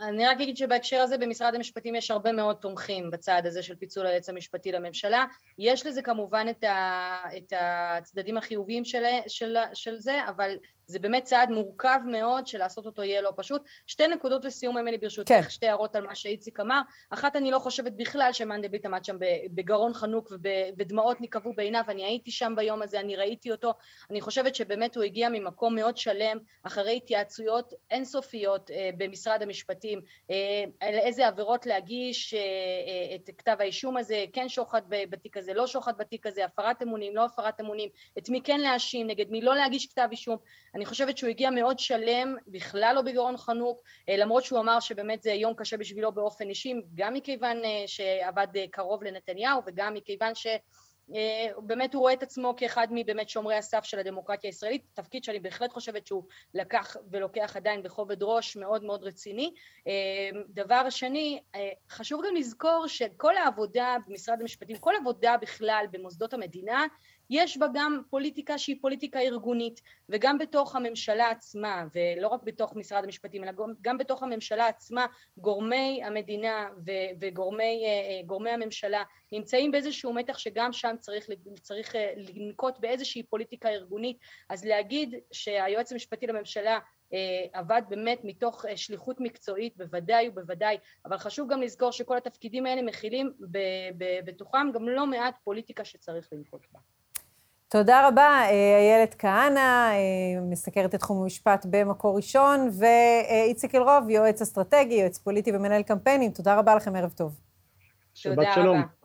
אני 0.00 0.26
רק 0.26 0.40
אגיד 0.40 0.56
שבהקשר 0.56 1.00
הזה 1.00 1.18
במשרד 1.18 1.54
המשפטים 1.54 1.94
יש 1.94 2.10
הרבה 2.10 2.32
מאוד 2.32 2.56
תומכים 2.56 3.10
בצעד 3.10 3.46
הזה 3.46 3.62
של 3.62 3.76
פיצול 3.76 4.06
היועץ 4.06 4.28
המשפטי 4.28 4.72
לממשלה. 4.72 5.24
יש 5.58 5.86
לזה 5.86 6.02
כמובן 6.02 6.46
את, 6.50 6.64
ה, 6.64 7.16
את 7.36 7.52
הצדדים 7.56 8.36
החיוביים 8.36 8.84
של, 8.84 9.04
של, 9.28 9.56
של 9.74 9.96
זה, 9.96 10.20
אבל 10.28 10.56
זה 10.90 10.98
באמת 10.98 11.24
צעד 11.24 11.50
מורכב 11.50 11.98
מאוד 12.06 12.46
שלעשות 12.46 12.86
אותו 12.86 13.02
יהיה 13.02 13.22
לא 13.22 13.32
פשוט. 13.36 13.62
שתי 13.86 14.08
נקודות 14.08 14.44
לסיום 14.44 14.78
אמילי 14.78 14.98
ברשותך, 14.98 15.28
כן. 15.28 15.42
שתי 15.48 15.66
הערות 15.66 15.96
על 15.96 16.06
מה 16.06 16.14
שאיציק 16.14 16.60
אמר. 16.60 16.80
אחת, 17.10 17.36
אני 17.36 17.50
לא 17.50 17.58
חושבת 17.58 17.92
בכלל 17.92 18.32
שמנדלבליט 18.32 18.86
עמד 18.86 19.04
שם 19.04 19.16
בגרון 19.54 19.94
חנוק 19.94 20.32
ודמעות 20.78 21.20
נקבעו 21.20 21.52
בעיניו, 21.52 21.82
אני 21.88 22.04
הייתי 22.04 22.30
שם 22.30 22.52
ביום 22.56 22.82
הזה, 22.82 23.00
אני 23.00 23.16
ראיתי 23.16 23.52
אותו. 23.52 23.74
אני 24.10 24.20
חושבת 24.20 24.54
שבאמת 24.54 24.96
הוא 24.96 25.04
הגיע 25.04 25.28
ממקום 25.28 25.74
מאוד 25.74 25.96
שלם, 25.96 26.38
אחרי 26.62 26.96
התייעצויות 26.96 27.72
אינסופיות 27.90 28.70
אה, 28.70 28.90
במשרד 28.96 29.42
המשפטים, 29.42 30.00
אה, 30.30 30.64
על 30.80 30.94
איזה 30.94 31.26
עבירות 31.26 31.66
להגיש 31.66 32.34
אה, 32.34 32.40
אה, 32.40 33.14
את 33.14 33.30
כתב 33.38 33.56
האישום 33.58 33.96
הזה, 33.96 34.24
כן 34.32 34.48
שוחד 34.48 34.82
בתיק 34.88 35.36
הזה, 35.36 35.54
לא 35.54 35.66
שוחד 35.66 35.92
בתיק 35.98 36.26
הזה, 36.26 36.44
הפרת 36.44 36.82
אמונים, 36.82 37.16
לא 37.16 37.24
הפרת 37.24 37.60
אמונים, 37.60 37.88
את 38.18 38.28
מי 38.28 38.40
כן 38.40 38.60
להאשים, 38.60 39.06
נגד 39.06 39.30
מי 39.30 39.40
לא 39.40 39.56
להגיש 39.56 39.86
כתב 39.86 40.08
אישום. 40.10 40.36
אני 40.80 40.86
חושבת 40.86 41.18
שהוא 41.18 41.30
הגיע 41.30 41.50
מאוד 41.50 41.78
שלם, 41.78 42.36
בכלל 42.46 42.92
לא 42.94 43.02
בגרון 43.02 43.36
חנוק, 43.36 43.82
אה, 44.08 44.16
למרות 44.16 44.44
שהוא 44.44 44.60
אמר 44.60 44.80
שבאמת 44.80 45.22
זה 45.22 45.30
יום 45.30 45.54
קשה 45.54 45.76
בשבילו 45.76 46.12
באופן 46.12 46.48
אישי, 46.48 46.74
גם 46.94 47.14
מכיוון 47.14 47.64
אה, 47.64 47.82
שעבד 47.86 48.46
אה, 48.56 48.64
קרוב 48.70 49.04
לנתניהו 49.04 49.62
וגם 49.66 49.94
מכיוון 49.94 50.34
ש... 50.34 50.46
באמת 51.62 51.94
הוא 51.94 52.00
רואה 52.00 52.12
את 52.12 52.22
עצמו 52.22 52.54
כאחד 52.56 52.86
מבאמת 52.90 53.28
שומרי 53.28 53.56
הסף 53.56 53.84
של 53.84 53.98
הדמוקרטיה 53.98 54.48
הישראלית, 54.48 54.82
תפקיד 54.94 55.24
שאני 55.24 55.40
בהחלט 55.40 55.72
חושבת 55.72 56.06
שהוא 56.06 56.24
לקח 56.54 56.96
ולוקח 57.10 57.56
עדיין 57.56 57.82
בכובד 57.82 58.22
ראש 58.22 58.56
מאוד 58.56 58.84
מאוד 58.84 59.04
רציני. 59.04 59.54
דבר 60.48 60.90
שני, 60.90 61.40
חשוב 61.90 62.22
גם 62.26 62.34
לזכור 62.36 62.84
שכל 62.86 63.36
העבודה 63.36 63.96
במשרד 64.06 64.40
המשפטים, 64.40 64.76
כל 64.76 64.94
עבודה 65.00 65.36
בכלל 65.40 65.84
במוסדות 65.90 66.34
המדינה, 66.34 66.86
יש 67.30 67.56
בה 67.56 67.66
גם 67.74 68.02
פוליטיקה 68.10 68.58
שהיא 68.58 68.76
פוליטיקה 68.80 69.20
ארגונית 69.20 69.80
וגם 70.08 70.38
בתוך 70.38 70.76
הממשלה 70.76 71.30
עצמה 71.30 71.84
ולא 71.94 72.28
רק 72.28 72.42
בתוך 72.42 72.76
משרד 72.76 73.04
המשפטים 73.04 73.44
אלא 73.44 73.52
גם 73.80 73.98
בתוך 73.98 74.22
הממשלה 74.22 74.66
עצמה 74.66 75.06
גורמי 75.38 76.00
המדינה 76.04 76.68
וגורמי 77.20 77.84
אה, 78.48 78.54
הממשלה 78.54 79.02
נמצאים 79.32 79.70
באיזשהו 79.70 80.12
מתח 80.12 80.38
שגם 80.38 80.72
שם 80.72 80.94
צריך, 81.00 81.28
צריך 81.62 81.96
אה, 81.96 82.12
לנקוט 82.16 82.78
באיזושהי 82.78 83.22
פוליטיקה 83.22 83.68
ארגונית. 83.68 84.18
אז 84.48 84.64
להגיד 84.64 85.14
שהיועץ 85.32 85.92
המשפטי 85.92 86.26
לממשלה 86.26 86.78
אה, 87.12 87.18
עבד 87.52 87.82
באמת 87.88 88.20
מתוך 88.24 88.64
שליחות 88.76 89.20
מקצועית 89.20 89.76
בוודאי 89.76 90.28
ובוודאי 90.28 90.78
אבל 91.04 91.18
חשוב 91.18 91.52
גם 91.52 91.62
לזכור 91.62 91.90
שכל 91.92 92.16
התפקידים 92.16 92.66
האלה 92.66 92.82
מכילים 92.82 93.32
בתוכם 94.24 94.70
גם 94.74 94.88
לא 94.88 95.06
מעט 95.06 95.34
פוליטיקה 95.44 95.84
שצריך 95.84 96.28
לנקוט 96.32 96.66
בה 96.72 96.80
תודה 97.70 98.08
רבה, 98.08 98.22
אה, 98.22 98.78
איילת 98.78 99.14
כהנא, 99.18 99.58
אה, 99.58 100.40
מסקרת 100.42 100.94
את 100.94 101.00
תחום 101.00 101.22
המשפט 101.22 101.66
במקור 101.70 102.16
ראשון, 102.16 102.70
ואיציק 102.78 103.74
אלרוב, 103.74 104.10
יועץ 104.10 104.42
אסטרטגי, 104.42 104.94
יועץ 104.94 105.18
פוליטי 105.18 105.52
ומנהל 105.54 105.82
קמפיינים. 105.82 106.30
תודה 106.30 106.58
רבה 106.58 106.74
לכם, 106.74 106.96
ערב 106.96 107.12
טוב. 107.16 107.40
שבת 108.14 108.46
שלום. 108.54 108.99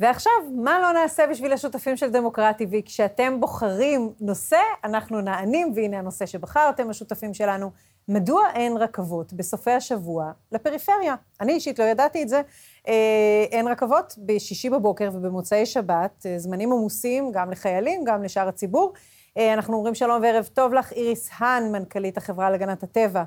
ועכשיו, 0.00 0.32
מה 0.54 0.80
לא 0.80 0.92
נעשה 0.92 1.26
בשביל 1.26 1.52
השותפים 1.52 1.96
של 1.96 2.10
דמוקרטי? 2.10 2.66
וכשאתם 2.70 3.40
בוחרים 3.40 4.12
נושא, 4.20 4.60
אנחנו 4.84 5.20
נענים, 5.20 5.72
והנה 5.74 5.98
הנושא 5.98 6.26
שבחרתם, 6.26 6.90
השותפים 6.90 7.34
שלנו. 7.34 7.70
מדוע 8.08 8.42
אין 8.54 8.76
רכבות 8.76 9.32
בסופי 9.32 9.70
השבוע 9.70 10.32
לפריפריה? 10.52 11.14
אני 11.40 11.52
אישית 11.52 11.78
לא 11.78 11.84
ידעתי 11.84 12.22
את 12.22 12.28
זה. 12.28 12.42
אה, 12.88 13.44
אין 13.50 13.68
רכבות 13.68 14.14
בשישי 14.18 14.70
בבוקר 14.70 15.10
ובמוצאי 15.12 15.66
שבת, 15.66 16.26
אה, 16.26 16.38
זמנים 16.38 16.72
עמוסים 16.72 17.32
גם 17.32 17.50
לחיילים, 17.50 18.04
גם 18.04 18.22
לשאר 18.22 18.48
הציבור. 18.48 18.92
אה, 19.38 19.54
אנחנו 19.54 19.76
אומרים 19.76 19.94
שלום 19.94 20.22
וערב 20.22 20.48
טוב 20.54 20.74
לך, 20.74 20.92
איריס 20.92 21.30
האן, 21.38 21.72
מנכ"לית 21.72 22.16
החברה 22.16 22.50
להגנת 22.50 22.82
הטבע. 22.82 23.24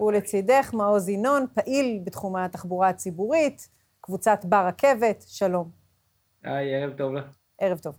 ולצידך 0.00 0.70
מעוז 0.74 1.08
ינון, 1.08 1.46
פעיל 1.54 2.00
בתחום 2.04 2.36
התחבורה 2.36 2.88
הציבורית, 2.88 3.68
קבוצת 4.00 4.44
בר 4.44 4.66
רכבת, 4.66 5.24
שלום. 5.28 5.70
היי, 6.44 6.74
ערב 6.74 6.92
טוב 6.96 7.14
לך. 7.14 7.24
ערב 7.58 7.78
טוב. 7.78 7.96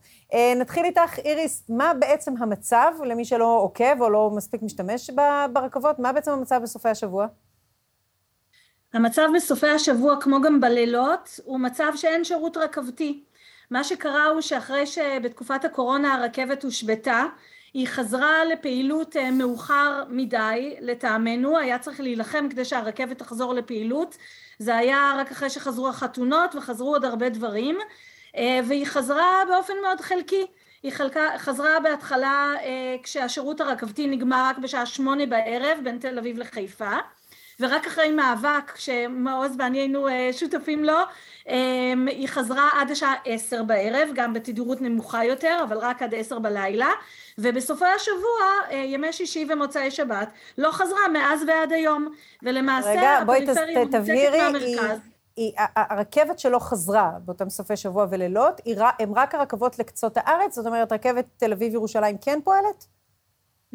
נתחיל 0.60 0.86
איתך, 0.86 1.20
איריס, 1.20 1.70
מה 1.70 1.94
בעצם 2.00 2.34
המצב, 2.38 2.92
למי 3.06 3.26
שלא 3.26 3.60
עוקב 3.62 4.02
או 4.02 4.10
לא 4.10 4.32
מספיק 4.36 4.62
משתמש 4.62 5.10
ברכבות, 5.54 6.00
מה 6.00 6.14
בעצם 6.14 6.32
המצב 6.32 6.60
בסופי 6.64 6.90
השבוע? 6.90 7.28
המצב 8.94 9.28
בסופי 9.36 9.68
השבוע, 9.68 10.22
כמו 10.22 10.42
גם 10.42 10.62
בלילות, 10.62 11.40
הוא 11.44 11.60
מצב 11.60 11.92
שאין 11.96 12.24
שירות 12.24 12.58
רכבתי. 12.58 13.24
מה 13.72 13.84
שקרה 13.84 14.26
הוא 14.26 14.42
שאחרי 14.42 14.86
שבתקופת 14.86 15.66
הקורונה 15.66 16.14
הרכבת 16.14 16.64
הושבתה, 16.64 17.24
היא 17.76 17.88
חזרה 17.88 18.46
לפעילות 18.46 19.18
אה, 19.18 19.32
מאוחר 19.32 20.04
מדי 20.10 20.76
לטעמנו, 20.82 21.58
היה 21.58 21.80
צריך 21.80 22.00
להילחם 22.00 22.48
כדי 22.50 22.66
שהרכבת 22.66 23.20
תחזור 23.20 23.54
לפעילות, 23.54 24.18
זה 24.60 24.78
היה 24.78 25.16
רק 25.18 25.32
אחרי 25.32 25.50
שחזרו 25.50 25.90
החתונות 25.90 26.56
וחזרו 26.56 26.94
עוד 26.94 27.06
הרבה 27.06 27.30
דברים, 27.30 27.78
אה, 28.36 28.60
והיא 28.68 28.86
חזרה 28.86 29.44
באופן 29.50 29.74
מאוד 29.82 30.02
חלקי. 30.02 30.46
היא 30.84 30.92
חלקה, 30.92 31.30
חזרה 31.38 31.80
בהתחלה 31.80 32.54
אה, 32.64 32.96
כשהשירות 33.04 33.62
הרכבתי 33.62 34.08
נגמר 34.08 34.46
רק 34.50 34.58
בשעה 34.58 34.86
שמונה 34.86 35.26
בערב 35.26 35.78
בין 35.84 36.00
תל 36.00 36.20
אביב 36.20 36.38
לחיפה 36.38 36.98
ורק 37.60 37.88
אחרי 37.88 38.12
מאבק 38.12 38.76
שמעוז 38.76 39.52
ואני 39.60 39.78
היינו 39.78 40.08
שותפים 40.32 40.84
לו, 40.84 40.98
היא 42.08 42.28
חזרה 42.28 42.70
עד 42.74 42.92
השעה 42.92 43.14
עשר 43.26 43.64
בערב, 43.64 44.10
גם 44.14 44.34
בתדירות 44.34 44.82
נמוכה 44.82 45.26
יותר, 45.26 45.60
אבל 45.64 45.78
רק 45.78 46.02
עד 46.02 46.16
עשר 46.16 46.40
בלילה, 46.40 46.90
ובסופי 47.38 47.86
השבוע, 47.86 48.76
ימי 48.84 49.14
שישי 49.14 49.48
ומוצאי 49.50 49.92
שבת, 49.92 50.30
לא 50.58 50.72
חזרה 50.72 51.08
מאז 51.14 51.44
ועד 51.48 51.72
היום, 51.72 52.10
ולמעשה 52.44 53.18
הפריפריה 53.18 53.86
מנותקת 53.86 54.06
מהמרכז. 54.38 55.00
היא, 55.38 55.52
הרכבת 55.76 56.40
שלא 56.40 56.60
חזרה 56.60 57.12
באותם 57.26 57.50
סופי 57.50 57.78
שבוע 57.78 58.06
ולילות, 58.10 58.62
הם 59.00 59.14
רק 59.16 59.36
הרכבות 59.36 59.80
לקצות 59.80 60.14
הארץ? 60.16 60.56
זאת 60.56 60.66
אומרת, 60.66 60.92
רכבת 60.92 61.26
תל 61.38 61.52
אביב-ירושלים 61.52 62.18
כן 62.22 62.40
פועלת? 62.44 62.86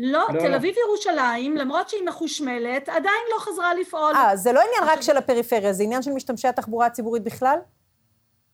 לא, 0.03 0.27
לא, 0.35 0.41
תל 0.41 0.55
אביב-ירושלים, 0.55 1.57
למרות 1.57 1.89
שהיא 1.89 2.03
מחושמלת, 2.07 2.89
עדיין 2.89 3.23
לא 3.35 3.39
חזרה 3.41 3.75
לפעול. 3.75 4.15
אה, 4.15 4.37
זה 4.37 4.53
לא 4.53 4.61
עניין 4.61 4.93
רק 4.93 5.03
של 5.03 5.17
הפריפריה, 5.17 5.73
זה 5.73 5.83
עניין 5.83 6.03
של 6.03 6.11
משתמשי 6.13 6.49
התחבורה 6.49 6.87
הציבורית 6.87 7.23
בכלל? 7.23 7.59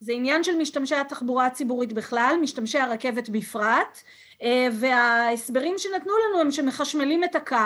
זה 0.00 0.12
עניין 0.12 0.44
של 0.44 0.56
משתמשי 0.56 0.94
התחבורה 0.94 1.46
הציבורית 1.46 1.92
בכלל, 1.92 2.34
משתמשי 2.42 2.78
הרכבת 2.78 3.28
בפרט, 3.28 3.98
אה, 4.42 4.68
וההסברים 4.72 5.74
שנתנו 5.78 6.12
לנו 6.28 6.40
הם 6.40 6.50
שמחשמלים 6.50 7.24
את 7.24 7.34
הקו, 7.34 7.56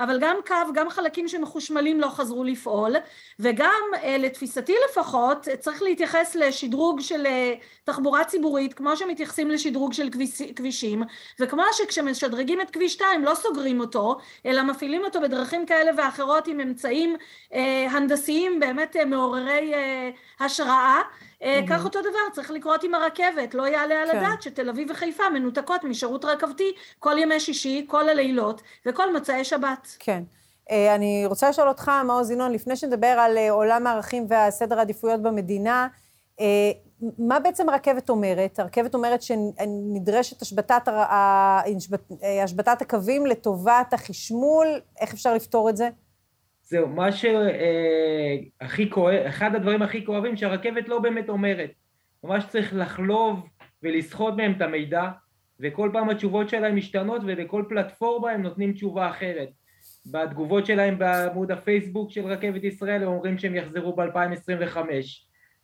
אבל 0.00 0.18
גם 0.20 0.36
קו, 0.46 0.72
גם 0.74 0.90
חלקים 0.90 1.28
שמחושמלים 1.28 2.00
לא 2.00 2.06
חזרו 2.06 2.44
לפעול, 2.44 2.96
וגם 3.38 3.80
אה, 4.02 4.16
לתפיסתי 4.18 4.74
לפחות 4.90 5.48
צריך 5.60 5.82
להתייחס 5.82 6.34
לשדרוג 6.34 7.00
של 7.00 7.26
אה, 7.26 7.54
תחבורה 7.84 8.24
ציבורית 8.24 8.74
כמו 8.74 8.96
שמתייחסים 8.96 9.50
לשדרוג 9.50 9.92
של 9.92 10.08
כבישים, 10.56 11.02
וכמו 11.40 11.62
שכשמשדרגים 11.72 12.60
את 12.60 12.70
כביש 12.70 12.92
2 12.92 13.24
לא 13.24 13.34
סוגרים 13.34 13.80
אותו, 13.80 14.16
אלא 14.46 14.62
מפעילים 14.62 15.04
אותו 15.04 15.20
בדרכים 15.20 15.66
כאלה 15.66 15.90
ואחרות 15.96 16.46
עם 16.46 16.60
אמצעים 16.60 17.16
הנדסיים 17.90 18.60
באמת 18.60 18.96
מעוררי 19.06 19.72
השראה 20.40 21.02
Mm-hmm. 21.42 21.68
כך 21.68 21.84
אותו 21.84 22.00
דבר 22.00 22.30
צריך 22.32 22.50
לקרות 22.50 22.84
עם 22.84 22.94
הרכבת, 22.94 23.54
לא 23.54 23.66
יעלה 23.66 24.02
על 24.02 24.08
כן. 24.12 24.18
הדעת 24.18 24.42
שתל 24.42 24.68
אביב 24.68 24.90
וחיפה 24.90 25.30
מנותקות 25.30 25.84
משירות 25.84 26.24
רכבתי 26.24 26.72
כל 26.98 27.18
ימי 27.18 27.40
שישי, 27.40 27.84
כל 27.88 28.08
הלילות 28.08 28.62
וכל 28.86 29.12
מצאי 29.12 29.44
שבת. 29.44 29.81
כן. 29.98 30.22
אה, 30.70 30.94
אני 30.94 31.24
רוצה 31.26 31.48
לשאול 31.48 31.68
אותך, 31.68 31.90
מעוז 32.06 32.30
ינון, 32.30 32.52
לפני 32.52 32.76
שנדבר 32.76 33.06
על 33.06 33.38
אה, 33.38 33.50
עולם 33.50 33.86
הערכים 33.86 34.26
והסדר 34.28 34.78
העדיפויות 34.78 35.22
במדינה, 35.22 35.88
מה 37.18 37.40
בעצם 37.40 37.68
הרכבת 37.68 38.10
אומרת? 38.10 38.58
הרכבת 38.58 38.94
אומרת 38.94 39.22
שנדרשת 39.22 40.42
השבתת, 40.42 40.88
השבתת 42.44 42.82
הקווים 42.82 43.26
לטובת 43.26 43.92
החשמול, 43.92 44.66
איך 45.00 45.12
אפשר 45.12 45.34
לפתור 45.34 45.70
את 45.70 45.76
זה? 45.76 45.88
זהו, 46.62 46.88
מה 46.88 47.08
שהכי 47.12 48.90
כואב, 48.90 49.14
אחד 49.26 49.54
הדברים 49.54 49.82
הכי 49.82 50.06
כואבים 50.06 50.36
שהרכבת 50.36 50.88
לא 50.88 50.98
באמת 50.98 51.28
אומרת. 51.28 51.70
ממש 52.24 52.44
צריך 52.48 52.74
לחלוב 52.74 53.40
ולסחוט 53.82 54.34
מהם 54.34 54.52
את 54.56 54.62
המידע, 54.62 55.08
וכל 55.60 55.90
פעם 55.92 56.10
התשובות 56.10 56.48
שלהם 56.48 56.76
משתנות 56.76 57.22
ולכל 57.26 57.64
פלטפורמה 57.68 58.30
הם 58.30 58.42
נותנים 58.42 58.72
תשובה 58.72 59.10
אחרת. 59.10 59.48
בתגובות 60.06 60.66
שלהם 60.66 60.98
בעמוד 60.98 61.50
הפייסבוק 61.50 62.10
של 62.10 62.26
רכבת 62.26 62.64
ישראל 62.64 63.02
הם 63.02 63.08
אומרים 63.08 63.38
שהם 63.38 63.54
יחזרו 63.54 63.96
ב-2025. 63.96 64.76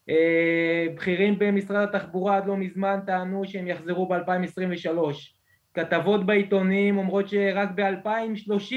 אה, 0.09 0.87
בכירים 0.95 1.39
במשרד 1.39 1.89
התחבורה 1.89 2.37
עד 2.37 2.47
לא 2.47 2.57
מזמן 2.57 3.01
טענו 3.07 3.43
שהם 3.45 3.67
יחזרו 3.67 4.09
ב-2023. 4.09 4.99
כתבות 5.75 6.27
בעיתונים 6.27 6.99
אומרות 6.99 7.29
שרק 7.29 7.69
ב-2030 7.75 8.75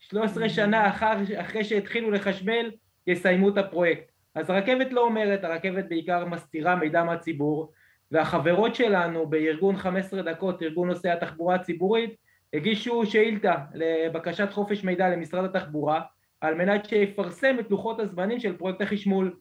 13 0.00 0.48
שנה 0.48 0.88
אחר, 0.88 1.12
אחרי 1.36 1.64
שהתחילו 1.64 2.10
לחשמל, 2.10 2.70
יסיימו 3.06 3.48
את 3.48 3.58
הפרויקט. 3.58 4.10
אז 4.34 4.50
הרכבת 4.50 4.92
לא 4.92 5.00
אומרת, 5.00 5.44
הרכבת 5.44 5.84
בעיקר 5.88 6.24
מסתירה 6.24 6.76
מידע 6.76 7.04
מהציבור, 7.04 7.72
והחברות 8.10 8.74
שלנו 8.74 9.26
בארגון 9.26 9.76
15 9.76 10.22
דקות, 10.22 10.62
ארגון 10.62 10.88
נושאי 10.88 11.10
התחבורה 11.10 11.54
הציבורית, 11.54 12.14
הגישו 12.54 13.06
שאילתה 13.06 13.54
לבקשת 13.74 14.52
חופש 14.52 14.84
מידע 14.84 15.08
למשרד 15.08 15.44
התחבורה, 15.44 16.00
על 16.40 16.54
מנת 16.54 16.84
שיפרסם 16.84 17.56
את 17.60 17.70
לוחות 17.70 18.00
הזמנים 18.00 18.40
של 18.40 18.56
פרויקט 18.56 18.80
החשמול. 18.80 19.34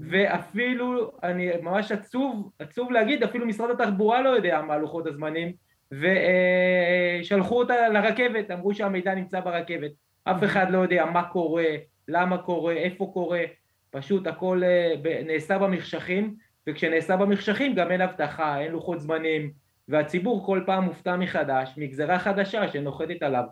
ואפילו, 0.00 1.12
אני 1.22 1.50
ממש 1.62 1.92
עצוב, 1.92 2.50
עצוב 2.58 2.92
להגיד, 2.92 3.22
אפילו 3.22 3.46
משרד 3.46 3.70
התחבורה 3.70 4.22
לא 4.22 4.28
יודע 4.28 4.62
מה 4.62 4.78
לוחות 4.78 5.06
הזמנים, 5.06 5.52
ושלחו 5.92 7.58
אותה 7.58 7.88
לרכבת, 7.88 8.50
אמרו 8.50 8.74
שהמידע 8.74 9.14
נמצא 9.14 9.40
ברכבת. 9.40 9.90
אף 10.24 10.44
אחד 10.44 10.70
לא 10.70 10.78
יודע 10.78 11.04
מה 11.04 11.22
קורה, 11.22 11.66
למה 12.08 12.38
קורה, 12.38 12.72
איפה 12.72 13.10
קורה, 13.12 13.42
פשוט 13.90 14.26
הכל 14.26 14.62
אה, 14.64 15.22
נעשה 15.24 15.58
במחשכים, 15.58 16.34
וכשנעשה 16.66 17.16
במחשכים 17.16 17.74
גם 17.74 17.90
אין 17.90 18.00
הבטחה, 18.00 18.60
אין 18.60 18.72
לוחות 18.72 19.00
זמנים, 19.00 19.50
והציבור 19.88 20.46
כל 20.46 20.60
פעם 20.66 20.84
מופתע 20.84 21.16
מחדש 21.16 21.74
מגזרה 21.76 22.18
חדשה 22.18 22.68
שנוחתת 22.68 23.22
עליו, 23.22 23.44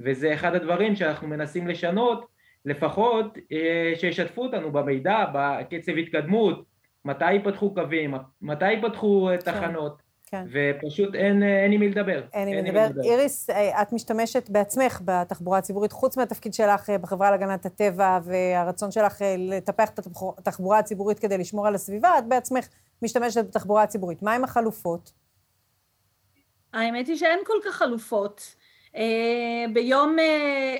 וזה 0.00 0.34
אחד 0.34 0.54
הדברים 0.54 0.96
שאנחנו 0.96 1.28
מנסים 1.28 1.68
לשנות, 1.68 2.26
לפחות 2.64 3.38
אה, 3.52 3.92
שישתפו 3.96 4.42
אותנו 4.42 4.72
במידע, 4.72 5.24
בקצב 5.34 5.92
התקדמות, 5.92 6.64
מתי 7.04 7.32
ייפתחו 7.32 7.74
קווים, 7.74 8.14
מתי 8.42 8.72
ייפתחו 8.72 9.30
אה, 9.30 9.38
כן. 9.38 9.52
תחנות, 9.52 10.02
כן. 10.30 10.44
ופשוט 10.52 11.14
אין, 11.14 11.42
אין 11.42 11.72
עם 11.72 11.80
מי 11.80 11.88
לדבר. 11.88 12.22
אין 12.32 12.48
עם 12.48 12.54
מי 12.54 12.70
לדבר. 12.70 13.02
איריס, 13.02 13.50
אה, 13.50 13.82
את 13.82 13.92
משתמשת 13.92 14.50
בעצמך 14.50 15.00
בתחבורה 15.04 15.58
הציבורית, 15.58 15.92
חוץ 15.92 16.16
מהתפקיד 16.16 16.54
שלך 16.54 16.90
אה, 16.90 16.98
בחברה 16.98 17.30
להגנת 17.30 17.66
הטבע 17.66 18.18
והרצון 18.24 18.90
שלך 18.90 19.22
אה, 19.22 19.34
לטפח 19.38 19.90
את 19.90 19.98
התחבורה 20.38 20.78
הציבורית 20.78 21.18
כדי 21.18 21.38
לשמור 21.38 21.66
על 21.66 21.74
הסביבה, 21.74 22.18
את 22.18 22.28
בעצמך 22.28 22.68
משתמשת 23.02 23.44
בתחבורה 23.44 23.82
הציבורית. 23.82 24.22
מהם 24.22 24.44
החלופות? 24.44 25.12
האמת 26.72 27.06
היא 27.06 27.16
שאין 27.16 27.38
כל 27.46 27.58
כך 27.64 27.74
חלופות. 27.74 28.54
ביום 29.72 30.16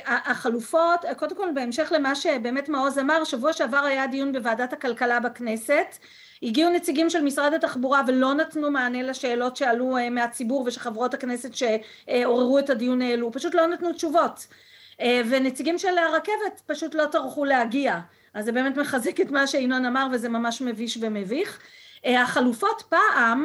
החלופות, 0.07 1.00
קודם 1.16 1.37
כל 1.37 1.48
בהמשך 1.55 1.92
למה 1.94 2.14
שבאמת 2.14 2.68
מעוז 2.68 2.98
אמר, 2.98 3.24
שבוע 3.24 3.53
שעבר 3.53 3.76
היה 3.76 4.07
דיון 4.07 4.33
בוועדת 4.33 4.72
הכלכלה 4.72 5.20
בכנסת, 5.20 5.98
הגיעו 6.42 6.70
נציגים 6.70 7.11
של 7.11 7.22
משרד 7.22 7.55
התחבורה 7.55 8.03
ולא 8.07 8.35
נתנו 8.35 8.70
מענה 8.70 9.03
לשאלות 9.03 9.57
שעלו 9.57 9.96
אה, 9.96 10.11
מהציבור 10.11 10.64
ושחברות 10.66 11.14
הכנסת 11.14 11.50
שעוררו 11.55 12.59
את 12.59 12.70
הדיון 12.70 13.03
העלו, 13.03 13.33
פשוט 13.33 13.55
לא 13.55 13.66
נתנו 13.66 13.92
תשובות. 13.92 14.46
אה, 15.00 15.22
ונציגים 15.31 15.79
של 15.79 15.98
הרכבת 15.98 16.62
פשוט 16.66 16.94
לא 16.94 17.07
טרחו 17.07 17.44
להגיע. 17.44 17.98
אז 18.35 18.44
זה 18.44 18.53
באמת 18.53 18.76
מחזק 18.76 19.20
את 19.20 19.31
מה 19.31 19.46
שינון 19.46 19.85
אמר 19.85 20.07
וזה 20.12 20.29
ממש 20.29 20.62
מביש 20.62 20.98
ומביך. 21.00 21.59
אה, 22.07 22.22
החלופות 22.22 22.83
פעם 22.88 23.44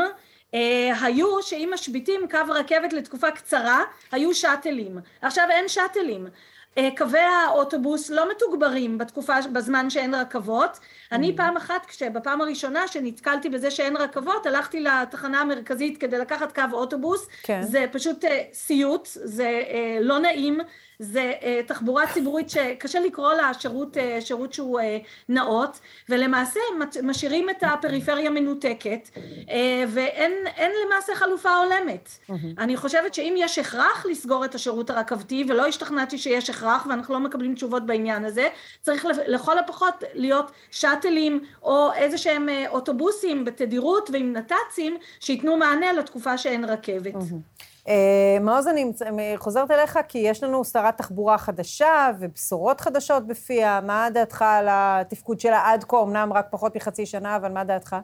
היו 1.01 1.41
שאם 1.41 1.69
משביתים 1.73 2.21
קו 2.31 2.39
רכבת 2.49 2.93
לתקופה 2.93 3.31
קצרה, 3.31 3.83
היו 4.11 4.33
שאטלים. 4.33 4.97
עכשיו 5.21 5.47
אין 5.51 5.67
שאטלים. 5.67 6.27
קווי 6.97 7.19
האוטובוס 7.19 8.09
לא 8.09 8.31
מתוגברים 8.31 8.97
בתקופה, 8.97 9.33
בזמן 9.53 9.89
שאין 9.89 10.15
רכבות. 10.15 10.79
אני 11.11 11.29
mm. 11.29 11.37
פעם 11.37 11.57
אחת, 11.57 11.87
בפעם 12.13 12.41
הראשונה 12.41 12.87
שנתקלתי 12.87 13.49
בזה 13.49 13.71
שאין 13.71 13.97
רכבות, 13.97 14.45
הלכתי 14.45 14.79
לתחנה 14.79 15.41
המרכזית 15.41 15.97
כדי 15.97 16.17
לקחת 16.17 16.55
קו 16.55 16.61
אוטובוס. 16.73 17.27
כן. 17.43 17.61
זה 17.61 17.85
פשוט 17.91 18.25
אה, 18.25 18.43
סיוט, 18.53 19.07
זה 19.13 19.61
אה, 19.69 19.97
לא 20.01 20.19
נעים. 20.19 20.59
זה 20.99 21.33
uh, 21.39 21.67
תחבורה 21.67 22.03
ציבורית 22.13 22.49
שקשה 22.49 22.99
לקרוא 22.99 23.33
לה 23.33 23.53
שירות, 23.53 23.97
uh, 23.97 24.21
שירות 24.21 24.53
שהוא 24.53 24.79
uh, 24.79 24.83
נאות 25.29 25.79
ולמעשה 26.09 26.59
משאירים 27.03 27.49
את 27.49 27.63
הפריפריה 27.63 28.29
מנותקת 28.29 29.09
uh, 29.13 29.49
ואין 29.87 30.31
למעשה 30.85 31.15
חלופה 31.15 31.55
הולמת. 31.55 32.09
אני 32.57 32.77
חושבת 32.77 33.13
שאם 33.13 33.35
יש 33.37 33.59
הכרח 33.59 34.05
לסגור 34.05 34.45
את 34.45 34.55
השירות 34.55 34.89
הרכבתי 34.89 35.45
ולא 35.47 35.67
השתכנעתי 35.67 36.17
שיש 36.17 36.49
הכרח 36.49 36.85
ואנחנו 36.89 37.13
לא 37.13 37.19
מקבלים 37.19 37.55
תשובות 37.55 37.85
בעניין 37.85 38.25
הזה 38.25 38.47
צריך 38.81 39.05
לכל 39.27 39.59
הפחות 39.59 40.03
להיות 40.13 40.51
שאטלים 40.71 41.43
או 41.63 41.93
איזה 41.93 42.17
שהם 42.17 42.49
אוטובוסים 42.67 43.45
בתדירות 43.45 44.09
ועם 44.13 44.33
נת"צים 44.33 44.97
שייתנו 45.19 45.57
מענה 45.57 45.93
לתקופה 45.93 46.37
שאין 46.37 46.65
רכבת. 46.65 47.15
אה, 47.87 48.37
מעוז, 48.41 48.67
אני 48.67 49.33
חוזרת 49.35 49.71
אליך, 49.71 49.99
כי 50.07 50.17
יש 50.17 50.43
לנו 50.43 50.63
שרת 50.63 50.97
תחבורה 50.97 51.37
חדשה 51.37 52.11
ובשורות 52.19 52.81
חדשות 52.81 53.27
בפיה. 53.27 53.81
מה 53.81 54.07
דעתך 54.13 54.41
על 54.41 54.67
התפקוד 54.69 55.39
שלה 55.39 55.71
עד 55.71 55.83
כה? 55.83 56.03
אמנם 56.03 56.33
רק 56.33 56.47
פחות 56.51 56.75
מחצי 56.75 57.05
שנה, 57.05 57.35
אבל 57.35 57.51
מה 57.51 57.63
דעתך? 57.63 57.95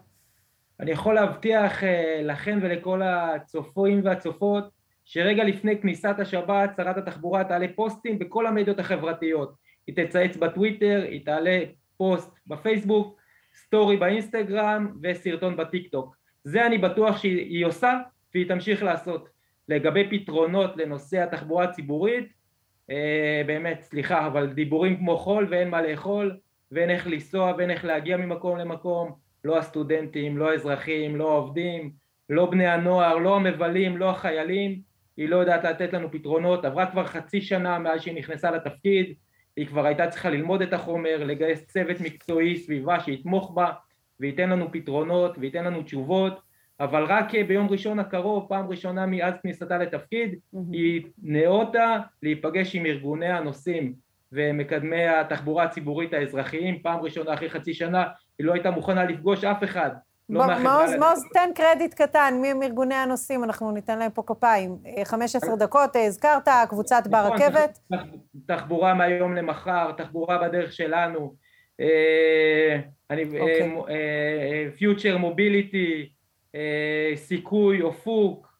אני 0.80 0.92
יכול 0.92 1.16
להבטיח 1.16 1.84
אה, 1.84 2.22
לכם 2.24 2.60
ולכל 2.62 3.02
הצופים 3.06 4.02
והצופות, 4.04 4.64
שרגע 5.06 5.44
לפני 5.44 5.82
כניסת 5.82 6.16
השבת, 6.20 6.70
שרת 6.78 6.98
התחבורה 6.98 7.44
תעלה 7.44 7.68
פוסטים 7.76 8.20
בכל 8.20 8.48
המדיות 8.48 8.80
החברתיות. 8.80 9.54
היא 9.88 9.96
תצייץ 9.96 10.38
בטוויטר, 10.38 11.04
היא 11.10 11.26
תעלה 11.26 11.60
פוסט 11.98 12.32
בפייסבוק, 12.48 13.22
סטורי 13.56 13.98
באינסטגרם 13.98 14.92
וסרטון 15.04 15.58
בטיקטוק. 15.58 16.16
זה 16.44 16.66
אני 16.66 16.78
בטוח 16.78 17.18
שהיא 17.18 17.66
עושה 17.66 17.98
והיא 18.34 18.48
תמשיך 18.48 18.84
לעשות. 18.84 19.30
לגבי 19.70 20.10
פתרונות 20.10 20.78
לנושא 20.78 21.24
התחבורה 21.24 21.64
הציבורית, 21.64 22.34
אה, 22.90 23.42
באמת, 23.46 23.82
סליחה, 23.82 24.28
אבל 24.28 24.54
דיבורים 24.54 24.98
כמו 24.98 25.18
חול 25.18 25.48
ואין 25.50 25.70
מה 25.70 25.82
לאכול, 25.82 26.38
ואין 26.72 26.90
איך 26.90 27.08
לנסוע 27.08 27.54
ואין 27.58 27.72
איך 27.72 27.86
להגיע 27.86 28.18
ממקום 28.18 28.58
למקום, 28.58 29.12
לא 29.44 29.58
הסטודנטים, 29.58 30.38
לא 30.38 30.52
האזרחים, 30.52 31.16
לא 31.16 31.32
העובדים, 31.32 31.92
לא 32.30 32.46
בני 32.46 32.68
הנוער, 32.68 33.18
לא 33.18 33.36
המבלים, 33.36 33.98
לא 33.98 34.10
החיילים, 34.10 34.82
היא 35.18 35.30
לא 35.30 35.36
יודעת 35.36 35.64
לתת 35.64 35.94
לנו 35.94 36.12
פתרונות, 36.12 36.66
עברה 36.66 36.92
כבר 36.92 37.06
חצי 37.06 37.42
שנה 37.42 37.80
מאז 37.80 38.02
שהיא 38.02 38.16
נכנסה 38.16 38.52
לתפקיד, 38.52 39.14
היא 39.56 39.68
כבר 39.68 39.86
הייתה 39.86 40.08
צריכה 40.08 40.30
ללמוד 40.30 40.62
את 40.62 40.74
החומר, 40.74 41.24
לגייס 41.24 41.66
צוות 41.68 42.02
מקצועי 42.02 42.58
סביבה 42.58 43.00
שיתמוך 43.00 43.52
בה 43.56 43.72
וייתן 44.20 44.50
לנו 44.50 44.72
פתרונות 44.72 45.38
וייתן 45.38 45.64
לנו 45.64 45.84
תשובות, 45.84 46.42
אבל 46.84 47.04
רק 47.04 47.36
ביום 47.48 47.68
ראשון 47.70 48.00
הקרוב, 48.00 48.46
פעם 48.50 48.68
ראשונה 48.68 49.06
מאז 49.06 49.34
כניסתה 49.44 49.78
לתפקיד, 49.78 50.34
mm-hmm. 50.34 50.58
היא 50.72 51.02
נאותה 51.24 51.98
להיפגש 52.24 52.76
עם 52.76 52.86
ארגוני 52.86 53.28
הנוסעים 53.28 53.94
ומקדמי 54.32 55.08
התחבורה 55.08 55.64
הציבורית 55.64 56.14
האזרחיים, 56.14 56.80
פעם 56.82 57.00
ראשונה 57.00 57.34
אחרי 57.34 57.50
חצי 57.50 57.74
שנה, 57.74 58.04
היא 58.40 58.48
לא 58.48 58.54
הייתה 58.54 58.72
מוכנה 58.72 59.06
לפגוש 59.06 59.44
אף 59.44 59.64
אחד. 59.64 59.90
לא 60.30 60.48
מעוז, 60.64 60.96
מעוז, 61.00 61.26
תן 61.34 61.50
קרדיט 61.56 61.94
קטן, 61.94 62.34
מי 62.42 62.52
הם 62.52 62.64
ארגוני 62.64 62.96
הנוסעים? 62.96 63.44
אנחנו 63.44 63.72
ניתן 63.72 64.00
להם 64.00 64.12
פה 64.12 64.24
כפיים. 64.28 64.78
15 65.04 65.56
דקות, 65.56 65.96
הזכרת, 65.96 66.48
קבוצת 66.70 67.04
נכון, 67.06 67.30
ברכבת. 67.30 67.80
תחבורה 68.48 68.94
מהיום 68.94 69.36
למחר, 69.36 69.92
תחבורה 69.92 70.38
בדרך 70.38 70.74
שלנו, 70.74 71.34
אה, 71.80 72.80
פיוטר 74.78 75.18
מוביליטי, 75.18 75.96
אה, 75.96 76.02
אה, 76.02 76.21
סיכוי, 77.16 77.82
אופוק, 77.82 78.52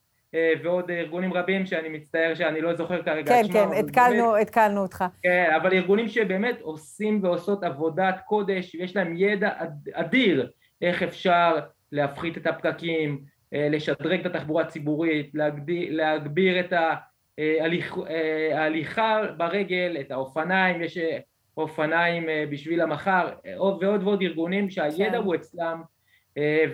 ועוד 0.62 0.90
ארגונים 0.90 1.32
רבים 1.32 1.66
שאני 1.66 1.88
מצטער 1.88 2.34
שאני 2.34 2.60
לא 2.60 2.74
זוכר 2.74 3.02
כרגע 3.02 3.32
כן, 3.32 3.52
כן, 3.52 3.68
התקלנו, 3.78 4.36
התקלנו 4.36 4.82
אותך. 4.82 5.04
כן, 5.22 5.52
אבל 5.56 5.72
ארגונים 5.72 6.08
שבאמת 6.08 6.60
עושים 6.60 7.20
ועושות 7.22 7.64
עבודת 7.64 8.20
קודש, 8.26 8.74
ויש 8.74 8.96
להם 8.96 9.14
ידע 9.16 9.50
אדיר 9.92 10.50
איך 10.82 11.02
אפשר 11.02 11.58
להפחית 11.92 12.36
את 12.36 12.46
הפקקים, 12.46 13.24
אה, 13.54 13.68
לשדרג 13.70 14.20
את 14.20 14.26
התחבורה 14.26 14.62
הציבורית, 14.62 15.30
להגביר 15.90 16.60
את 16.60 16.72
ההליכה 18.52 19.22
ברגל, 19.36 19.96
את 20.00 20.10
האופניים, 20.10 20.82
יש 20.82 20.98
אה, 20.98 21.18
אופניים 21.56 22.28
אה, 22.28 22.44
בשביל 22.50 22.80
המחר, 22.80 23.28
ועוד 23.80 24.04
ועוד 24.04 24.22
ארגונים 24.22 24.70
שהידע 24.70 25.10
כן. 25.10 25.14
הוא 25.14 25.34
אצלם. 25.34 25.82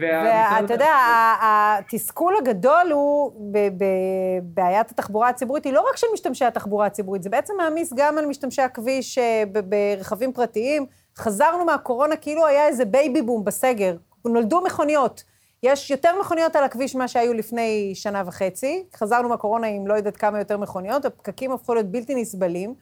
ואתה 0.01 0.75
יודע, 0.75 0.95
התסכול 1.41 2.35
הגדול 2.39 2.93
הוא 2.93 3.33
בבעיית 3.53 4.91
התחבורה 4.91 5.29
הציבורית, 5.29 5.65
היא 5.65 5.73
לא 5.73 5.85
רק 5.91 5.97
של 5.97 6.07
משתמשי 6.13 6.45
התחבורה 6.45 6.87
הציבורית, 6.87 7.23
זה 7.23 7.31
בעצם 7.31 7.55
מעמיס 7.57 7.93
גם 7.97 8.19
על 8.19 8.27
משתמשי 8.27 8.63
הכביש 8.63 9.19
ברכבים 9.53 10.33
פרטיים. 10.33 10.87
חזרנו 11.17 11.65
מהקורונה 11.65 12.17
כאילו 12.17 12.47
היה 12.47 12.67
איזה 12.67 12.85
baby 12.85 13.23
boom 13.23 13.45
בסגר, 13.45 13.97
נולדו 14.25 14.61
מכוניות. 14.61 15.25
יש 15.63 15.91
יותר 15.91 16.21
מכוניות 16.21 16.57
על 16.57 16.65
הכביש 16.65 16.95
ממה 16.95 17.09
שהיו 17.09 17.35
לפני 17.35 17.93
שנה 17.95 18.23
וחצי. 18.27 18.85
חזרנו 18.97 19.29
מהקורונה 19.29 19.67
עם 19.67 19.87
לא 19.87 19.95
יודעת 19.95 20.17
כמה 20.17 20.39
יותר 20.39 20.57
מכוניות, 20.57 21.05
הפקקים 21.05 21.53
הפכו 21.53 21.75
להיות 21.75 21.87
בלתי 21.87 22.15
נסבלים, 22.15 22.75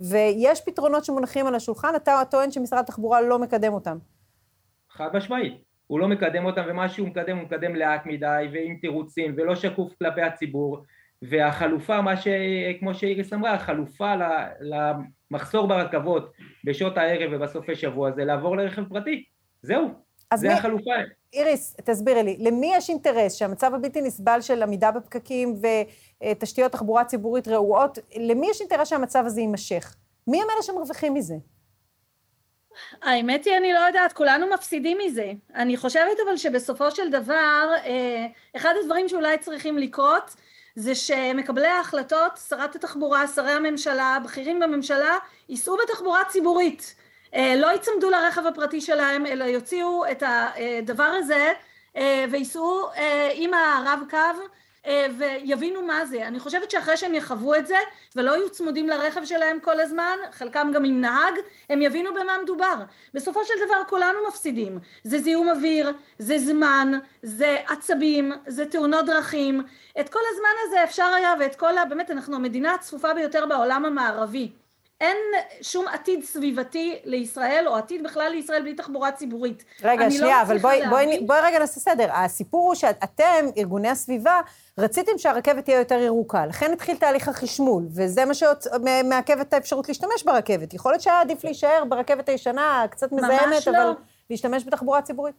ויש 0.00 0.60
פתרונות 0.60 1.04
שמונחים 1.04 1.46
על 1.46 1.54
השולחן, 1.54 1.94
אתה 1.96 2.22
טוען 2.30 2.50
שמשרד 2.50 2.78
התחבורה 2.78 3.20
לא 3.20 3.38
מקדם 3.38 3.74
אותם. 3.74 3.98
חד 4.90 5.08
משמעית. 5.14 5.71
הוא 5.92 6.00
לא 6.00 6.08
מקדם 6.08 6.44
אותם, 6.44 6.62
ומה 6.68 6.88
שהוא 6.88 7.08
מקדם, 7.08 7.36
הוא 7.36 7.44
מקדם 7.44 7.74
לאט 7.74 8.06
מדי, 8.06 8.48
ועם 8.52 8.76
תירוצים, 8.80 9.34
ולא 9.36 9.56
שקוף 9.56 9.92
כלפי 9.98 10.22
הציבור. 10.22 10.82
והחלופה, 11.22 12.00
מה 12.00 12.16
ש... 12.16 12.28
כמו 12.80 12.94
שאיריס 12.94 13.32
אמרה, 13.32 13.54
החלופה 13.54 14.14
למחסור 14.60 15.66
ברכבות 15.68 16.32
בשעות 16.64 16.96
הערב 16.96 17.30
ובסופי 17.32 17.74
שבוע 17.74 18.10
זה 18.12 18.24
לעבור 18.24 18.56
לרכב 18.56 18.84
פרטי. 18.88 19.24
זהו, 19.62 19.88
זה 20.34 20.48
מי... 20.48 20.54
החלופה. 20.54 20.90
איריס, 21.32 21.76
תסבירי 21.84 22.22
לי, 22.22 22.36
למי 22.40 22.72
יש 22.74 22.90
אינטרס 22.90 23.34
שהמצב 23.34 23.74
הבלתי 23.74 24.00
נסבל 24.00 24.40
של 24.40 24.62
עמידה 24.62 24.90
בפקקים 24.90 25.54
ותשתיות 26.24 26.72
תחבורה 26.72 27.04
ציבורית 27.04 27.48
רעועות, 27.48 27.98
למי 28.16 28.50
יש 28.50 28.60
אינטרס 28.60 28.88
שהמצב 28.88 29.22
הזה 29.26 29.40
יימשך? 29.40 29.96
מי 30.26 30.42
הם 30.42 30.48
אלה 30.54 30.62
שמרוויחים 30.62 31.14
מזה? 31.14 31.34
האמת 33.02 33.44
היא, 33.44 33.56
אני 33.56 33.72
לא 33.72 33.78
יודעת, 33.78 34.12
כולנו 34.12 34.46
מפסידים 34.46 34.98
מזה. 35.06 35.32
אני 35.54 35.76
חושבת 35.76 36.16
אבל 36.26 36.36
שבסופו 36.36 36.90
של 36.90 37.10
דבר, 37.10 37.74
אה, 37.84 38.26
אחד 38.56 38.74
הדברים 38.80 39.08
שאולי 39.08 39.38
צריכים 39.38 39.78
לקרות, 39.78 40.36
זה 40.76 40.94
שמקבלי 40.94 41.66
ההחלטות, 41.66 42.32
שרת 42.48 42.76
התחבורה, 42.76 43.26
שרי 43.26 43.50
הממשלה, 43.50 44.18
בכירים 44.24 44.60
בממשלה, 44.60 45.18
ייסעו 45.48 45.76
בתחבורה 45.82 46.24
ציבורית. 46.24 46.94
אה, 47.34 47.54
לא 47.56 47.74
יצמדו 47.74 48.10
לרכב 48.10 48.46
הפרטי 48.46 48.80
שלהם, 48.80 49.26
אלא 49.26 49.44
יוציאו 49.44 50.04
את 50.10 50.22
הדבר 50.26 51.02
הזה 51.18 51.52
אה, 51.96 52.24
וייסעו 52.30 52.86
אה, 52.96 53.30
עם 53.34 53.54
הרב 53.54 54.00
קו 54.10 54.42
ויבינו 55.18 55.82
מה 55.82 56.06
זה. 56.06 56.26
אני 56.26 56.40
חושבת 56.40 56.70
שאחרי 56.70 56.96
שהם 56.96 57.14
יחוו 57.14 57.54
את 57.54 57.66
זה 57.66 57.76
ולא 58.16 58.32
יהיו 58.32 58.50
צמודים 58.50 58.88
לרכב 58.88 59.24
שלהם 59.24 59.60
כל 59.60 59.80
הזמן, 59.80 60.16
חלקם 60.32 60.70
גם 60.74 60.84
עם 60.84 61.00
נהג, 61.00 61.34
הם 61.70 61.82
יבינו 61.82 62.14
במה 62.14 62.32
מדובר. 62.42 62.74
בסופו 63.14 63.44
של 63.44 63.54
דבר 63.66 63.82
כולנו 63.88 64.18
מפסידים. 64.28 64.78
זה 65.04 65.18
זיהום 65.18 65.48
אוויר, 65.48 65.92
זה 66.18 66.38
זמן, 66.38 66.92
זה 67.22 67.56
עצבים, 67.68 68.32
זה 68.46 68.66
תאונות 68.66 69.06
דרכים. 69.06 69.62
את 70.00 70.08
כל 70.08 70.20
הזמן 70.32 70.48
הזה 70.66 70.84
אפשר 70.84 71.06
היה 71.16 71.34
ואת 71.40 71.56
כל 71.56 71.78
ה... 71.78 71.84
באמת 71.84 72.10
אנחנו 72.10 72.36
המדינה 72.36 72.74
הצפופה 72.74 73.14
ביותר 73.14 73.46
בעולם 73.46 73.84
המערבי. 73.84 74.52
אין 75.00 75.16
שום 75.62 75.88
עתיד 75.88 76.24
סביבתי 76.24 76.98
לישראל, 77.04 77.64
או 77.66 77.76
עתיד 77.76 78.02
בכלל 78.02 78.30
לישראל 78.30 78.62
בלי 78.62 78.74
תחבורה 78.74 79.12
ציבורית. 79.12 79.64
רגע, 79.82 80.04
לא 80.04 80.10
שנייה, 80.10 80.36
לא 80.36 80.42
אבל 80.42 80.58
בואי, 80.58 80.88
בואי, 80.88 81.20
בואי 81.20 81.40
רגע 81.42 81.58
נעשה 81.58 81.80
סדר. 81.80 82.08
הסיפור 82.12 82.66
הוא 82.66 82.74
שאתם, 82.74 83.46
ארגוני 83.56 83.88
הסביבה, 83.88 84.40
רציתם 84.78 85.12
שהרכבת 85.18 85.64
תהיה 85.64 85.78
יותר 85.78 85.98
ירוקה, 85.98 86.46
לכן 86.46 86.72
התחיל 86.72 86.96
תהליך 86.96 87.28
החשמול, 87.28 87.84
וזה 87.94 88.24
מה 88.24 88.34
שמעכב 88.34 89.40
את 89.40 89.54
האפשרות 89.54 89.88
להשתמש 89.88 90.22
ברכבת. 90.24 90.74
יכול 90.74 90.92
להיות 90.92 91.02
שהיה 91.02 91.20
עדיף 91.20 91.44
להישאר 91.44 91.82
ברכבת 91.88 92.28
הישנה, 92.28 92.84
קצת 92.90 93.12
מזהמת, 93.12 93.66
לא. 93.66 93.72
אבל 93.72 93.92
להשתמש 94.30 94.64
בתחבורה 94.64 95.02
ציבורית? 95.02 95.34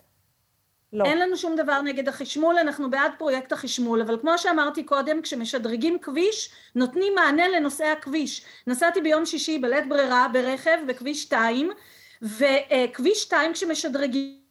לא. 0.94 1.06
אין 1.06 1.20
לנו 1.20 1.38
שום 1.38 1.56
דבר 1.56 1.82
נגד 1.82 2.08
החשמול, 2.08 2.58
אנחנו 2.58 2.90
בעד 2.90 3.12
פרויקט 3.18 3.52
החשמול, 3.52 4.02
אבל 4.02 4.20
כמו 4.22 4.38
שאמרתי 4.38 4.84
קודם, 4.84 5.22
כשמשדרגים 5.22 6.00
כביש, 6.02 6.50
נותנים 6.76 7.16
מענה 7.16 7.48
לנושאי 7.48 7.88
הכביש. 7.88 8.46
נסעתי 8.68 9.02
ביום 9.02 9.26
שישי 9.26 9.60
בלית 9.60 9.90
ברירה 9.90 10.28
ברכב 10.34 10.78
בכביש 10.88 11.24
2, 11.24 11.72
וכביש 12.22 13.22
2 13.22 13.54
כשמשדרגים 13.54 14.43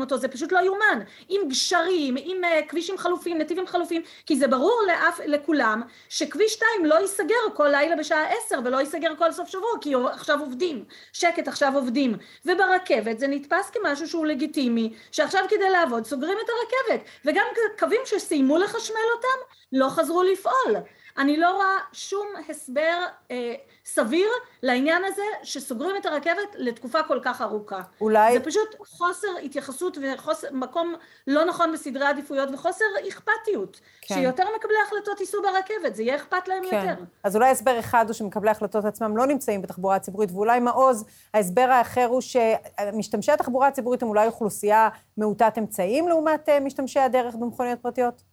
אותו, 0.00 0.18
זה 0.18 0.28
פשוט 0.28 0.52
לא 0.52 0.58
יאומן, 0.58 1.00
עם 1.28 1.48
גשרים, 1.48 2.14
עם 2.18 2.44
uh, 2.44 2.68
כבישים 2.68 2.98
חלופים, 2.98 3.38
נתיבים 3.38 3.66
חלופים, 3.66 4.02
כי 4.26 4.36
זה 4.36 4.48
ברור 4.48 4.82
לאף, 4.86 5.20
לכולם 5.26 5.82
שכביש 6.08 6.52
2 6.52 6.84
לא 6.84 6.94
ייסגר 6.94 7.54
כל 7.54 7.68
לילה 7.68 7.96
בשעה 7.96 8.26
10 8.46 8.60
ולא 8.64 8.76
ייסגר 8.76 9.16
כל 9.18 9.32
סוף 9.32 9.48
שבוע, 9.48 9.70
כי 9.80 9.94
עכשיו 10.12 10.40
עובדים, 10.40 10.84
שקט 11.12 11.48
עכשיו 11.48 11.72
עובדים, 11.74 12.14
וברכבת 12.46 13.18
זה 13.18 13.26
נתפס 13.28 13.70
כמשהו 13.70 14.08
שהוא 14.08 14.26
לגיטימי, 14.26 14.92
שעכשיו 15.12 15.44
כדי 15.48 15.70
לעבוד 15.70 16.06
סוגרים 16.06 16.38
את 16.44 16.50
הרכבת, 16.50 17.08
וגם 17.24 17.46
קווים 17.78 18.00
שסיימו 18.04 18.58
לחשמל 18.58 18.96
אותם 19.16 19.54
לא 19.72 19.88
חזרו 19.88 20.22
לפעול. 20.22 20.76
אני 21.18 21.36
לא 21.36 21.50
רואה 21.56 21.76
שום 21.92 22.26
הסבר 22.48 23.06
אה, 23.30 23.54
סביר 23.84 24.28
לעניין 24.62 25.02
הזה 25.04 25.22
שסוגרים 25.42 25.96
את 25.96 26.06
הרכבת 26.06 26.54
לתקופה 26.54 27.02
כל 27.02 27.18
כך 27.22 27.40
ארוכה. 27.40 27.80
אולי... 28.00 28.38
זה 28.38 28.44
פשוט 28.44 28.74
חוסר 28.78 29.28
התייחסות 29.44 29.98
ומקום 30.00 30.94
לא 31.26 31.44
נכון 31.44 31.72
בסדרי 31.72 32.06
עדיפויות 32.06 32.48
וחוסר 32.52 32.84
אכפתיות. 33.08 33.80
כן. 34.02 34.14
שיותר 34.14 34.44
מקבלי 34.56 34.76
החלטות 34.86 35.20
ייסעו 35.20 35.42
ברכבת, 35.42 35.94
זה 35.94 36.02
יהיה 36.02 36.16
אכפת 36.16 36.48
להם 36.48 36.62
כן. 36.70 36.88
יותר. 36.88 37.02
אז 37.24 37.36
אולי 37.36 37.50
הסבר 37.50 37.78
אחד 37.78 38.04
הוא 38.06 38.14
שמקבלי 38.14 38.50
החלטות 38.50 38.84
עצמם 38.84 39.16
לא 39.16 39.26
נמצאים 39.26 39.62
בתחבורה 39.62 39.96
הציבורית, 39.96 40.30
ואולי 40.32 40.60
מעוז, 40.60 41.04
ההסבר 41.34 41.68
האחר 41.70 42.06
הוא 42.06 42.20
שמשתמשי 42.20 43.32
התחבורה 43.32 43.68
הציבורית 43.68 44.02
הם 44.02 44.08
אולי 44.08 44.26
אוכלוסייה 44.26 44.88
מעוטת 45.16 45.58
אמצעים 45.58 46.08
לעומת 46.08 46.48
אה, 46.48 46.60
משתמשי 46.60 47.00
הדרך 47.00 47.34
במכוניות 47.34 47.78
פרטיות? 47.82 48.29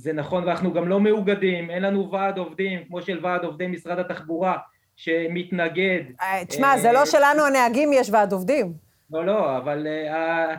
זה 0.00 0.12
נכון, 0.12 0.44
ואנחנו 0.44 0.72
גם 0.72 0.88
לא 0.88 1.00
מאוגדים, 1.00 1.70
אין 1.70 1.82
לנו 1.82 2.10
ועד 2.10 2.38
עובדים, 2.38 2.84
כמו 2.84 3.02
של 3.02 3.18
ועד 3.22 3.44
עובדי 3.44 3.66
משרד 3.66 3.98
התחבורה, 3.98 4.56
שמתנגד. 4.96 6.00
אה, 6.20 6.44
תשמע, 6.44 6.78
זה 6.78 6.92
לא 6.92 7.06
שלנו 7.06 7.42
הנהגים 7.46 7.92
יש 7.92 8.10
ועד 8.10 8.32
עובדים. 8.32 8.72
לא, 9.10 9.26
לא, 9.26 9.56
אבל 9.56 9.86
אה, 9.86 10.56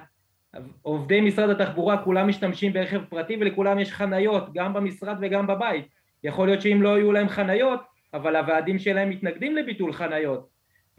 עובדי 0.81 1.21
משרד 1.21 1.49
התחבורה 1.49 2.03
כולם 2.03 2.27
משתמשים 2.27 2.73
ברכב 2.73 3.01
פרטי 3.09 3.37
ולכולם 3.39 3.79
יש 3.79 3.91
חניות, 3.93 4.53
גם 4.53 4.73
במשרד 4.73 5.15
וגם 5.21 5.47
בבית. 5.47 5.85
יכול 6.23 6.47
להיות 6.47 6.61
שאם 6.61 6.81
לא 6.81 6.97
יהיו 6.97 7.11
להם 7.11 7.29
חניות, 7.29 7.79
אבל 8.13 8.35
הוועדים 8.35 8.79
שלהם 8.79 9.09
מתנגדים 9.09 9.55
לביטול 9.55 9.93
חניות, 9.93 10.47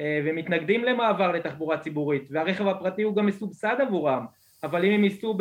אה, 0.00 0.20
ומתנגדים 0.24 0.84
למעבר 0.84 1.32
לתחבורה 1.32 1.78
ציבורית, 1.78 2.28
והרכב 2.30 2.66
הפרטי 2.66 3.02
הוא 3.02 3.16
גם 3.16 3.26
מסובסד 3.26 3.76
עבורם, 3.80 4.26
אבל 4.62 4.84
אם 4.84 4.92
הם 4.92 5.04
ייסעו 5.04 5.38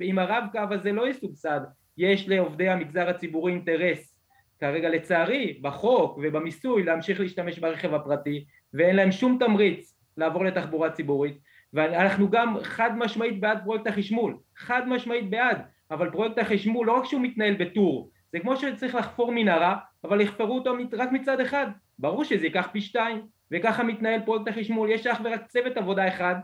עם 0.00 0.18
הרב-קו 0.18 0.60
אז 0.70 0.82
זה 0.82 0.92
לא 0.92 1.08
יסובסד. 1.08 1.60
יש 1.98 2.28
לעובדי 2.28 2.68
המגזר 2.68 3.08
הציבורי 3.08 3.52
אינטרס 3.52 4.14
כרגע 4.60 4.88
לצערי 4.88 5.58
בחוק 5.62 6.18
ובמיסוי 6.22 6.82
להמשיך 6.82 7.20
להשתמש 7.20 7.58
ברכב 7.58 7.94
הפרטי 7.94 8.44
ואין 8.74 8.96
להם 8.96 9.12
שום 9.12 9.36
תמריץ 9.40 9.98
לעבור 10.16 10.44
לתחבורה 10.44 10.90
ציבורית. 10.90 11.38
ואנחנו 11.72 12.30
גם 12.30 12.56
חד 12.62 12.90
משמעית 12.96 13.40
בעד 13.40 13.58
פרויקט 13.64 13.86
החשמול, 13.86 14.36
חד 14.56 14.88
משמעית 14.88 15.30
בעד, 15.30 15.62
אבל 15.90 16.10
פרויקט 16.10 16.38
החשמול 16.38 16.86
לא 16.86 16.92
רק 16.92 17.04
שהוא 17.04 17.20
מתנהל 17.20 17.54
בטור, 17.54 18.10
זה 18.32 18.40
כמו 18.40 18.56
שצריך 18.56 18.94
לחפור 18.94 19.32
מנהרה, 19.32 19.76
אבל 20.04 20.20
יחפרו 20.20 20.54
אותו 20.54 20.74
רק 20.92 21.12
מצד 21.12 21.40
אחד, 21.40 21.66
ברור 21.98 22.24
שזה 22.24 22.46
ייקח 22.46 22.68
פי 22.72 22.80
שתיים, 22.80 23.22
וככה 23.50 23.82
מתנהל 23.82 24.20
פרויקט 24.24 24.48
החשמול, 24.48 24.90
יש 24.90 25.06
אך 25.06 25.20
ורק 25.24 25.46
צוות 25.46 25.76
עבודה 25.76 26.08
אחד, 26.08 26.34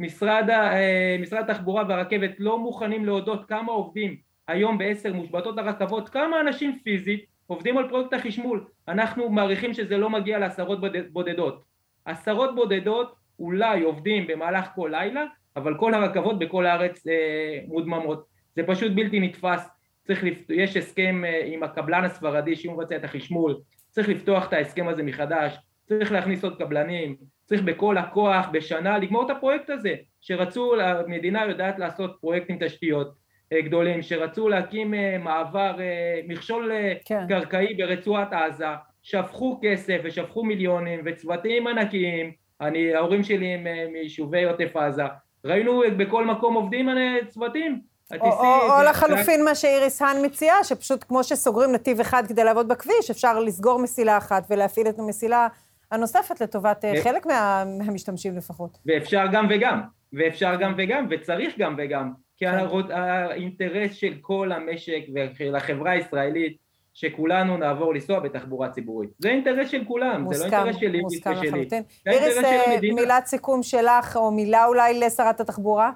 משרד, 0.00 0.50
אה, 0.50 1.16
משרד 1.20 1.50
התחבורה 1.50 1.84
והרכבת 1.88 2.30
לא 2.38 2.58
מוכנים 2.58 3.04
להודות 3.04 3.48
כמה 3.48 3.72
עובדים 3.72 4.29
היום 4.50 4.78
בעשר 4.78 5.12
מושבתות 5.12 5.58
הרכבות, 5.58 6.08
כמה 6.08 6.40
אנשים 6.40 6.78
פיזית 6.84 7.24
עובדים 7.46 7.78
על 7.78 7.88
פרויקט 7.88 8.12
החשמול, 8.12 8.64
אנחנו 8.88 9.30
מעריכים 9.30 9.74
שזה 9.74 9.98
לא 9.98 10.10
מגיע 10.10 10.38
לעשרות 10.38 10.78
בודדות, 11.12 11.64
עשרות 12.04 12.54
בודדות 12.54 13.14
אולי 13.38 13.82
עובדים 13.82 14.26
במהלך 14.26 14.68
כל 14.74 14.88
לילה, 14.92 15.24
אבל 15.56 15.74
כל 15.78 15.94
הרכבות 15.94 16.38
בכל 16.38 16.66
הארץ 16.66 17.06
אה, 17.06 17.58
מודממות. 17.66 18.24
זה 18.56 18.62
פשוט 18.66 18.92
בלתי 18.92 19.20
נתפס. 19.20 19.68
צריך 20.06 20.24
לפ... 20.24 20.50
יש 20.50 20.76
הסכם 20.76 21.24
אה, 21.24 21.42
עם 21.44 21.62
הקבלן 21.62 22.04
הספרדי 22.04 22.56
שהוא 22.56 22.74
מבצע 22.74 22.96
את 22.96 23.04
החשמול, 23.04 23.56
צריך 23.90 24.08
לפתוח 24.08 24.48
את 24.48 24.52
ההסכם 24.52 24.88
הזה 24.88 25.02
מחדש, 25.02 25.56
צריך 25.88 26.12
להכניס 26.12 26.44
עוד 26.44 26.58
קבלנים, 26.58 27.16
צריך 27.44 27.62
בכל 27.62 27.98
הכוח 27.98 28.48
בשנה 28.52 28.98
לגמור 28.98 29.26
את 29.26 29.30
הפרויקט 29.30 29.70
הזה, 29.70 29.94
שרצו, 30.20 30.80
המדינה 30.80 31.44
יודעת 31.44 31.78
לעשות 31.78 32.16
פרויקטים 32.20 32.58
תשתיות 32.60 33.08
אה, 33.08 33.12
גדולים, 33.54 34.02
שרצו 34.02 34.48
להקים 34.48 34.94
אה, 34.94 35.18
מעבר, 35.18 35.80
אה, 35.80 36.20
מכשול 36.28 36.72
אה, 36.72 36.92
כן. 37.04 37.24
קרקעי 37.28 37.74
ברצועת 37.74 38.32
עזה, 38.32 38.66
שפכו 39.02 39.60
כסף 39.62 40.00
ושפכו 40.04 40.44
מיליונים 40.44 41.00
וצוותים 41.04 41.66
ענקיים 41.66 42.32
אני, 42.60 42.94
ההורים 42.94 43.22
שלי 43.22 43.54
הם 43.54 43.66
אה, 43.66 43.86
מיישובי 43.92 44.44
עוטף 44.44 44.76
עזה, 44.76 45.02
ראינו 45.44 45.82
בכל 45.96 46.26
מקום 46.26 46.54
עובדים 46.54 46.88
אה, 46.88 47.16
צוותים. 47.28 47.80
או, 48.20 48.26
או, 48.26 48.78
או 48.78 48.82
לחלופין 48.84 49.44
מה 49.44 49.54
שאיריס 49.54 50.02
האן 50.02 50.24
מציעה, 50.24 50.64
שפשוט 50.64 51.04
כמו 51.08 51.24
שסוגרים 51.24 51.72
נתיב 51.72 52.00
אחד 52.00 52.22
כדי 52.28 52.44
לעבוד 52.44 52.68
בכביש, 52.68 53.10
אפשר 53.10 53.40
לסגור 53.40 53.78
מסילה 53.78 54.18
אחת 54.18 54.46
ולהפעיל 54.50 54.88
את 54.88 54.98
המסילה 54.98 55.48
הנוספת 55.90 56.40
לטובת 56.40 56.84
אה, 56.84 56.92
ו... 57.00 57.04
חלק 57.04 57.26
מה, 57.26 57.64
מהמשתמשים 57.78 58.36
לפחות. 58.36 58.78
ואפשר 58.86 59.24
גם 59.32 59.46
וגם, 59.50 59.80
ואפשר 60.12 60.56
גם 60.56 60.74
וגם, 60.78 61.06
וצריך 61.10 61.58
גם 61.58 61.74
וגם, 61.78 62.12
כי 62.40 62.46
כן. 62.46 62.92
האינטרס 62.92 63.94
של 63.94 64.14
כל 64.20 64.52
המשק 64.52 65.00
ושל 65.14 65.56
החברה 65.56 65.90
הישראלית 65.90 66.56
שכולנו 66.94 67.56
נעבור 67.56 67.94
לנסוע 67.94 68.20
בתחבורה 68.20 68.68
ציבורית. 68.70 69.10
זה 69.18 69.28
אינטרס 69.28 69.70
של 69.70 69.84
כולם, 69.84 70.22
מוסכם, 70.22 70.48
זה 70.48 70.50
לא 70.50 70.56
אינטרס 70.56 70.80
שלי 70.80 71.00
מוסכם 71.00 71.32
לחלוטין. 71.32 71.82
איריס, 72.06 72.38
אה, 72.38 72.78
מילת 72.82 73.26
סיכום 73.26 73.62
שלך, 73.62 74.16
או 74.16 74.30
מילה 74.30 74.66
אולי 74.66 75.00
לשרת 75.00 75.40
התחבורה? 75.40 75.90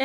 Uh, 0.00 0.04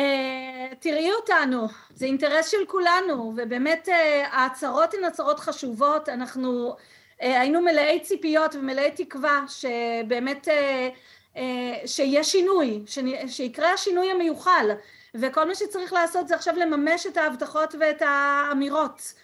תראי 0.78 1.10
אותנו, 1.12 1.66
זה 1.94 2.06
אינטרס 2.06 2.48
של 2.48 2.66
כולנו, 2.66 3.32
ובאמת 3.36 3.88
uh, 3.88 3.92
ההצהרות 4.32 4.94
הן 4.94 5.04
הצהרות 5.04 5.40
חשובות, 5.40 6.08
אנחנו 6.08 6.72
uh, 6.72 6.76
היינו 7.20 7.60
מלאי 7.60 8.00
ציפיות 8.00 8.54
ומלאי 8.54 8.90
תקווה 8.90 9.44
שבאמת, 9.48 10.48
uh, 10.48 10.50
שיהיה 11.86 12.24
שינוי, 12.24 12.82
שיקרה 13.26 13.72
השינוי 13.72 14.10
המיוחל. 14.10 14.70
וכל 15.14 15.48
מה 15.48 15.54
שצריך 15.54 15.92
לעשות 15.92 16.28
זה 16.28 16.34
עכשיו 16.34 16.54
לממש 16.56 17.06
את 17.06 17.16
ההבטחות 17.16 17.74
ואת 17.80 18.02
האמירות. 18.02 19.14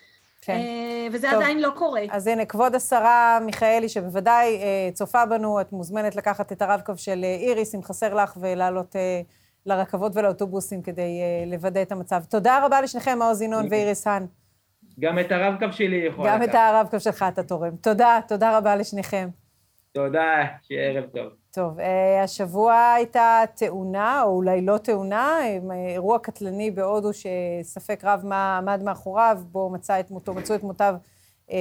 כן. 0.40 0.52
אה, 0.52 1.06
וזה 1.12 1.28
טוב. 1.30 1.40
עדיין 1.40 1.60
לא 1.60 1.70
קורה. 1.76 2.02
אז 2.10 2.26
הנה, 2.26 2.44
כבוד 2.44 2.74
השרה 2.74 3.38
מיכאלי, 3.42 3.88
שבוודאי 3.88 4.56
אה, 4.62 4.90
צופה 4.92 5.26
בנו, 5.26 5.60
את 5.60 5.72
מוזמנת 5.72 6.16
לקחת 6.16 6.52
את 6.52 6.62
הרב-קו 6.62 6.92
של 6.96 7.20
אה, 7.24 7.34
איריס, 7.34 7.74
אם 7.74 7.82
חסר 7.82 8.14
לך, 8.14 8.36
ולעלות 8.40 8.96
לרכבות 9.66 10.16
ולאוטובוסים 10.16 10.82
כדי 10.82 11.20
לוודא 11.46 11.82
את 11.82 11.92
המצב. 11.92 12.22
תודה 12.30 12.66
רבה 12.66 12.80
לשניכם, 12.80 13.18
מעוז 13.18 13.42
ינון 13.42 13.66
ואיריס 13.70 14.06
האן. 14.06 14.26
גם 15.00 15.18
את 15.18 15.32
הרב-קו 15.32 15.72
שלי 15.72 15.96
יכולה 15.96 16.36
לקחת. 16.36 16.48
גם 16.48 16.50
את 16.50 16.54
הרב-קו 16.54 17.00
שלך 17.00 17.24
אתה 17.28 17.42
תורם. 17.42 17.76
תודה, 17.76 18.20
תודה 18.28 18.58
רבה 18.58 18.76
לשניכם. 18.76 19.28
תודה, 19.92 20.44
שיהיה 20.62 20.90
ערב 20.90 21.04
טוב. 21.10 21.43
טוב, 21.54 21.80
אה, 21.80 22.22
השבוע 22.22 22.92
הייתה 22.92 23.42
תאונה, 23.54 24.22
או 24.22 24.36
אולי 24.36 24.60
לא 24.60 24.78
תאונה, 24.78 25.38
אה, 25.42 25.58
אירוע 25.88 26.18
קטלני 26.18 26.70
בהודו 26.70 27.10
שספק 27.12 28.00
רב 28.04 28.20
מה 28.24 28.58
עמד 28.58 28.82
מאחוריו, 28.82 29.38
בו 29.52 29.70
מצא 29.70 30.00
את 30.00 30.10
מותו, 30.10 30.34
מצאו 30.34 30.54
את 30.54 30.62
מותיו 30.62 30.94
אה, 31.50 31.56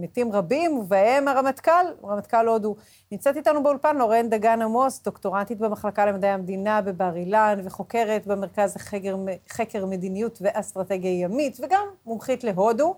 מתים 0.00 0.32
רבים, 0.32 0.78
ובהם 0.78 1.28
הרמטכ"ל, 1.28 1.86
רמטכ"ל 2.04 2.48
הודו. 2.48 2.76
נמצאת 3.12 3.36
איתנו 3.36 3.62
באולפן 3.62 3.96
לורן 3.96 4.30
דגן 4.30 4.62
עמוס, 4.62 5.02
דוקטורנטית 5.04 5.58
במחלקה 5.58 6.06
למדעי 6.06 6.30
המדינה 6.30 6.80
בבר 6.80 7.16
אילן, 7.16 7.60
וחוקרת 7.64 8.26
במרכז 8.26 8.76
לחקר, 8.76 9.16
חקר 9.48 9.86
מדיניות 9.86 10.38
ואסטרטגיה 10.40 11.20
ימית, 11.20 11.58
וגם 11.62 11.86
מומחית 12.06 12.44
להודו. 12.44 12.94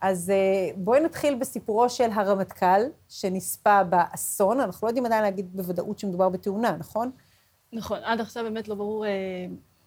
אז 0.00 0.30
אה, 0.30 0.70
בואי 0.76 1.00
נתחיל 1.00 1.34
בסיפורו 1.34 1.88
של 1.88 2.10
הרמטכ"ל, 2.12 2.80
שנספה 3.08 3.84
באסון. 3.84 4.60
אנחנו 4.60 4.86
לא 4.86 4.90
יודעים 4.90 5.06
עדיין 5.06 5.22
להגיד 5.22 5.56
בוודאות 5.56 5.98
שמדובר 5.98 6.28
בתאונה, 6.28 6.76
נכון? 6.78 7.10
נכון, 7.72 7.98
עד 8.04 8.20
עכשיו 8.20 8.44
באמת 8.44 8.68
לא 8.68 8.74
ברור 8.74 9.06
אה, 9.06 9.10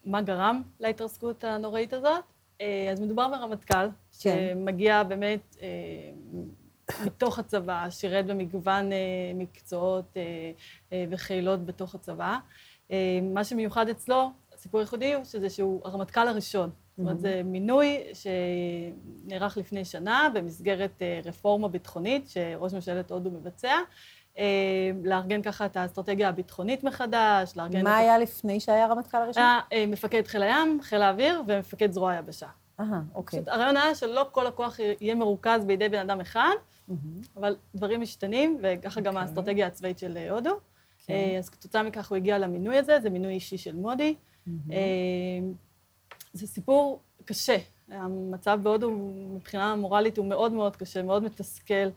מה 0.06 0.22
גרם 0.22 0.62
להתרסקות 0.80 1.44
הנוראית 1.44 1.94
הזאת. 1.94 2.24
אה, 2.62 2.90
אז 2.92 3.00
מדובר 3.02 3.28
ברמטכ"ל, 3.28 3.88
כן. 4.20 4.52
שמגיע 4.56 5.04
באמת 5.04 5.56
אה, 5.62 5.68
מתוך 7.06 7.40
הצבא, 7.40 7.90
שירת 7.90 8.26
במגוון 8.26 8.92
אה, 8.92 8.98
מקצועות 9.36 10.06
אה, 10.18 10.22
אה, 10.94 11.06
וחילות 11.10 11.66
בתוך 11.66 11.96
הצבא. 11.96 12.38
אה, 12.92 13.20
מה 13.34 13.44
שמיוחד 13.44 13.90
אצלו, 13.90 14.32
הסיפור 14.54 14.80
הייחודי 14.80 15.14
הוא 15.14 15.24
שזה 15.24 15.50
שהוא 15.50 15.82
הרמטכ"ל 15.86 16.28
הראשון. 16.28 16.70
זאת 16.98 17.00
אומרת, 17.00 17.20
זה 17.20 17.42
מינוי 17.46 18.04
שנערך 18.14 19.58
לפני 19.58 19.86
שנה 19.86 20.30
במסגרת 20.34 21.02
אה, 21.02 21.20
רפורמה 21.26 21.68
ביטחונית 21.68 22.30
שראש 22.30 22.74
ממשלת 22.74 23.12
הודו 23.12 23.32
מבצע. 23.32 23.74
אה, 24.38 24.92
לארגן 25.04 25.42
ככה 25.42 25.66
את 25.66 25.78
האסטרטגיה 25.78 26.30
הביטחונית 26.30 26.84
מחדש, 26.84 27.54
לארגן... 27.56 27.84
מה 27.84 27.98
היה 27.98 28.18
לפני 28.18 28.60
שהיה 28.60 28.88
רמטכ"ל 28.88 29.18
הראשון? 29.18 29.44
היה 29.44 29.60
אה, 29.74 29.86
מפקד 29.88 30.28
חיל 30.28 30.44
הים, 30.44 30.80
חיל 30.82 31.02
האוויר 31.02 31.42
ומפקד 31.48 31.92
זרוע 31.92 32.12
היבשה. 32.12 32.48
אהה, 32.80 33.02
אוקיי. 33.16 33.40
פשוט 33.40 33.48
הרעיון 33.48 33.78
היה 33.78 33.96
שלא 33.96 34.28
כל 34.32 34.48
הכוח 34.48 34.80
יהיה 35.02 35.16
מרוכז 35.16 35.66
בידי 35.66 35.90
בן 35.90 36.00
אדם 36.00 36.22
אחד, 36.22 36.56
אבל 37.38 37.56
דברים 37.76 38.02
משתנים, 38.02 38.58
וככה 38.62 39.02
גם 39.02 39.14
אוקיי. 39.14 39.28
האסטרטגיה 39.28 39.68
הצבאית 39.68 40.00
של 40.00 40.18
הודו. 40.30 40.58
כן. 41.06 41.14
אז 41.38 41.50
כתוצאה 41.50 41.84
מכך 41.84 42.10
הוא 42.10 42.16
הגיע 42.16 42.38
למינוי 42.38 42.78
הזה, 42.78 43.00
זה 43.00 43.10
מינוי 43.10 43.34
אישי 43.34 43.58
של 43.58 43.76
מודי. 43.76 44.16
זה 46.34 46.48
סיפור 46.48 47.00
קשה. 47.26 47.58
המצב 47.90 48.60
בהודו 48.64 48.92
מבחינה 49.36 49.76
מורלית 49.76 50.18
הוא 50.18 50.26
מאוד 50.26 50.54
מאוד 50.54 50.76
קשה, 50.76 51.04
מאוד 51.04 51.24
מתסכל. 51.24 51.90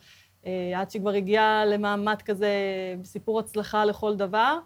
אה, 0.47 0.81
עד 0.81 0.91
שכבר 0.91 1.11
הגיע 1.11 1.63
למעמד 1.67 2.23
כזה, 2.23 2.51
סיפור 3.05 3.41
הצלחה 3.41 3.85
לכל 3.85 4.17
דבר, 4.17 4.59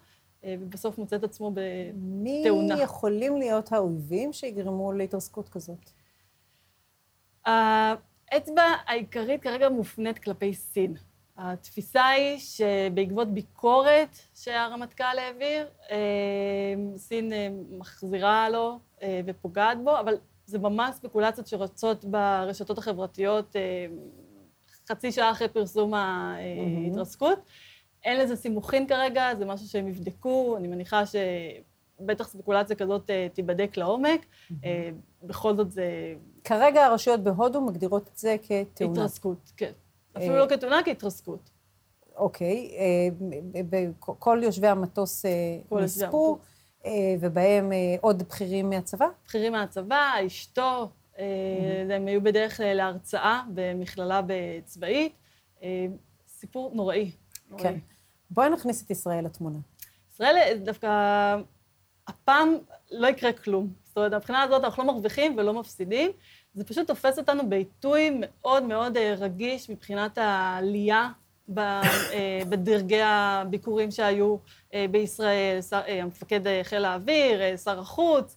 אה, 0.45 0.55
ובסוף 0.61 0.99
מוצא 0.99 1.17
את 1.17 1.25
עצמו 1.25 1.51
בתאונה. 1.51 2.75
מי 2.75 2.83
יכולים 2.83 3.37
להיות 3.37 3.73
האויבים 3.73 4.33
שיגרמו 4.33 4.93
להתרסקות 4.93 5.49
כזאת? 5.49 5.91
האצבע 7.45 8.63
העיקרית 8.87 9.43
כרגע 9.43 9.69
מופנית 9.69 10.19
כלפי 10.19 10.55
סין. 10.55 10.95
התפיסה 11.37 12.07
היא 12.07 12.39
שבעקבות 12.39 13.29
ביקורת 13.29 14.19
שהרמטכ"ל 14.35 15.19
העביר, 15.19 15.69
אה, 15.91 15.97
סין 16.97 17.33
מחזירה 17.71 18.49
לו 18.49 18.79
אה, 19.03 19.21
ופוגעת 19.27 19.79
בו, 19.85 20.01
אבל 20.01 20.15
זה 20.47 20.59
ממש 20.59 20.95
ספקולציות 20.95 21.47
שרצות 21.47 22.05
ברשתות 22.05 22.79
החברתיות 22.79 23.57
אה, 23.57 23.87
חצי 24.89 25.13
שעה 25.13 25.31
אחרי 25.31 25.49
פרסום 25.49 25.95
ההתרסקות. 25.95 27.39
אין 28.05 28.21
לזה 28.21 28.37
סימוכין 28.37 28.87
כרגע, 28.87 29.35
זה 29.39 29.45
משהו 29.45 29.69
שהם 29.69 29.89
יבדקו, 29.89 30.57
אני 30.57 30.69
מניחה 30.69 31.03
שבטח 31.07 32.29
ספקולציה 32.29 32.77
כזאת 32.77 33.11
אה, 33.11 33.27
תיבדק 33.33 33.77
לעומק. 33.77 34.27
בכל 35.23 35.57
זאת 35.57 35.71
זה... 35.71 36.15
כרגע 36.45 36.87
הרשויות 36.87 37.21
בהודו 37.21 37.61
מגדירות 37.61 38.09
את 38.09 38.19
זה 38.19 38.37
כתאונה. 38.43 38.93
התרסקות, 38.93 39.53
כן. 39.57 39.73
אפילו 40.21 40.37
לא 40.37 40.47
כתאונה, 40.49 40.81
כהתרסקות. 40.85 41.51
אוקיי. 42.17 42.71
כל 43.99 44.41
יושבי 44.43 44.69
המטוס 44.69 45.25
נספו. 45.73 46.39
אה, 46.85 46.91
ובהם 47.21 47.73
אה, 47.73 47.97
עוד 48.01 48.23
בכירים 48.23 48.71
מהצבא? 48.71 49.07
בכירים 49.27 49.53
מהצבא, 49.53 50.13
אשתו. 50.27 50.91
הם 51.91 52.07
היו 52.07 52.23
בדרך 52.23 52.61
להרצאה 52.65 53.43
במכללה 53.55 54.21
צבאית. 54.65 55.13
סיפור. 56.29 56.71
נוראי. 56.75 57.11
כן. 57.59 57.79
בואי 58.31 58.51
נכניס 58.51 58.83
את 58.83 58.91
ישראל 58.91 59.25
לתמונה. 59.25 59.59
ישראל 60.13 60.59
דווקא, 60.65 60.89
הפעם 62.09 62.59
לא 62.91 63.07
יקרה 63.07 63.33
כלום. 63.33 63.73
זאת 63.85 63.97
אומרת, 63.97 64.15
מבחינה 64.15 64.43
הזאת 64.43 64.65
אנחנו 64.65 64.83
לא 64.83 64.93
מרוויחים 64.93 65.39
ולא 65.39 65.55
מפסידים, 65.61 66.11
זה 66.55 66.65
פשוט 66.65 66.87
תופס 66.87 67.19
אותנו 67.19 67.49
בעיתוי 67.49 68.11
מאוד 68.21 68.63
מאוד 68.63 68.97
אה, 68.97 69.15
רגיש 69.19 69.71
מבחינת 69.71 70.19
העלייה 70.19 71.09
אה, 71.59 72.41
בדרגי 72.49 73.01
הביקורים 73.03 73.91
שהיו 73.91 74.37
אה, 74.75 74.87
בישראל, 74.91 75.59
המפקד 75.87 76.41
חיל 76.63 76.85
האוויר, 76.85 77.57
שר 77.57 77.81
החוץ, 77.81 78.37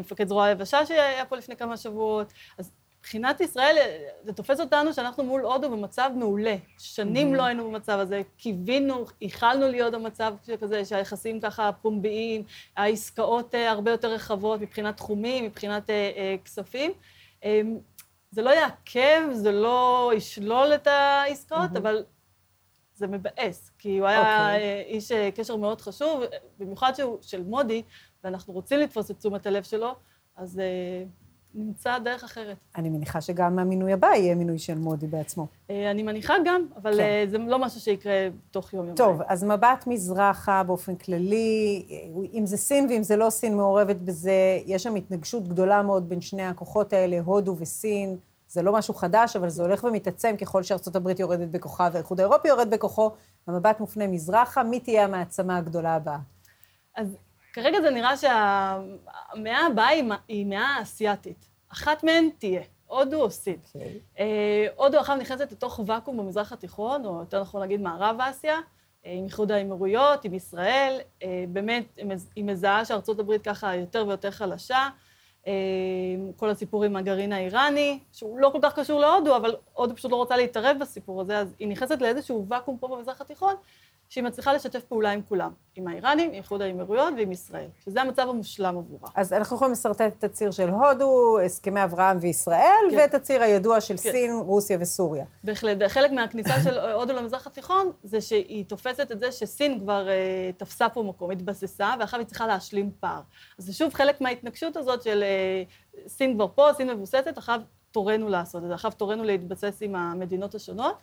מפקד 0.00 0.28
זרוע 0.28 0.44
היבשה 0.44 0.86
שהיה 0.86 1.24
פה 1.24 1.36
לפני 1.36 1.56
כמה 1.56 1.76
שבועות. 1.76 2.32
אז 2.58 2.70
מבחינת 2.98 3.40
ישראל, 3.40 3.76
זה 4.24 4.32
תופס 4.32 4.60
אותנו 4.60 4.92
שאנחנו 4.92 5.24
מול 5.24 5.40
הודו 5.40 5.70
במצב 5.70 6.10
מעולה. 6.16 6.56
שנים 6.78 7.34
לא 7.34 7.42
היינו 7.42 7.70
במצב 7.70 7.98
הזה, 7.98 8.22
קיווינו, 8.36 9.04
ייחלנו 9.20 9.68
להיות 9.68 9.94
במצב 9.94 10.34
כזה, 10.60 10.84
שהיחסים 10.84 11.40
ככה 11.40 11.70
פומביים, 11.82 12.42
העסקאות 12.76 13.54
הרבה 13.54 13.90
יותר 13.90 14.08
רחבות 14.12 14.60
מבחינת 14.60 14.96
תחומים, 14.96 15.44
מבחינת 15.44 15.90
כספים. 16.44 16.92
אמ, 17.44 17.78
זה 18.30 18.42
לא 18.42 18.50
יעכב, 18.50 19.22
זה 19.32 19.52
לא 19.52 20.12
ישלול 20.16 20.74
את 20.74 20.86
העסקאות, 20.86 21.70
mm-hmm. 21.72 21.78
אבל 21.78 22.04
זה 22.94 23.06
מבאס, 23.06 23.70
כי 23.78 23.98
הוא 23.98 24.06
היה 24.06 24.22
okay. 24.22 24.54
אוקיי. 24.54 24.82
איש 24.86 25.12
אה, 25.12 25.30
קשר 25.30 25.56
מאוד 25.56 25.80
חשוב, 25.80 26.22
במיוחד 26.58 26.92
שהוא 26.96 27.18
של 27.22 27.42
מודי, 27.42 27.82
ואנחנו 28.24 28.52
רוצים 28.52 28.80
לתפוס 28.80 29.10
את 29.10 29.18
תשומת 29.18 29.46
הלב 29.46 29.62
שלו, 29.62 29.94
אז 30.36 30.60
נמצא 31.58 31.98
דרך 31.98 32.24
אחרת. 32.24 32.56
אני 32.76 32.88
מניחה 32.88 33.20
שגם 33.20 33.58
המינוי 33.58 33.92
הבא 33.92 34.06
יהיה 34.06 34.34
מינוי 34.34 34.58
של 34.58 34.78
מודי 34.78 35.06
בעצמו. 35.06 35.46
Uh, 35.68 35.72
אני 35.90 36.02
מניחה 36.02 36.34
גם, 36.44 36.66
אבל 36.76 36.96
כן. 36.96 37.24
uh, 37.26 37.30
זה 37.30 37.38
לא 37.38 37.58
משהו 37.58 37.80
שיקרה 37.80 38.28
תוך 38.50 38.72
יום-יומיים. 38.72 38.96
טוב, 38.96 39.20
אז 39.26 39.44
מבט 39.44 39.86
מזרחה 39.86 40.62
באופן 40.62 40.96
כללי, 40.96 41.86
אם 42.34 42.46
זה 42.46 42.56
סין 42.56 42.86
ואם 42.90 43.02
זה 43.02 43.16
לא 43.16 43.30
סין 43.30 43.56
מעורבת 43.56 43.96
בזה, 43.96 44.58
יש 44.66 44.82
שם 44.82 44.94
התנגשות 44.94 45.48
גדולה 45.48 45.82
מאוד 45.82 46.08
בין 46.08 46.20
שני 46.20 46.46
הכוחות 46.46 46.92
האלה, 46.92 47.20
הודו 47.24 47.56
וסין. 47.58 48.16
זה 48.48 48.62
לא 48.62 48.72
משהו 48.72 48.94
חדש, 48.94 49.36
אבל 49.36 49.48
זה 49.48 49.62
הולך 49.62 49.84
ומתעצם 49.84 50.34
ככל 50.40 50.62
שארצות 50.62 50.96
הברית 50.96 51.20
יורדת 51.20 51.48
בכוחה 51.48 51.88
והאיחוד 51.92 52.20
האירופי 52.20 52.48
יורד 52.48 52.70
בכוחו. 52.70 53.10
המבט 53.46 53.80
מופנה 53.80 54.06
מזרחה, 54.06 54.62
מי 54.62 54.80
תהיה 54.80 55.04
המעצמה 55.04 55.56
הגדולה 55.56 55.94
הבאה? 55.94 56.18
אז 56.96 57.16
כרגע 57.52 57.80
זה 57.80 57.90
נראה 57.90 58.16
שהמאה 58.16 59.66
הבאה 59.66 59.88
היא 60.28 60.46
מאה 60.46 60.82
אסיאתית. 60.82 61.47
אחת 61.68 62.04
מהן 62.04 62.28
תהיה, 62.38 62.62
הודו 62.86 63.22
או 63.22 63.30
סין. 63.30 63.54
Okay. 63.54 63.74
אוקיי. 63.74 64.00
אה, 64.18 64.66
הודו 64.76 64.98
עכשיו 64.98 65.16
נכנסת 65.16 65.52
לתוך 65.52 65.80
ואקום 65.86 66.16
במזרח 66.16 66.52
התיכון, 66.52 67.04
או 67.04 67.20
יותר 67.20 67.40
נכון 67.40 67.60
להגיד 67.60 67.80
מערב 67.80 68.16
אסיה, 68.20 68.58
אה, 69.06 69.12
עם 69.12 69.24
איחוד 69.24 69.52
האמירויות, 69.52 70.24
עם 70.24 70.34
ישראל. 70.34 70.98
אה, 71.22 71.44
באמת, 71.48 71.84
היא 72.36 72.44
מזהה 72.44 72.84
שארצות 72.84 73.18
הברית 73.18 73.42
ככה 73.42 73.76
יותר 73.76 74.04
ויותר 74.08 74.30
חלשה. 74.30 74.88
כל 76.36 76.50
הסיפור 76.50 76.84
עם 76.84 76.96
הגרעין 76.96 77.32
האיראני, 77.32 77.98
שהוא 78.12 78.38
לא 78.38 78.50
כל 78.52 78.58
כך 78.62 78.78
קשור 78.78 79.00
להודו, 79.00 79.36
אבל 79.36 79.56
הודו 79.74 79.96
פשוט 79.96 80.10
לא 80.10 80.16
רוצה 80.16 80.36
להתערב 80.36 80.76
בסיפור 80.80 81.20
הזה, 81.20 81.38
אז 81.38 81.54
היא 81.58 81.68
נכנסת 81.68 82.00
לאיזשהו 82.00 82.46
ואקום 82.48 82.78
פה 82.78 82.88
במזרח 82.88 83.20
התיכון, 83.20 83.54
שהיא 84.08 84.24
מצליחה 84.24 84.52
לשתף 84.52 84.84
פעולה 84.84 85.10
עם 85.10 85.20
כולם, 85.28 85.52
עם 85.74 85.88
האיראנים, 85.88 86.30
עם 86.30 86.34
איחוד 86.34 86.62
האמירויות 86.62 87.14
ועם 87.16 87.32
ישראל, 87.32 87.68
שזה 87.84 88.00
המצב 88.00 88.28
המושלם 88.28 88.78
עבורה. 88.78 89.10
אז 89.14 89.32
אנחנו 89.32 89.56
יכולים 89.56 89.72
לשרטט 89.72 90.12
את 90.18 90.24
הציר 90.24 90.50
של 90.50 90.68
הודו, 90.68 91.38
הסכמי 91.44 91.84
אברהם 91.84 92.18
וישראל, 92.20 92.84
כן. 92.90 92.96
ואת 92.96 93.14
הציר 93.14 93.42
הידוע 93.42 93.80
של 93.80 93.96
כן. 93.96 94.10
סין, 94.10 94.32
רוסיה 94.32 94.78
וסוריה. 94.80 95.24
בהחלט. 95.44 95.82
חלק 95.88 96.10
מהכניסה 96.10 96.62
של 96.64 96.78
הודו 96.78 97.12
למזרח 97.12 97.46
התיכון, 97.46 97.90
זה 98.02 98.20
שהיא 98.20 98.64
תופסת 98.64 99.12
את 99.12 99.20
זה 99.20 99.32
שסין 99.32 99.80
כבר 99.80 100.06
uh, 100.06 100.56
תפסה 100.58 100.88
פה 100.88 101.02
מקום, 101.02 101.30
התבססה, 101.30 101.94
ועכשיו 102.00 102.20
היא 102.20 102.26
צריכה 102.26 102.46
להשלים 102.46 102.90
פער. 103.00 103.20
אז 103.58 103.64
זה 103.64 103.72
שוב 103.72 103.94
חלק 103.94 104.20
מההתנגשות 104.20 104.76
הזאת 104.76 105.02
של 105.02 105.24
uh, 105.94 106.08
סין 106.08 106.34
כבר 106.34 106.46
פה, 106.54 106.68
סין 106.76 106.90
מבוססת, 106.90 107.38
עכשיו 107.38 107.60
תורנו 107.90 108.28
לעשות 108.28 108.62
את 108.62 108.68
זה, 108.68 108.74
עכשיו 108.74 108.92
תורנו 108.96 109.24
להתבסס 109.24 109.78
עם 109.80 109.94
המדינות 109.94 110.54
השונות. 110.54 110.96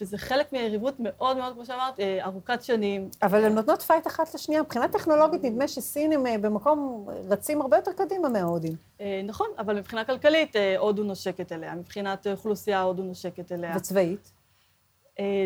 וזה 0.00 0.18
חלק 0.18 0.52
מהיריבות 0.52 0.94
מאוד 0.98 1.36
מאוד, 1.36 1.54
כמו 1.54 1.66
שאמרת, 1.66 2.00
אה, 2.00 2.24
ארוכת 2.24 2.62
שנים. 2.62 3.08
אבל 3.22 3.44
הן 3.44 3.54
נותנות 3.54 3.82
fight 3.82 4.06
אחת 4.06 4.34
לשנייה. 4.34 4.62
מבחינה 4.62 4.88
טכנולוגית 4.88 5.44
נדמה 5.44 5.68
שסין 5.68 6.12
הם 6.12 6.26
אה, 6.26 6.38
במקום, 6.38 7.06
רצים 7.28 7.60
הרבה 7.60 7.76
יותר 7.76 7.92
קדימה 7.92 8.28
מההודים. 8.28 8.72
אה, 9.00 9.20
נכון, 9.24 9.46
אבל 9.58 9.78
מבחינה 9.78 10.04
כלכלית 10.04 10.56
הודו 10.78 11.02
נושקת 11.02 11.52
אליה, 11.52 11.74
מבחינת 11.74 12.26
אוכלוסייה 12.26 12.82
הודו 12.82 13.02
נושקת 13.02 13.52
אליה. 13.52 13.76
וצבאית? 13.76 14.32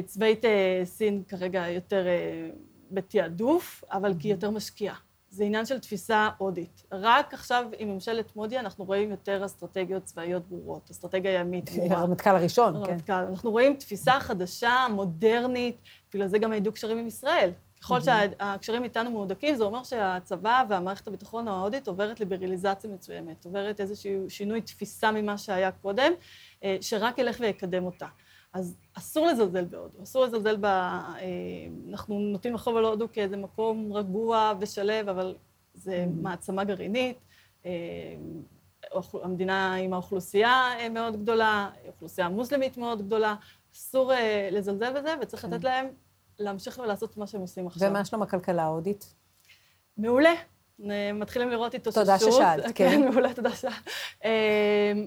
צבאית 0.06 0.44
סין 0.84 1.22
כרגע 1.28 1.68
יותר 1.68 2.06
בתעדוף, 2.90 3.84
אבל 3.92 4.14
כי 4.18 4.28
היא 4.28 4.34
יותר 4.34 4.50
משקיעה. 4.50 4.94
זה 5.38 5.44
עניין 5.44 5.66
של 5.66 5.78
תפיסה 5.78 6.28
הודית. 6.38 6.82
רק 6.92 7.34
עכשיו 7.34 7.64
עם 7.78 7.88
ממשלת 7.88 8.36
מודי 8.36 8.58
אנחנו 8.58 8.84
רואים 8.84 9.10
יותר 9.10 9.44
אסטרטגיות 9.44 10.04
צבאיות 10.04 10.48
ברורות, 10.48 10.90
אסטרטגיה 10.90 11.32
ימית. 11.32 11.70
הרמטכ"ל 11.90 12.30
הראשון, 12.30 12.72
כן. 12.84 12.90
הרמטכ"ל. 12.90 13.12
אנחנו 13.12 13.50
רואים 13.50 13.76
תפיסה 13.76 14.20
חדשה, 14.20 14.86
מודרנית, 14.90 15.76
בגלל 16.14 16.26
זה 16.26 16.38
גם 16.38 16.52
הידוק 16.52 16.74
קשרים 16.74 16.98
עם 16.98 17.06
ישראל. 17.06 17.50
ככל 17.80 18.00
שהקשרים 18.00 18.84
איתנו 18.84 19.10
מהודקים, 19.10 19.54
זה 19.54 19.64
אומר 19.64 19.84
שהצבא 19.84 20.64
והמערכת 20.68 21.08
הביטחון 21.08 21.48
ההודית 21.48 21.88
עוברת 21.88 22.20
ליברליזציה 22.20 22.90
מסוימת, 22.90 23.44
עוברת 23.44 23.80
איזשהו 23.80 24.30
שינוי 24.30 24.60
תפיסה 24.60 25.12
ממה 25.12 25.38
שהיה 25.38 25.70
קודם, 25.72 26.12
אה, 26.64 26.76
שרק 26.80 27.18
ילך 27.18 27.36
ויקדם 27.40 27.84
אותה. 27.84 28.06
אז 28.58 28.76
אסור 28.94 29.26
לזלזל 29.26 29.64
בהודו, 29.64 30.02
אסור 30.02 30.24
לזלזל 30.24 30.56
ב... 30.56 30.64
אה, 30.64 31.18
אנחנו 31.90 32.18
נוטים 32.18 32.54
לחשוב 32.54 32.76
על 32.76 32.84
הודו 32.84 33.06
כאיזה 33.12 33.36
מקום 33.36 33.92
רגוע 33.92 34.52
ושלב, 34.60 35.08
אבל 35.08 35.34
זה 35.74 36.04
mm-hmm. 36.04 36.22
מעצמה 36.22 36.64
גרעינית. 36.64 37.18
אה, 37.66 37.70
המדינה 39.22 39.74
עם 39.74 39.92
האוכלוסייה 39.92 40.70
אה, 40.78 40.88
מאוד 40.88 41.22
גדולה, 41.22 41.70
אוכלוסייה 41.86 42.28
מוסלמית 42.28 42.76
מאוד 42.76 43.06
גדולה. 43.06 43.34
אסור 43.74 44.12
לזלזל 44.52 45.00
בזה, 45.00 45.14
וצריך 45.22 45.44
לתת 45.44 45.60
mm-hmm. 45.60 45.64
להם 45.64 45.86
להמשיך 46.38 46.78
ולעשות 46.78 47.16
מה 47.16 47.26
שהם 47.26 47.40
עושים 47.40 47.66
עכשיו. 47.66 47.90
ומה 47.90 48.04
שלום 48.04 48.22
הכלכלה 48.22 48.62
ההודית? 48.62 49.14
מעולה. 49.96 50.34
מתחילים 51.14 51.50
לראות 51.50 51.74
התאוששות. 51.74 52.04
תודה 52.04 52.18
ששאלת, 52.18 52.64
כן. 52.74 52.90
כן, 52.90 53.08
מעולה, 53.08 53.34
תודה 53.34 53.50
ששאלת. 53.50 53.90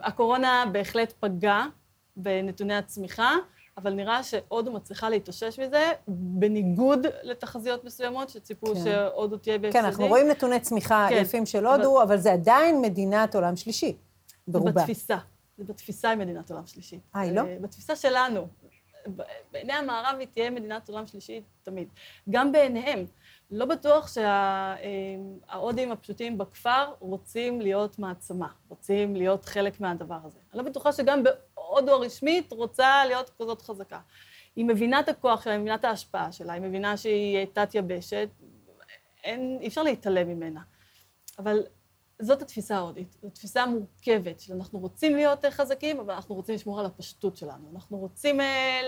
הקורונה 0.04 0.66
בהחלט 0.72 1.14
פגעה 1.20 1.68
בנתוני 2.16 2.76
הצמיחה, 2.76 3.36
אבל 3.78 3.93
נראה 3.93 4.24
שהודו 4.24 4.72
מצליחה 4.72 5.09
להתאושש 5.09 5.59
מזה, 5.59 5.91
בניגוד 6.07 7.07
לתחזיות 7.24 7.84
מסוימות 7.84 8.30
שציפו 8.30 8.68
כן. 8.68 8.84
שהודו 8.84 9.38
תהיה 9.38 9.57
בהפסדים. 9.57 9.82
כן, 9.82 9.88
אנחנו 9.88 10.07
רואים 10.07 10.28
נתוני 10.28 10.59
צמיחה 10.59 11.07
כן. 11.09 11.22
יפים 11.22 11.45
של 11.45 11.66
הודו, 11.66 11.97
אבל... 11.97 12.07
אבל 12.07 12.18
זה 12.18 12.34
עדיין 12.34 12.82
מדינת 12.82 13.36
עולם 13.36 13.55
שלישי, 13.55 13.97
ברובה. 14.47 14.72
בתפיסה. 14.72 15.18
זה 15.57 15.64
בתפיסה 15.64 16.09
היא 16.09 16.18
מדינת 16.18 16.51
עולם 16.51 16.66
שלישי. 16.66 16.99
אה, 17.16 17.22
היא 17.22 17.32
לא? 17.32 17.41
אה, 17.41 17.57
בתפיסה 17.62 17.95
שלנו. 17.95 18.47
בעיני 19.51 19.74
המערב 19.74 20.16
היא 20.20 20.28
תהיה 20.34 20.49
מדינת 20.49 20.89
עולם 20.89 21.07
שלישי 21.07 21.41
תמיד. 21.64 21.88
גם 22.30 22.51
בעיניהם. 22.51 23.05
לא 23.52 23.66
בטוח 23.66 24.14
שההודים 25.47 25.91
הפשוטים 25.91 26.38
בכפר 26.38 26.93
רוצים 26.99 27.62
להיות 27.62 27.99
מעצמה, 27.99 28.47
רוצים 28.70 29.16
להיות 29.16 29.45
חלק 29.45 29.82
מהדבר 29.82 30.18
הזה. 30.24 30.39
אני 30.54 30.64
לא 30.64 30.70
בטוחה 30.70 30.91
שגם 30.91 31.24
בהודו 31.24 31.91
הרשמית 31.91 32.54
רוצה 32.54 33.06
להיות 33.06 33.32
כזאת 33.39 33.62
חזקה. 33.62 33.99
היא 34.56 34.66
מבינה 34.66 34.99
את 34.99 35.10
הכוח 35.10 35.43
שלה, 35.43 35.54
היא 35.54 35.60
מבינה 35.60 35.76
את 35.76 35.86
ההשפעה 35.86 36.32
שלה, 36.32 36.54
היא 36.54 36.62
מבינה 36.62 36.97
שהיא 36.97 37.45
תת-יבשת, 37.54 38.30
אין, 39.24 39.58
אי 39.62 39.68
אפשר 39.68 39.84
להתעלם 39.84 40.28
ממנה. 40.28 40.62
אבל 41.39 41.64
זאת 42.22 42.41
התפיסה 42.41 42.76
ההודית, 42.76 43.17
זו 43.22 43.30
תפיסה 43.30 43.65
מורכבת, 43.65 44.39
שאנחנו 44.39 44.80
רוצים 44.80 45.15
להיות 45.15 45.45
חזקים, 45.49 45.99
אבל 45.99 46.13
אנחנו 46.13 46.36
רוצים 46.36 46.55
לשמור 46.55 46.80
על 46.80 46.86
הפשטות 46.86 47.38
שלנו. 47.38 47.72
אנחנו 47.74 47.97
רוצים 47.97 48.41
אה, 48.41 48.82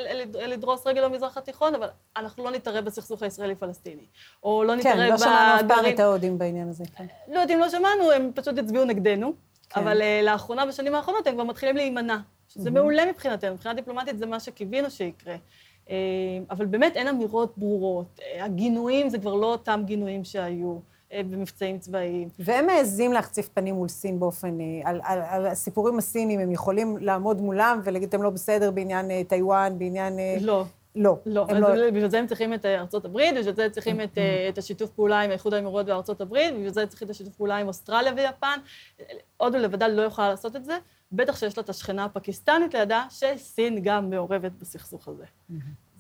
לדרוס 0.48 0.88
רגל 0.88 1.08
במזרח 1.08 1.38
התיכון, 1.38 1.76
אבל 1.76 1.88
אנחנו 2.18 2.44
לא 2.44 2.52
נתערב 2.52 2.86
בסכסוך 2.86 3.24
הישראלי-פלסטיני. 3.24 4.06
או 4.44 4.64
לא 4.64 4.76
נתערב 4.76 4.96
בגרעין... 4.96 5.08
כן, 5.08 5.14
לא 5.14 5.18
שמענו 5.18 5.60
אף 5.60 5.78
פעם 5.78 5.94
את 5.94 6.00
ההודים 6.00 6.38
בעניין 6.38 6.70
הזה. 6.70 6.84
כן. 6.98 7.06
לא 7.28 7.40
יודעים, 7.40 7.60
לא 7.60 7.70
שמענו, 7.70 8.12
הם 8.12 8.32
פשוט 8.36 8.58
הצביעו 8.58 8.86
נגדנו. 8.86 9.34
כן. 9.70 9.82
אבל 9.82 10.02
לאחרונה, 10.24 10.66
בשנים 10.66 10.96
האחרונות, 10.96 11.28
הם 11.28 11.34
כבר 11.34 11.44
מתחילים 11.44 11.76
להימנע. 11.76 12.18
שזה 12.48 12.70
mm-hmm. 12.70 12.72
מעולה 12.72 13.06
מבחינתנו, 13.06 13.54
מבחינה 13.54 13.74
דיפלומטית 13.74 14.18
זה 14.18 14.26
מה 14.26 14.40
שקיווינו 14.40 14.92
שיקרה. 14.92 15.36
אבל 16.50 16.66
באמת 16.66 16.96
אין 16.96 17.08
אמירות 17.08 17.58
ברורות. 17.58 18.20
הגינויים 18.40 19.10
זה 19.10 19.20
כבר 19.20 19.34
לא 19.34 19.46
אותם 19.46 19.82
גינויים 19.86 20.24
שהיו. 20.24 20.93
אה, 21.14 21.24
במבצעים 21.24 21.80
צבאיים. 21.80 22.30
והם 22.40 22.66
מעזים 22.66 23.14
להחציף 23.14 23.50
פנים 23.50 23.76
מול 23.76 23.88
סין 23.88 24.20
באופן... 24.20 24.62
אה, 24.62 24.66
על, 24.90 25.02
על, 25.04 25.20
על 25.30 25.46
הסיפורים 25.46 25.98
הסינים, 25.98 26.40
הם 26.40 26.52
יכולים 26.52 26.98
לעמוד 26.98 27.42
מולם 27.42 27.82
ולהגיד, 27.84 28.10
אתם 28.10 28.24
לא 28.24 28.30
בסדר 28.30 28.72
בעניין 28.72 29.12
אה, 29.12 29.22
טיוואן, 29.28 29.80
בעניין... 29.80 30.14
לא. 30.42 30.66
לא. 30.96 31.18
לא, 31.26 31.46
הם 31.50 31.58
לא... 31.58 31.92
בגלל 31.92 32.10
זה 32.10 32.20
הם 32.20 32.28
צריכים 32.28 32.54
את 32.54 32.66
ארצות 32.66 33.06
הברית, 33.06 33.36
בגלל 33.36 33.54
זה 33.54 33.70
צריכים 33.70 34.02
את, 34.02 34.18
את 34.50 34.58
השיתוף 34.58 34.90
פעולה 34.90 35.22
עם 35.22 35.30
האיחוד 35.30 35.54
האמירויות 35.54 35.90
וארצות 35.90 36.22
הברית, 36.22 36.54
ובגלל 36.54 36.70
זה 36.70 36.88
צריכים 36.88 37.06
את 37.06 37.12
השיתוף 37.12 37.36
פעולה 37.36 37.58
עם 37.58 37.68
אוסטרליה 37.68 38.14
ויפן. 38.18 38.60
הודו 39.38 39.58
לבדה 39.58 39.88
לא 39.88 40.02
יכולה 40.02 40.30
לעשות 40.30 40.56
את 40.56 40.66
זה, 40.66 40.78
בטח 41.12 41.36
שיש 41.40 41.58
לה 41.58 41.64
את 41.64 41.70
השכנה 41.70 42.06
הפקיסטנית 42.06 42.74
לידה, 42.74 43.06
שסין 43.10 43.80
גם 43.84 44.10
מעורבת 44.10 44.52
בסכסוך 44.52 45.08
הזה. 45.08 45.26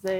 זה 0.03 0.13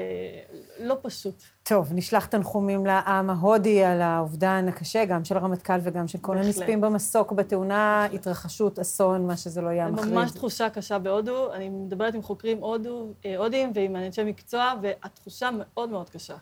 לא 0.79 0.97
פשוט. 1.01 1.43
טוב, 1.63 1.93
נשלח 1.93 2.25
תנחומים 2.25 2.85
לעם 2.85 3.29
ההודי 3.29 3.83
על 3.83 4.01
האובדן 4.01 4.65
הקשה, 4.67 5.05
גם 5.05 5.25
של 5.25 5.37
הרמטכ"ל 5.37 5.79
וגם 5.83 6.07
של 6.07 6.17
כל 6.17 6.37
הנספים 6.37 6.81
במסוק 6.81 7.31
בתאונה, 7.31 8.07
התרחשות, 8.13 8.79
אסון, 8.79 9.27
מה 9.27 9.37
שזה 9.37 9.61
לא 9.61 9.69
יהיה 9.69 9.87
מחריד. 9.87 10.09
זה 10.09 10.15
ממש 10.15 10.31
תחושה 10.31 10.69
קשה 10.69 10.99
בהודו. 10.99 11.53
אני 11.53 11.69
מדברת 11.69 12.13
עם 12.13 12.21
חוקרים 12.21 12.57
הודו, 12.57 13.07
אה, 13.25 13.37
הודים 13.37 13.71
ועם 13.75 13.95
אנשי 13.95 14.23
מקצוע, 14.23 14.73
והתחושה 14.81 15.49
מאוד 15.53 15.89
מאוד 15.89 16.09
קשה. 16.09 16.35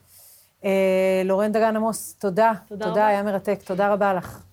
אה, 0.66 1.22
לורן 1.26 1.52
דגן 1.52 1.76
עמוס, 1.76 2.16
תודה. 2.20 2.52
תודה 2.68 2.86
תודה, 2.86 3.02
רבה. 3.02 3.08
היה 3.08 3.24
מרתק. 3.24 3.60
תודה 3.66 3.94
רבה 3.94 4.14
לך. 4.14 4.44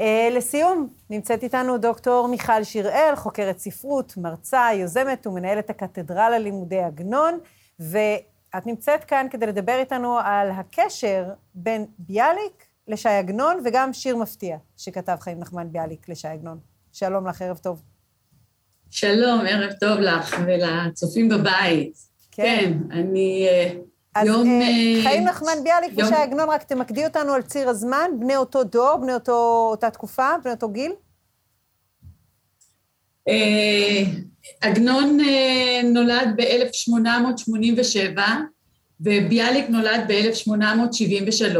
אה, 0.00 0.28
לסיום, 0.32 0.88
נמצאת 1.10 1.42
איתנו 1.42 1.78
דוקטור 1.78 2.28
מיכל 2.28 2.64
שיראל, 2.64 3.12
חוקרת 3.16 3.58
ספרות, 3.58 4.16
מרצה, 4.16 4.68
יוזמת 4.74 5.26
ומנהלת 5.26 5.70
הקתדרלה 5.70 6.38
לימודי 6.38 6.80
עגנון, 6.80 7.38
ואת 7.90 8.66
נמצאת 8.66 9.04
כאן 9.04 9.26
כדי 9.30 9.46
לדבר 9.46 9.76
איתנו 9.78 10.18
על 10.18 10.50
הקשר 10.50 11.24
בין 11.54 11.86
ביאליק 11.98 12.66
לשי 12.88 13.08
עגנון, 13.08 13.60
וגם 13.64 13.92
שיר 13.92 14.16
מפתיע 14.16 14.56
שכתב 14.76 15.16
חיים 15.20 15.40
נחמן 15.40 15.72
ביאליק 15.72 16.08
לשי 16.08 16.28
עגנון. 16.28 16.58
שלום 16.92 17.26
לך, 17.26 17.42
ערב 17.42 17.58
טוב. 17.58 17.82
שלום, 18.90 19.40
ערב 19.48 19.72
טוב 19.72 19.98
לך 19.98 20.36
ולצופים 20.46 21.28
בבית. 21.28 21.96
כן, 22.30 22.72
אני... 22.90 23.46
אה, 23.48 23.72
אז 24.14 24.26
יום... 24.26 24.48
אה, 24.48 24.66
אה, 24.66 25.02
חיים 25.02 25.24
נחמן 25.24 25.52
ביאליק 25.64 25.98
יום- 25.98 26.08
ושי 26.08 26.14
עגנון, 26.14 26.48
רק 26.50 26.62
תמקדי 26.62 27.06
אותנו 27.06 27.32
על 27.32 27.42
ציר 27.42 27.68
הזמן, 27.68 28.10
בני 28.20 28.36
אותו 28.36 28.64
דור, 28.64 28.96
בני 28.96 29.14
אותו, 29.14 29.68
אותה 29.70 29.90
תקופה, 29.90 30.28
בני 30.44 30.52
אותו 30.52 30.68
גיל. 30.68 30.92
אה, 34.44 34.68
עגנון 34.68 35.20
אה, 35.20 35.80
נולד 35.84 36.28
ב-1887 36.36 38.18
וביאליק 39.00 39.68
נולד 39.68 40.00
ב-1873 40.08 41.58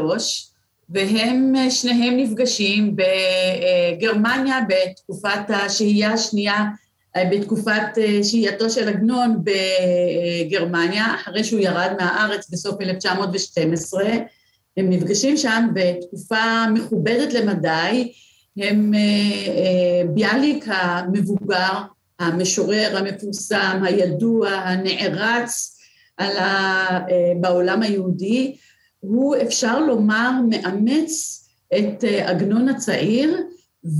והם 0.89 1.53
אה, 1.57 1.71
שניהם 1.71 2.17
נפגשים 2.17 2.97
בגרמניה 2.97 4.61
בתקופת 4.69 5.41
השהייה 5.49 6.13
השנייה, 6.13 6.65
אה, 7.17 7.25
בתקופת 7.31 7.99
אה, 7.99 8.25
שהייתו 8.25 8.71
של 8.71 8.89
עגנון 8.89 9.45
בגרמניה, 9.45 11.15
אחרי 11.15 11.45
שהוא 11.45 11.61
ירד 11.61 11.91
מהארץ 12.01 12.51
בסוף 12.51 12.81
1912. 12.81 14.05
הם 14.77 14.91
נפגשים 14.91 15.37
שם 15.37 15.69
בתקופה 15.75 16.67
מכובדת 16.75 17.33
למדי, 17.33 18.13
הם 18.57 18.95
אה, 18.95 19.01
אה, 19.49 20.07
ביאליק 20.15 20.65
המבוגר, 20.69 21.73
המשורר 22.23 22.97
המפורסם, 22.97 23.81
הידוע, 23.85 24.49
הנערץ 24.49 25.77
על 26.17 26.37
ה, 26.37 26.43
אה, 27.11 27.33
בעולם 27.41 27.83
היהודי, 27.83 28.57
הוא 29.01 29.37
אפשר 29.43 29.81
לומר 29.81 30.31
מאמץ 30.49 31.43
את 31.79 32.05
אה, 32.05 32.31
עגנון 32.31 32.69
הצעיר, 32.69 33.37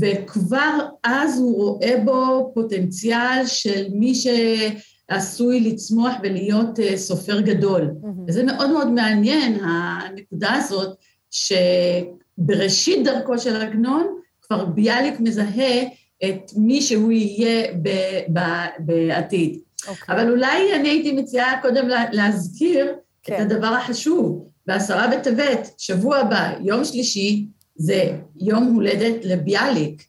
וכבר 0.01 0.79
אז 1.05 1.39
הוא 1.39 1.57
רואה 1.57 1.97
בו 2.05 2.51
פוטנציאל 2.55 3.47
של 3.47 3.87
מי 3.93 4.13
שעשוי 4.15 5.61
לצמוח 5.61 6.13
ולהיות 6.23 6.81
אה, 6.81 6.97
סופר 6.97 7.41
גדול. 7.41 7.91
וזה 8.29 8.45
מאוד 8.45 8.71
מאוד 8.71 8.89
מעניין, 8.89 9.61
הנקודה 9.65 10.53
הזאת, 10.53 10.97
שבראשית 11.31 13.05
דרכו 13.05 13.39
של 13.39 13.57
עגנון, 13.57 14.07
כבר 14.43 14.65
ביאליק 14.65 15.21
מזהה 15.21 15.83
את 16.25 16.51
מי 16.57 16.83
שהוא 16.83 17.13
יהיה 17.13 17.67
ב- 17.83 18.21
ב- 18.39 18.69
בעתיד. 18.79 19.59
אוקיי. 19.89 20.15
אבל 20.17 20.31
אולי 20.31 20.75
אני 20.75 20.89
הייתי 20.89 21.13
מציעה 21.13 21.63
קודם 21.63 21.89
לה- 21.89 22.05
להזכיר 22.13 22.95
כן. 23.23 23.35
את 23.35 23.53
הדבר 23.53 23.67
החשוב. 23.67 24.45
בעשרה 24.67 25.07
בטבת, 25.09 25.71
שבוע 25.79 26.17
הבא, 26.17 26.51
יום 26.61 26.85
שלישי, 26.85 27.47
זה 27.77 28.05
יום 28.41 28.75
הולדת 28.75 29.25
לביאליק. 29.25 30.03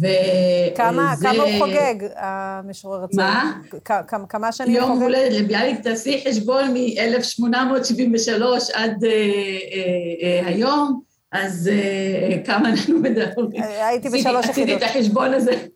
ו- 0.00 0.06
כמה, 0.76 1.14
זה- 1.18 1.26
כמה 1.28 1.42
הוא 1.42 1.58
חוגג, 1.58 1.94
המשורר 2.16 3.04
הצעיר? 3.04 3.20
מה? 3.26 3.52
כ- 3.84 3.92
כמה, 4.06 4.26
כמה 4.26 4.52
שנים 4.52 4.70
הוא 4.70 4.78
יום 4.78 4.88
חוגג? 4.90 5.02
הולדת 5.02 5.32
לביאליק, 5.32 5.80
תעשי 5.80 6.24
חשבון 6.28 6.74
מ-1873 6.74 8.42
עד 8.74 9.04
אה, 9.04 9.10
אה, 9.10 9.16
אה, 10.22 10.46
היום, 10.46 11.00
אז 11.44 11.70
אה, 11.72 12.38
כמה 12.44 12.68
אנחנו 12.68 12.98
מדברים. 12.98 13.62
אה, 13.62 13.86
הייתי 13.88 14.08
עשיתי- 14.08 14.22
בשלוש 14.22 14.44
עשיתי 14.44 14.60
יחידות. 14.60 14.82
את 14.82 14.96
החשבון 14.96 15.34
הזה, 15.34 15.66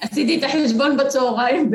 עשיתי 0.00 0.38
את 0.38 0.42
החשבון 0.44 0.96
בצהריים, 0.96 1.70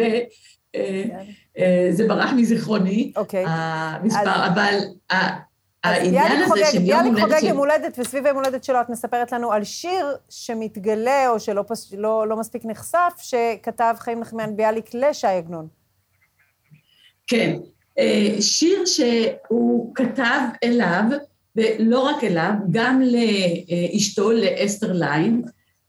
וזה 1.57 2.07
ברח 2.07 2.29
מזיכרוני, 2.37 3.11
אוקיי. 3.15 3.43
המספר, 3.47 4.19
אז- 4.43 4.51
אבל 4.53 4.77
העניין 5.83 6.13
ביאליק 6.27 6.39
הזה 6.43 6.47
חוגג, 6.49 6.63
של 6.71 6.77
יום 6.77 6.85
ביאליק 6.85 7.05
הולדת 7.13 7.23
חוגג 7.23 7.39
של... 7.39 7.47
יום 7.47 7.57
הולדת, 7.57 7.99
וסביב 7.99 8.25
היום 8.25 8.37
הולדת 8.37 8.63
שלו 8.63 8.81
את 8.81 8.89
מספרת 8.89 9.31
לנו 9.31 9.51
על 9.51 9.63
שיר 9.63 10.05
שמתגלה, 10.29 11.29
או 11.29 11.39
שלא 11.39 11.63
פס- 11.67 11.93
לא, 11.97 12.27
לא 12.27 12.37
מספיק 12.37 12.61
נחשף, 12.65 13.13
שכתב 13.17 13.95
חיים 13.99 14.19
נחמן 14.19 14.55
ביאליק 14.55 14.89
לשי 14.93 15.27
עגנון. 15.27 15.67
כן, 17.27 17.55
אה, 17.99 18.35
שיר 18.41 18.85
שהוא 18.85 19.95
כתב 19.95 20.39
אליו, 20.63 21.03
ולא 21.55 21.99
רק 21.99 22.23
אליו, 22.23 22.51
גם 22.71 23.01
לאשתו, 23.01 24.31
לאסתר 24.31 24.93
ליין, 24.93 25.41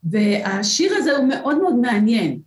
והשיר 0.05 0.93
הזה 0.97 1.17
הוא 1.17 1.29
מאוד 1.29 1.59
מאוד 1.59 1.75
מעניין, 1.75 2.39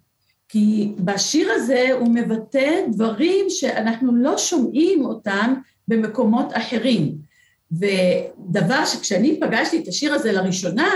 כי 0.50 0.92
בשיר 1.00 1.52
הזה 1.52 1.88
הוא 2.00 2.08
מבטא 2.14 2.86
דברים 2.92 3.46
שאנחנו 3.50 4.16
לא 4.16 4.38
שומעים 4.38 5.06
אותם 5.06 5.54
במקומות 5.88 6.48
אחרים. 6.54 7.16
ודבר 7.72 8.86
שכשאני 8.86 9.40
פגשתי 9.40 9.78
את 9.78 9.88
השיר 9.88 10.14
הזה 10.14 10.32
לראשונה, 10.32 10.90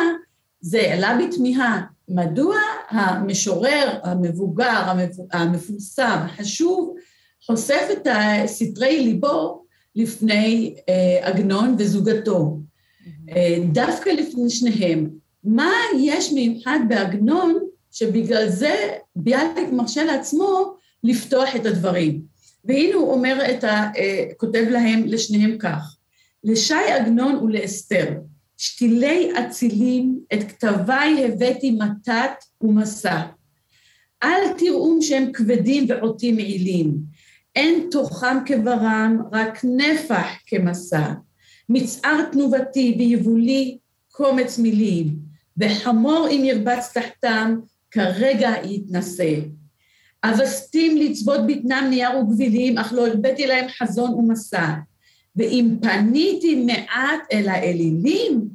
זה 0.61 0.93
עלה 0.93 1.17
בתמיהה, 1.17 1.81
מדוע 2.09 2.55
המשורר 2.89 3.99
המבוגר, 4.03 4.83
המפ- 4.85 5.37
המפורסם, 5.37 6.17
החשוב, 6.25 6.95
חושף 7.45 7.87
את 7.91 8.07
סתרי 8.45 9.03
ליבו 9.03 9.63
לפני 9.95 10.75
אה, 10.89 11.27
עגנון 11.27 11.75
וזוגתו. 11.79 12.57
אה, 13.29 13.57
דווקא 13.71 14.09
לפני 14.09 14.49
שניהם. 14.49 15.09
מה 15.43 15.71
יש 15.99 16.31
מיוחד 16.31 16.79
בעגנון 16.89 17.59
שבגלל 17.91 18.49
זה 18.49 18.75
ביאליק 19.15 19.69
מרשה 19.71 20.03
לעצמו 20.03 20.73
לפתוח 21.03 21.55
את 21.55 21.65
הדברים? 21.65 22.21
והנה 22.65 22.95
הוא 22.95 23.11
אומר 23.11 23.37
את 23.51 23.63
ה... 23.63 23.91
אה, 23.97 24.25
כותב 24.37 24.65
להם, 24.71 25.03
לשניהם 25.05 25.57
כך: 25.57 25.97
לשי 26.43 26.73
עגנון 26.73 27.35
ולאסתר, 27.35 28.13
שתילי 28.57 29.31
אצילים, 29.39 30.19
את 30.33 30.39
כתביי 30.43 31.25
הבאתי 31.25 31.71
מתת 31.71 32.43
ומסע. 32.61 33.21
אל 34.23 34.53
תראום 34.57 35.01
שהם 35.01 35.31
כבדים 35.33 35.85
ועוטים 35.89 36.35
מעילים, 36.35 36.97
אין 37.55 37.87
תוכם 37.91 38.37
כברם, 38.45 39.21
רק 39.31 39.59
נפח 39.63 40.27
כמסע. 40.47 41.13
מצער 41.69 42.21
תנובתי 42.31 42.95
ויבולי 42.99 43.77
קומץ 44.11 44.59
מילים, 44.59 45.15
וחמור 45.57 46.27
אם 46.31 46.41
ירבץ 46.45 46.97
תחתם, 46.97 47.59
כרגע 47.91 48.51
יתנשא. 48.63 49.39
אבסתים 50.23 50.97
לצבות 50.97 51.39
בטנם 51.47 51.87
נייר 51.89 52.17
וגבילים, 52.17 52.77
אך 52.77 52.93
לא 52.93 53.07
הרביתי 53.07 53.47
להם 53.47 53.67
חזון 53.69 54.13
ומסע. 54.13 54.73
ואם 55.35 55.75
פניתי 55.81 56.65
מעט 56.65 57.19
אל 57.33 57.49
האלילים, 57.49 58.47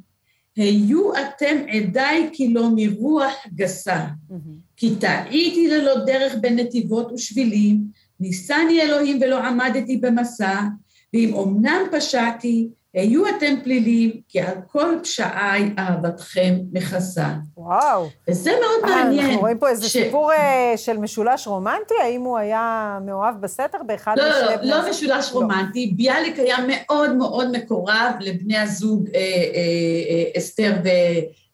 היו 0.55 1.11
אתם 1.13 1.55
עדיי 1.71 2.29
כי 2.33 2.53
לא 2.53 2.69
מרוח 2.75 3.33
גסה. 3.55 4.07
כי 4.77 4.95
טעיתי 4.95 5.67
ללא 5.67 6.05
דרך 6.05 6.35
בין 6.41 6.59
נתיבות 6.59 7.11
ושבילים, 7.11 7.83
ניסני 8.19 8.81
אלוהים 8.81 9.19
ולא 9.21 9.37
עמדתי 9.43 9.97
במסע, 9.97 10.61
ואם 11.13 11.35
אמנם 11.35 11.81
פשעתי, 11.91 12.67
היו 12.93 13.27
אתם 13.27 13.55
פלילים, 13.63 14.11
כי 14.29 14.41
על 14.41 14.55
כל 14.67 14.95
פשעיי 15.03 15.71
אהבתכם 15.79 16.55
מכסה. 16.73 17.27
וואו. 17.57 18.07
וזה 18.29 18.51
מאוד 18.51 18.91
אה, 18.91 19.03
מעניין. 19.03 19.25
אנחנו 19.25 19.39
רואים 19.41 19.57
פה 19.57 19.69
איזה 19.69 19.89
ש- 19.89 19.93
סיפור 19.93 20.31
אה, 20.31 20.73
של 20.75 20.97
משולש 20.97 21.47
רומנטי? 21.47 21.93
האם 22.03 22.21
הוא 22.21 22.37
היה 22.37 22.97
מאוהב 23.05 23.41
בסתר 23.41 23.77
באחד 23.85 24.15
לא, 24.17 24.23
משני 24.29 24.69
לא, 24.69 24.77
לא? 24.77 24.83
לא 24.83 24.89
משולש 24.89 25.31
לא. 25.33 25.39
רומנטי. 25.39 25.93
ביאליק 25.97 26.39
היה 26.39 26.57
מאוד 26.67 27.15
מאוד 27.15 27.57
מקורב 27.57 28.13
לבני 28.19 28.57
הזוג 28.57 29.07
אה, 29.15 29.19
אה, 29.19 29.25
אה, 30.09 30.37
אסתר 30.37 30.73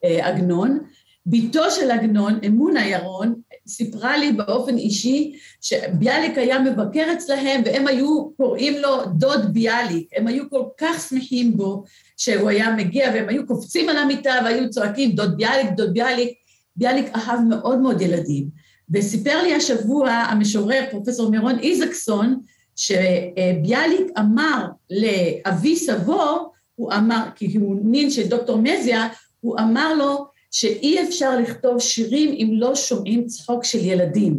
ועגנון. 0.04 0.80
בתו 1.26 1.72
של 1.72 1.92
עגנון, 1.92 2.40
אמונה 2.48 2.88
ירון, 2.88 3.34
סיפרה 3.68 4.18
לי 4.18 4.32
באופן 4.32 4.78
אישי 4.78 5.36
שביאליק 5.62 6.38
היה 6.38 6.60
מבקר 6.60 7.14
אצלהם 7.14 7.62
והם 7.66 7.88
היו 7.88 8.30
קוראים 8.38 8.82
לו 8.82 9.06
דוד 9.06 9.54
ביאליק. 9.54 10.10
הם 10.16 10.28
היו 10.28 10.50
כל 10.50 10.64
כך 10.78 11.08
שמחים 11.10 11.58
בו 11.58 11.84
שהוא 12.18 12.50
היה 12.50 12.76
מגיע 12.76 13.12
והם 13.14 13.30
היו 13.30 13.48
קופצים 13.48 13.90
על 13.90 13.98
המיטה 13.98 14.34
והיו 14.44 14.70
צועקים 14.70 15.12
דוד 15.12 15.38
ביאליק, 15.38 15.72
דוד 15.78 15.94
ביאליק. 15.94 16.34
ביאליק 16.76 17.06
אהב 17.16 17.40
מאוד 17.50 17.80
מאוד 17.80 18.02
ילדים. 18.02 18.48
וסיפר 18.94 19.44
לי 19.44 19.56
השבוע 19.56 20.10
המשורר, 20.10 20.84
פרופסור 20.92 21.32
מירון 21.32 21.60
איזקסון, 21.60 22.40
שביאליק 22.76 24.08
אמר 24.20 24.68
לאבי 24.90 25.76
סבו, 25.76 26.52
הוא 26.76 26.94
אמר, 26.94 27.24
כי 27.36 27.58
הוא 27.58 27.76
נין 27.84 28.10
של 28.10 28.28
דוקטור 28.28 28.58
מזיה, 28.58 29.08
הוא 29.42 29.60
אמר 29.60 29.94
לו 29.94 30.26
שאי 30.54 31.04
אפשר 31.04 31.40
לכתוב 31.40 31.80
שירים 31.80 32.30
אם 32.30 32.50
לא 32.54 32.76
שומעים 32.76 33.26
צחוק 33.26 33.64
של 33.64 33.80
ילדים. 33.80 34.38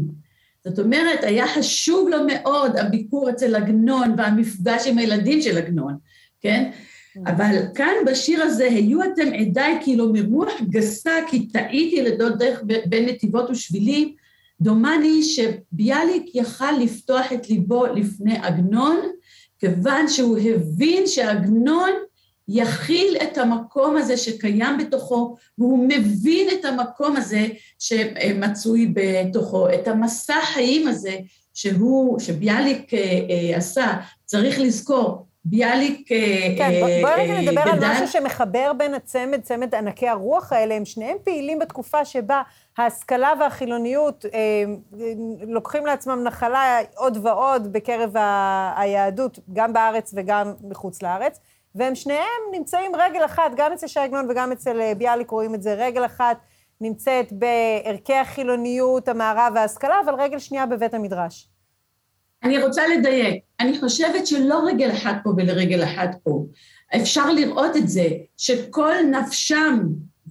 זאת 0.65 0.79
אומרת, 0.79 1.25
היה 1.25 1.47
חשוב 1.49 2.09
לו 2.09 2.17
מאוד 2.27 2.77
הביקור 2.77 3.31
אצל 3.31 3.57
עגנון 3.57 4.15
והמפגש 4.19 4.87
עם 4.87 4.99
הילדים 4.99 5.43
של 5.43 5.59
עגנון, 5.59 5.97
כן? 6.41 6.71
אבל 7.27 7.57
כאן 7.75 7.93
בשיר 8.07 8.43
הזה, 8.43 8.65
היו 8.65 9.03
אתם 9.03 9.33
עדיי 9.41 9.79
כאילו 9.83 10.13
מרוח 10.13 10.53
גסה, 10.69 11.15
כי 11.31 11.49
טעיתי 11.49 12.03
לדוד 12.03 12.39
דרך 12.39 12.63
בין 12.87 13.09
נתיבות 13.09 13.51
ושבילים, 13.51 14.15
דומני 14.61 15.23
שביאליק 15.23 16.35
יכל 16.35 16.73
לפתוח 16.81 17.33
את 17.33 17.51
ליבו 17.51 17.87
לפני 17.87 18.37
עגנון, 18.39 18.97
כיוון 19.59 20.09
שהוא 20.09 20.39
הבין 20.39 21.07
שעגנון 21.07 21.91
יכיל 22.49 23.17
את 23.23 23.39
המקום 23.39 23.97
הזה 23.97 24.17
שקיים 24.17 24.79
בתוכו, 24.79 25.37
והוא 25.59 25.89
מבין 25.89 26.49
את 26.61 26.65
המקום 26.65 27.17
הזה 27.17 27.47
שמצוי 27.79 28.93
בתוכו, 28.95 29.69
את 29.75 29.89
המסע 29.89 30.41
חיים 30.43 30.89
הזה 30.89 31.17
שהוא, 31.55 32.21
שביאליק 32.21 32.95
אה, 32.95 32.99
אה, 33.01 33.57
עשה, 33.57 33.87
צריך 34.25 34.61
לזכור, 34.61 35.27
ביאליק 35.45 36.13
גדל... 36.13 36.59
כן, 36.59 36.71
בואי 37.03 37.15
רגע 37.15 37.41
נדבר 37.41 37.61
על 37.61 37.79
משהו 37.83 38.09
שמחבר 38.09 38.73
בין 38.73 38.95
הצמד, 38.95 39.41
צמד 39.41 39.75
ענקי 39.75 40.09
הרוח 40.09 40.53
האלה, 40.53 40.75
הם 40.75 40.85
שניהם 40.85 41.17
פעילים 41.25 41.59
בתקופה 41.59 42.05
שבה 42.05 42.43
ההשכלה 42.79 43.33
והחילוניות 43.41 44.25
אה, 44.35 44.65
לוקחים 45.49 45.87
לעצמם 45.87 46.23
נחלה 46.25 46.79
עוד 46.97 47.19
ועוד 47.23 47.73
בקרב 47.73 48.15
היהדות, 48.77 49.39
גם 49.53 49.73
בארץ 49.73 50.15
וגם 50.17 50.53
מחוץ 50.63 51.03
לארץ. 51.03 51.39
והם 51.75 51.95
שניהם 51.95 52.43
נמצאים 52.53 52.93
רגל 52.97 53.25
אחת, 53.25 53.53
גם 53.57 53.73
אצל 53.73 53.87
שי 53.87 54.01
עגנון 54.01 54.31
וגם 54.31 54.53
אצל 54.53 54.81
אה, 54.81 54.93
ביאליק 54.95 55.31
רואים 55.31 55.55
את 55.55 55.63
זה, 55.63 55.75
רגל 55.75 56.05
אחת 56.05 56.37
נמצאת 56.81 57.33
בערכי 57.33 58.15
החילוניות, 58.15 59.09
המערב 59.09 59.53
וההשכלה, 59.55 60.01
אבל 60.05 60.15
רגל 60.15 60.39
שנייה 60.39 60.67
בבית 60.67 60.95
המדרש. 60.95 61.49
אני 62.43 62.63
רוצה 62.63 62.83
לדייק, 62.87 63.43
אני 63.61 63.81
חושבת 63.81 64.27
שלא 64.27 64.61
רגל 64.67 64.91
אחת 64.93 65.17
פה 65.25 65.31
ולרגל 65.31 65.85
אחת 65.85 66.11
פה. 66.23 66.45
אפשר 66.97 67.33
לראות 67.33 67.77
את 67.77 67.89
זה, 67.89 68.09
שכל 68.37 68.95
נפשם 69.11 69.81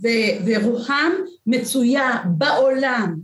ו- 0.01 0.33
ורוחם 0.45 1.11
מצויה 1.47 2.23
בעולם 2.25 3.15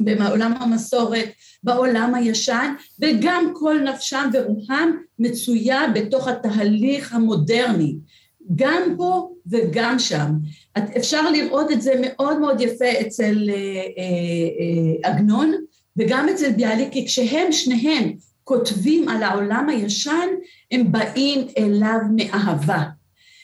בעולם 0.00 0.52
המסורת, 0.60 1.28
בעולם 1.62 2.14
הישן, 2.14 2.74
וגם 3.00 3.52
כל 3.54 3.80
נפשם 3.80 4.30
ורוחם 4.32 4.90
מצויה 5.18 5.88
בתוך 5.94 6.28
התהליך 6.28 7.14
המודרני, 7.14 7.96
גם 8.54 8.82
פה 8.96 9.30
וגם 9.46 9.98
שם. 9.98 10.32
אפשר 10.96 11.30
לראות 11.30 11.72
את 11.72 11.82
זה 11.82 11.92
מאוד 12.00 12.38
מאוד 12.38 12.60
יפה 12.60 12.90
אצל 13.00 13.50
אה, 13.50 13.54
אה, 13.54 15.04
אה, 15.04 15.10
עגנון 15.10 15.54
וגם 15.96 16.28
אצל 16.28 16.50
ביאליק, 16.52 16.92
כי 16.92 17.06
כשהם 17.06 17.52
שניהם 17.52 18.12
כותבים 18.44 19.08
על 19.08 19.22
העולם 19.22 19.68
הישן, 19.68 20.28
הם 20.70 20.92
באים 20.92 21.46
אליו 21.58 21.98
מאהבה. 22.16 22.82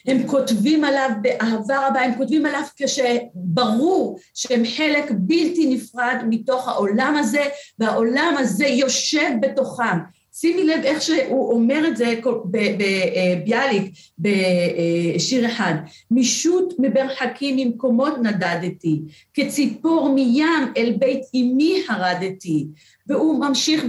הם 0.06 0.26
כותבים 0.26 0.84
עליו 0.84 1.10
באהבה 1.22 1.88
רבה, 1.88 2.00
הם 2.00 2.14
כותבים 2.14 2.46
עליו 2.46 2.62
כשברור 2.76 4.18
שהם 4.34 4.62
חלק 4.76 5.10
בלתי 5.10 5.74
נפרד 5.74 6.16
מתוך 6.28 6.68
העולם 6.68 7.16
הזה, 7.18 7.44
והעולם 7.78 8.34
הזה 8.38 8.66
יושב 8.66 9.30
בתוכם. 9.40 9.98
שימי 10.32 10.64
לב 10.64 10.80
איך 10.84 11.02
שהוא 11.02 11.52
אומר 11.52 11.88
את 11.88 11.96
זה 11.96 12.14
בביאליק 12.56 13.92
בשיר 14.18 15.46
אחד, 15.46 15.74
משוט 16.10 16.74
מברחקים 16.78 17.56
ממקומות 17.56 18.18
נדדתי, 18.22 19.00
כציפור 19.34 20.14
מים 20.14 20.72
אל 20.76 20.94
בית 20.98 21.22
אמי 21.34 21.82
הרדתי, 21.88 22.66
והוא 23.06 23.40
ממשיך 23.40 23.84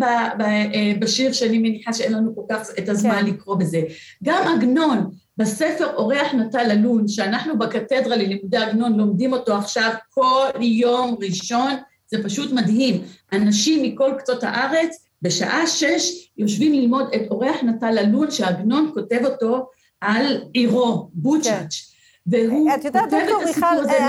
בשיר 0.99 1.34
שאני 1.34 1.57
מניחה 1.57 1.93
שאין 1.93 2.14
לנו 2.14 2.36
כל 2.36 2.41
כך 2.49 2.70
את 2.80 2.89
הזמן 2.89 3.20
כן. 3.20 3.26
לקרוא 3.26 3.55
בזה. 3.55 3.82
גם 4.24 4.43
עגנון 4.47 5.09
בספר 5.41 5.95
אורח 5.95 6.33
נטל 6.33 6.71
אלון, 6.71 7.07
שאנחנו 7.07 7.59
בקתדרה 7.59 8.15
ללימודי 8.15 8.57
עגנון 8.57 8.93
לומדים 8.93 9.33
אותו 9.33 9.53
עכשיו 9.53 9.91
כל 10.09 10.49
יום 10.61 11.15
ראשון, 11.21 11.71
זה 12.07 12.23
פשוט 12.23 12.51
מדהים. 12.51 13.01
אנשים 13.33 13.83
מכל 13.83 14.11
קצות 14.17 14.43
הארץ, 14.43 15.05
בשעה 15.21 15.67
שש 15.67 16.29
יושבים 16.37 16.73
ללמוד 16.73 17.09
את 17.15 17.21
אורח 17.31 17.63
נטל 17.63 17.97
אלון, 17.99 18.31
שעגנון 18.31 18.91
כותב 18.93 19.19
אותו 19.25 19.69
על 20.01 20.43
עירו, 20.53 21.09
בוצ'אץ'. 21.13 21.75
כן. 21.75 21.91
והוא 22.27 22.71
את 22.75 22.85
יודעת, 22.85 23.09
דוקטור 23.09 23.43
מיכל, 23.45 23.65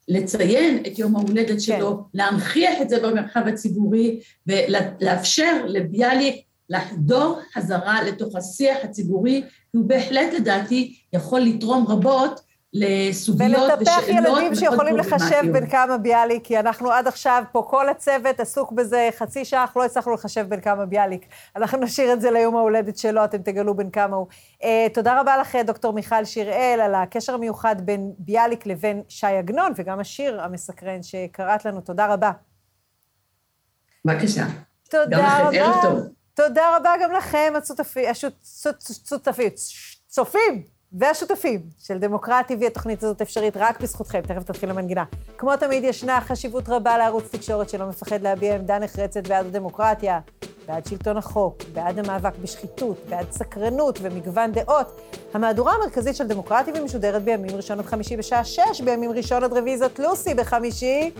לציין 0.09 0.83
את 0.87 0.99
יום 0.99 1.16
ההולדת 1.16 1.61
שלו, 1.61 1.97
כן. 1.97 2.03
להנכיח 2.14 2.83
את 2.83 2.89
זה 2.89 3.01
במרחב 3.01 3.43
הציבורי 3.47 4.21
ולאפשר 4.47 5.64
לביאליק 5.66 6.37
לחדור 6.71 7.39
חזרה 7.55 8.03
לתוך 8.03 8.37
השיח 8.37 8.79
הציבורי, 8.83 9.43
כי 9.73 9.79
הוא 9.79 9.85
בהחלט 9.85 10.33
לדעתי 10.35 10.95
יכול 11.12 11.41
לתרום 11.41 11.87
רבות 11.87 12.41
לסוגיות 12.73 13.51
ושאלות 13.51 13.79
ולטפח 13.79 14.09
ילדים 14.09 14.55
שיכולים 14.55 14.97
לחשב 14.97 15.53
בין 15.53 15.71
כמה 15.71 15.99
ביאליק, 15.99 16.45
כי 16.45 16.59
אנחנו 16.59 16.91
עד 16.93 17.07
עכשיו 17.07 17.43
פה, 17.53 17.66
כל 17.71 17.89
הצוות 17.89 18.41
עסוק 18.41 18.73
בזה 18.73 19.09
חצי 19.19 19.45
שעה, 19.45 19.64
אך 19.64 19.77
לא 19.77 19.85
הצלחנו 19.85 20.14
לחשב 20.14 20.47
בין 20.49 20.61
כמה 20.61 20.87
ביאליק. 20.87 21.27
אנחנו 21.57 21.79
נשאיר 21.79 22.12
את 22.12 22.21
זה 22.21 22.31
ליום 22.31 22.57
ההולדת 22.57 22.99
שלו, 22.99 23.25
אתם 23.25 23.39
תגלו 23.39 23.75
בין 23.75 23.91
כמה 23.91 24.16
הוא. 24.16 24.27
Uh, 24.62 24.66
תודה 24.95 25.21
רבה 25.21 25.37
לך, 25.37 25.57
דוקטור 25.66 25.93
מיכל 25.93 26.25
שיראל, 26.25 26.81
על 26.83 26.95
הקשר 26.95 27.35
המיוחד 27.35 27.77
בין 27.81 28.12
ביאליק 28.19 28.66
לבין 28.66 29.03
שי 29.09 29.27
עגנון, 29.27 29.73
וגם 29.77 30.01
השיר 30.01 30.43
המסקרן 30.43 31.03
שקראת 31.03 31.64
לנו. 31.64 31.81
תודה 31.81 32.07
רבה. 32.07 32.31
בבקשה. 34.05 34.45
תודה 34.91 35.39
רבה. 35.39 35.59
ערב 35.59 35.83
טוב. 35.83 35.99
תודה 36.35 36.77
רבה 36.77 36.95
גם 37.03 37.12
לכם, 37.12 37.53
הצופים, 37.57 38.05
צופים. 40.09 40.78
והשותפים 40.93 41.61
של 41.78 41.99
דמוקרט 41.99 42.51
TV, 42.51 42.66
התוכנית 42.66 43.03
הזאת 43.03 43.22
אפשרית 43.22 43.57
רק 43.57 43.80
בזכותכם, 43.80 44.20
תכף 44.20 44.43
תתחיל 44.43 44.70
המנגינה. 44.70 45.05
כמו 45.39 45.57
תמיד, 45.57 45.84
ישנה 45.84 46.20
חשיבות 46.20 46.68
רבה 46.68 46.99
לערוץ 46.99 47.24
תקשורת 47.30 47.68
שלא 47.68 47.86
מפחד 47.86 48.22
להביע 48.22 48.55
עמדה 48.55 48.78
נחרצת 48.78 49.26
בעד 49.26 49.47
הדמוקרטיה, 49.47 50.20
בעד 50.66 50.86
שלטון 50.86 51.16
החוק, 51.16 51.57
בעד 51.72 51.99
המאבק 51.99 52.39
בשחיתות, 52.43 52.97
בעד 53.09 53.32
סקרנות 53.32 53.99
ומגוון 54.03 54.53
דעות. 54.53 55.01
המהדורה 55.34 55.72
המרכזית 55.72 56.16
של 56.16 56.26
דמוקרט 56.26 56.68
TV 56.68 56.80
משודרת 56.80 57.22
בימים 57.22 57.57
ראשון 57.57 57.78
עד 57.78 57.86
חמישי 57.86 58.16
בשעה 58.16 58.45
שש, 58.45 58.80
בימים 58.84 59.11
ראשון 59.12 59.45
עד 59.45 59.53
רביעי 59.53 59.78
זאת 59.78 59.99
לוסי 59.99 60.34
בחמישי. 60.34 61.11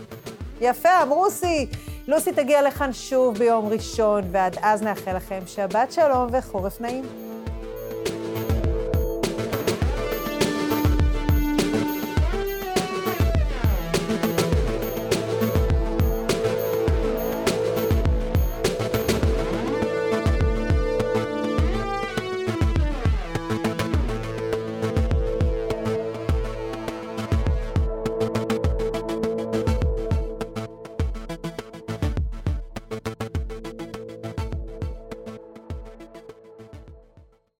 יפה, 0.61 1.03
אמרוסי. 1.03 1.69
לוסי 2.07 2.31
תגיע 2.31 2.61
לכאן 2.61 2.93
שוב 2.93 3.37
ביום 3.37 3.67
ראשון, 3.67 4.23
ועד 4.31 4.57
אז 4.61 4.81
נאחל 4.81 5.15
לכם 5.15 5.39
שבת 5.45 5.91
שלום 5.91 6.27
וחורף 6.31 6.81
נעים. 6.81 7.05